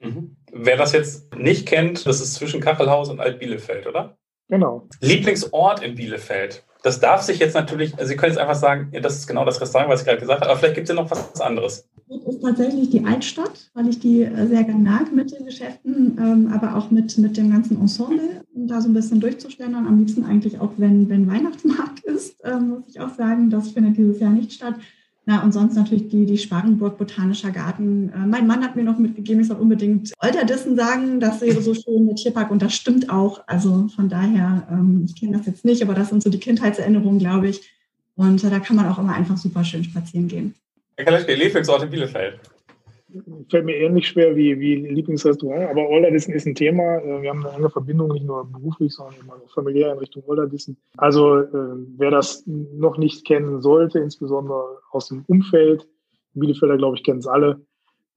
Mhm. 0.00 0.36
Wer 0.52 0.76
das 0.76 0.92
jetzt 0.92 1.34
nicht 1.36 1.66
kennt, 1.66 2.06
das 2.06 2.20
ist 2.20 2.34
zwischen 2.34 2.60
Kachelhaus 2.60 3.10
und 3.10 3.20
Alt-Bielefeld, 3.20 3.86
oder? 3.86 4.16
Genau. 4.48 4.86
Lieblingsort 5.00 5.82
in 5.82 5.94
Bielefeld? 5.94 6.64
Das 6.84 7.00
darf 7.00 7.22
sich 7.22 7.38
jetzt 7.38 7.54
natürlich, 7.54 7.96
also 7.96 8.10
Sie 8.10 8.14
können 8.14 8.32
jetzt 8.32 8.38
einfach 8.38 8.54
sagen, 8.54 8.90
ja, 8.92 9.00
das 9.00 9.16
ist 9.16 9.26
genau 9.26 9.46
das 9.46 9.58
Restaurant, 9.58 9.90
was 9.90 10.00
ich 10.00 10.06
gerade 10.06 10.20
gesagt 10.20 10.42
habe, 10.42 10.50
aber 10.50 10.58
vielleicht 10.58 10.74
gibt 10.74 10.86
es 10.86 10.94
ja 10.94 11.02
noch 11.02 11.10
was 11.10 11.40
anderes. 11.40 11.88
Das 12.10 12.34
ist 12.34 12.42
tatsächlich 12.42 12.90
die 12.90 13.02
Altstadt, 13.06 13.70
weil 13.72 13.88
ich 13.88 14.00
die 14.00 14.20
äh, 14.20 14.46
sehr 14.46 14.64
gerne 14.64 14.82
mag 14.82 15.10
mit 15.10 15.32
den 15.32 15.46
Geschäften, 15.46 16.18
ähm, 16.20 16.52
aber 16.52 16.76
auch 16.76 16.90
mit, 16.90 17.16
mit 17.16 17.38
dem 17.38 17.50
ganzen 17.50 17.80
Ensemble, 17.80 18.42
um 18.54 18.68
da 18.68 18.82
so 18.82 18.90
ein 18.90 18.92
bisschen 18.92 19.18
durchzustellen. 19.18 19.74
Und 19.74 19.86
am 19.86 19.98
liebsten 19.98 20.26
eigentlich 20.26 20.60
auch, 20.60 20.72
wenn, 20.76 21.08
wenn 21.08 21.26
Weihnachtsmarkt 21.26 22.00
ist, 22.04 22.36
ähm, 22.44 22.68
muss 22.68 22.86
ich 22.86 23.00
auch 23.00 23.14
sagen, 23.14 23.48
das 23.48 23.70
findet 23.70 23.96
dieses 23.96 24.20
Jahr 24.20 24.32
nicht 24.32 24.52
statt. 24.52 24.74
Na, 25.26 25.42
und 25.42 25.52
sonst 25.52 25.74
natürlich 25.74 26.08
die, 26.08 26.26
die 26.26 26.36
Sparrenburg 26.36 26.98
Botanischer 26.98 27.50
Garten. 27.50 28.10
Äh, 28.10 28.26
mein 28.26 28.46
Mann 28.46 28.62
hat 28.62 28.76
mir 28.76 28.84
noch 28.84 28.98
mitgegeben, 28.98 29.40
ich 29.40 29.48
soll 29.48 29.56
unbedingt 29.56 30.12
Olterdissen 30.20 30.76
sagen, 30.76 31.18
das 31.18 31.40
wäre 31.40 31.62
so 31.62 31.74
schön, 31.74 32.06
der 32.06 32.16
Tierpark. 32.16 32.50
Und 32.50 32.60
das 32.60 32.74
stimmt 32.74 33.08
auch. 33.08 33.42
Also 33.46 33.88
von 33.94 34.08
daher, 34.10 34.66
ähm, 34.70 35.06
ich 35.06 35.18
kenne 35.18 35.36
das 35.36 35.46
jetzt 35.46 35.64
nicht, 35.64 35.82
aber 35.82 35.94
das 35.94 36.10
sind 36.10 36.22
so 36.22 36.28
die 36.28 36.40
Kindheitserinnerungen, 36.40 37.18
glaube 37.18 37.48
ich. 37.48 37.62
Und 38.16 38.44
äh, 38.44 38.50
da 38.50 38.60
kann 38.60 38.76
man 38.76 38.86
auch 38.86 38.98
immer 38.98 39.14
einfach 39.14 39.38
super 39.38 39.64
schön 39.64 39.82
spazieren 39.82 40.28
gehen. 40.28 40.54
Herr 40.96 41.06
Kaleschke, 41.06 41.34
Lieblingsort 41.34 41.82
in 41.82 41.90
Bielefeld? 41.90 42.38
Fällt 43.48 43.64
mir 43.64 43.76
ähnlich 43.76 44.08
schwer 44.08 44.34
wie, 44.36 44.58
wie 44.58 44.76
Lieblingsrestaurant, 44.76 45.70
aber 45.70 45.88
Olderdissen 45.88 46.34
ist 46.34 46.46
ein 46.46 46.54
Thema. 46.54 46.98
Äh, 46.98 47.22
wir 47.22 47.30
haben 47.30 47.44
eine 47.44 47.56
enge 47.56 47.70
Verbindung, 47.70 48.08
nicht 48.08 48.26
nur 48.26 48.44
beruflich, 48.50 48.92
sondern 48.92 49.14
auch 49.30 49.50
familiär 49.52 49.92
in 49.92 49.98
Richtung 49.98 50.22
Olderdissen. 50.26 50.76
Also 50.96 51.38
äh, 51.38 51.48
wer 51.96 52.10
das 52.10 52.44
noch 52.46 52.98
nicht 52.98 53.26
kennen 53.26 53.60
sollte, 53.60 53.98
insbesondere 53.98 54.78
aus 54.90 55.08
dem 55.08 55.24
Umfeld, 55.26 55.86
Bielefelder, 56.34 56.76
glaube 56.76 56.96
ich, 56.96 57.04
kennen 57.04 57.20
es 57.20 57.26
alle, 57.26 57.60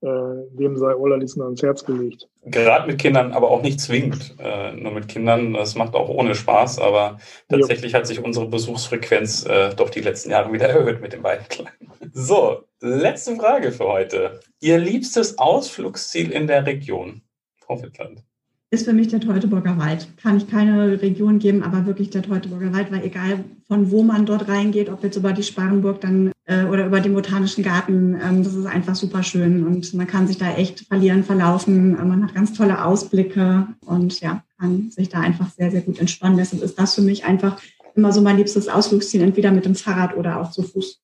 dem 0.00 0.76
sei 0.76 0.94
Ollerlissen 0.94 1.42
ans 1.42 1.62
Herz 1.62 1.84
gelegt. 1.84 2.28
Gerade 2.44 2.86
mit 2.86 2.98
Kindern, 2.98 3.32
aber 3.32 3.50
auch 3.50 3.62
nicht 3.62 3.80
zwingend. 3.80 4.36
Äh, 4.38 4.72
nur 4.72 4.92
mit 4.92 5.08
Kindern, 5.08 5.54
das 5.54 5.74
macht 5.74 5.94
auch 5.94 6.08
ohne 6.08 6.34
Spaß, 6.34 6.78
aber 6.78 7.18
tatsächlich 7.48 7.92
jo. 7.92 7.98
hat 7.98 8.06
sich 8.06 8.22
unsere 8.22 8.46
Besuchsfrequenz 8.46 9.44
äh, 9.46 9.74
doch 9.74 9.90
die 9.90 10.00
letzten 10.00 10.30
Jahre 10.30 10.52
wieder 10.52 10.68
erhöht 10.68 11.00
mit 11.00 11.12
den 11.12 11.22
beiden 11.22 11.48
Kleinen. 11.48 11.92
So, 12.12 12.64
letzte 12.80 13.34
Frage 13.36 13.72
für 13.72 13.86
heute. 13.86 14.40
Ihr 14.60 14.78
liebstes 14.78 15.38
Ausflugsziel 15.38 16.30
in 16.30 16.46
der 16.46 16.64
Region, 16.64 17.22
Frau 17.60 17.82
Wittland? 17.82 18.22
ist 18.70 18.84
für 18.84 18.92
mich 18.92 19.08
der 19.08 19.20
Teutoburger 19.20 19.78
Wald. 19.78 20.08
Kann 20.20 20.36
ich 20.36 20.48
keine 20.48 21.00
Region 21.00 21.38
geben, 21.38 21.62
aber 21.62 21.86
wirklich 21.86 22.10
der 22.10 22.22
Teutoburger 22.22 22.72
Wald, 22.74 22.92
weil 22.92 23.04
egal 23.04 23.44
von 23.66 23.90
wo 23.90 24.02
man 24.02 24.26
dort 24.26 24.48
reingeht, 24.48 24.90
ob 24.90 25.02
jetzt 25.02 25.16
über 25.16 25.32
die 25.32 25.42
Sparenburg 25.42 26.00
dann 26.00 26.32
äh, 26.48 26.64
oder 26.64 26.86
über 26.86 27.00
den 27.00 27.14
Botanischen 27.14 27.62
Garten, 27.62 28.18
ähm, 28.20 28.42
das 28.42 28.54
ist 28.54 28.66
einfach 28.66 28.94
super 28.94 29.22
schön 29.22 29.66
und 29.66 29.94
man 29.94 30.06
kann 30.06 30.26
sich 30.26 30.38
da 30.38 30.50
echt 30.54 30.80
verlieren, 30.80 31.22
verlaufen. 31.22 31.92
Man 31.92 32.24
hat 32.24 32.34
ganz 32.34 32.52
tolle 32.54 32.84
Ausblicke 32.84 33.68
und 33.86 34.20
ja, 34.20 34.42
kann 34.58 34.90
sich 34.90 35.08
da 35.08 35.20
einfach 35.20 35.48
sehr, 35.50 35.70
sehr 35.70 35.82
gut 35.82 36.00
entspannen. 36.00 36.36
Deshalb 36.36 36.62
ist 36.62 36.78
das 36.78 36.94
für 36.94 37.02
mich 37.02 37.24
einfach 37.24 37.60
immer 37.94 38.12
so 38.12 38.20
mein 38.20 38.36
liebstes 38.36 38.68
Ausflugsziel, 38.68 39.22
entweder 39.22 39.52
mit 39.52 39.64
dem 39.64 39.74
Fahrrad 39.74 40.16
oder 40.16 40.40
auch 40.40 40.50
zu 40.50 40.62
Fuß. 40.62 41.00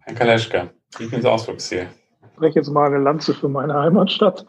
Herr 0.00 0.14
Kaleschka, 0.14 0.70
Lieblingsausflugsziel? 0.98 1.86
Ich 2.22 2.34
spreche 2.34 2.60
jetzt 2.60 2.70
mal 2.70 2.86
eine 2.86 2.98
Lanze 2.98 3.34
für 3.34 3.48
meine 3.48 3.74
Heimatstadt 3.74 4.46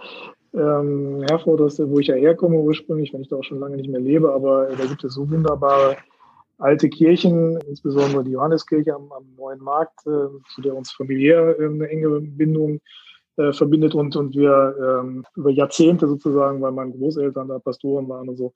ähm, 0.54 1.24
Herford, 1.30 1.60
wo 1.60 2.00
ich 2.00 2.08
ja 2.08 2.16
herkomme 2.16 2.58
ursprünglich, 2.58 3.14
wenn 3.14 3.22
ich 3.22 3.30
da 3.30 3.36
auch 3.36 3.44
schon 3.44 3.60
lange 3.60 3.78
nicht 3.78 3.90
mehr 3.90 4.00
lebe, 4.00 4.32
aber 4.34 4.68
da 4.68 4.86
gibt 4.86 5.04
es 5.04 5.14
so 5.14 5.30
wunderbare 5.30 5.98
alte 6.60 6.90
Kirchen, 6.90 7.58
insbesondere 7.68 8.24
die 8.24 8.32
Johanneskirche 8.32 8.94
am, 8.94 9.12
am 9.12 9.26
Neuen 9.38 9.62
Markt, 9.62 10.06
äh, 10.06 10.28
zu 10.54 10.62
der 10.62 10.76
uns 10.76 10.92
familiär 10.92 11.58
äh, 11.60 11.66
eine 11.66 11.88
enge 11.90 12.22
Bindung 12.22 12.80
äh, 13.38 13.54
verbindet 13.54 13.96
und, 13.96 14.16
und 14.16 14.36
wir 14.36 14.76
ähm, 14.80 15.26
über 15.36 15.50
Jahrzehnte 15.50 16.08
sozusagen, 16.08 16.62
weil 16.62 16.74
meine 16.74 16.92
Großeltern 16.92 17.48
da 17.48 17.60
Pastoren 17.60 18.08
waren 18.10 18.30
und 18.30 18.36
so, 18.36 18.54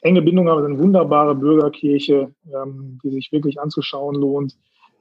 enge 0.00 0.22
Bindung 0.22 0.48
haben. 0.48 0.64
eine 0.64 0.78
wunderbare 0.78 1.34
Bürgerkirche, 1.34 2.34
ähm, 2.52 2.98
die 3.04 3.10
sich 3.10 3.30
wirklich 3.30 3.60
anzuschauen 3.60 4.14
lohnt. 4.14 4.56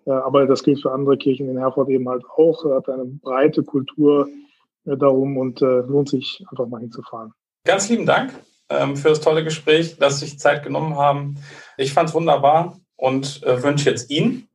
Äh, 0.06 0.12
aber 0.12 0.46
das 0.46 0.64
gilt 0.64 0.82
für 0.82 0.92
andere 0.92 1.18
Kirchen 1.18 1.50
in 1.50 1.58
Herford 1.58 1.90
eben 1.90 2.10
halt 2.10 2.24
auch, 2.36 2.66
hat 2.66 2.90
eine 2.90 3.06
breite 3.06 3.64
Kultur, 3.64 4.28
äh, 4.86 4.98
darum 4.98 5.38
und 5.38 5.62
lohnt 5.62 6.10
sich 6.10 6.44
einfach 6.50 6.68
mal 6.68 6.82
hinzufahren. 6.82 7.32
Ganz 7.64 7.90
lieben 7.90 8.06
Dank 8.06 8.34
ähm, 8.72 8.98
für 8.98 9.10
das 9.10 9.22
tolle 9.22 9.44
Gespräch, 9.44 9.98
dass 9.98 10.20
Sie 10.20 10.26
sich 10.26 10.40
Zeit 10.40 10.64
genommen 10.64 10.96
haben. 10.96 11.38
Ich 11.78 11.94
fand 11.94 12.10
es 12.10 12.16
wunderbar 12.16 12.78
und 12.96 13.44
äh, 13.44 13.62
wünsche 13.64 13.90
jetzt 13.90 14.10
Ihnen 14.10 14.48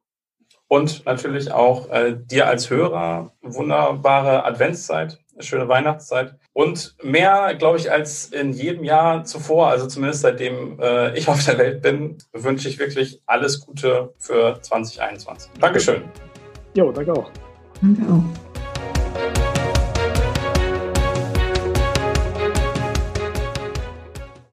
und 0.68 1.04
natürlich 1.06 1.52
auch 1.52 1.90
äh, 1.90 2.16
dir 2.18 2.48
als 2.48 2.70
Hörer 2.70 3.32
wunderbare 3.42 4.44
Adventszeit, 4.44 5.18
schöne 5.38 5.68
Weihnachtszeit 5.68 6.34
und 6.52 6.96
mehr, 7.02 7.54
glaube 7.54 7.78
ich, 7.78 7.90
als 7.90 8.26
in 8.26 8.52
jedem 8.52 8.84
Jahr 8.84 9.24
zuvor, 9.24 9.68
also 9.68 9.86
zumindest 9.86 10.22
seitdem 10.22 10.80
äh, 10.80 11.16
ich 11.16 11.28
auf 11.28 11.44
der 11.44 11.58
Welt 11.58 11.82
bin, 11.82 12.18
wünsche 12.32 12.68
ich 12.68 12.78
wirklich 12.78 13.22
alles 13.26 13.60
Gute 13.60 14.14
für 14.18 14.60
2021. 14.60 15.50
Dankeschön. 15.60 16.02
Jo, 16.74 16.92
danke 16.92 17.12
auch. 17.12 17.30
Danke 17.80 18.02
auch. 18.12 18.45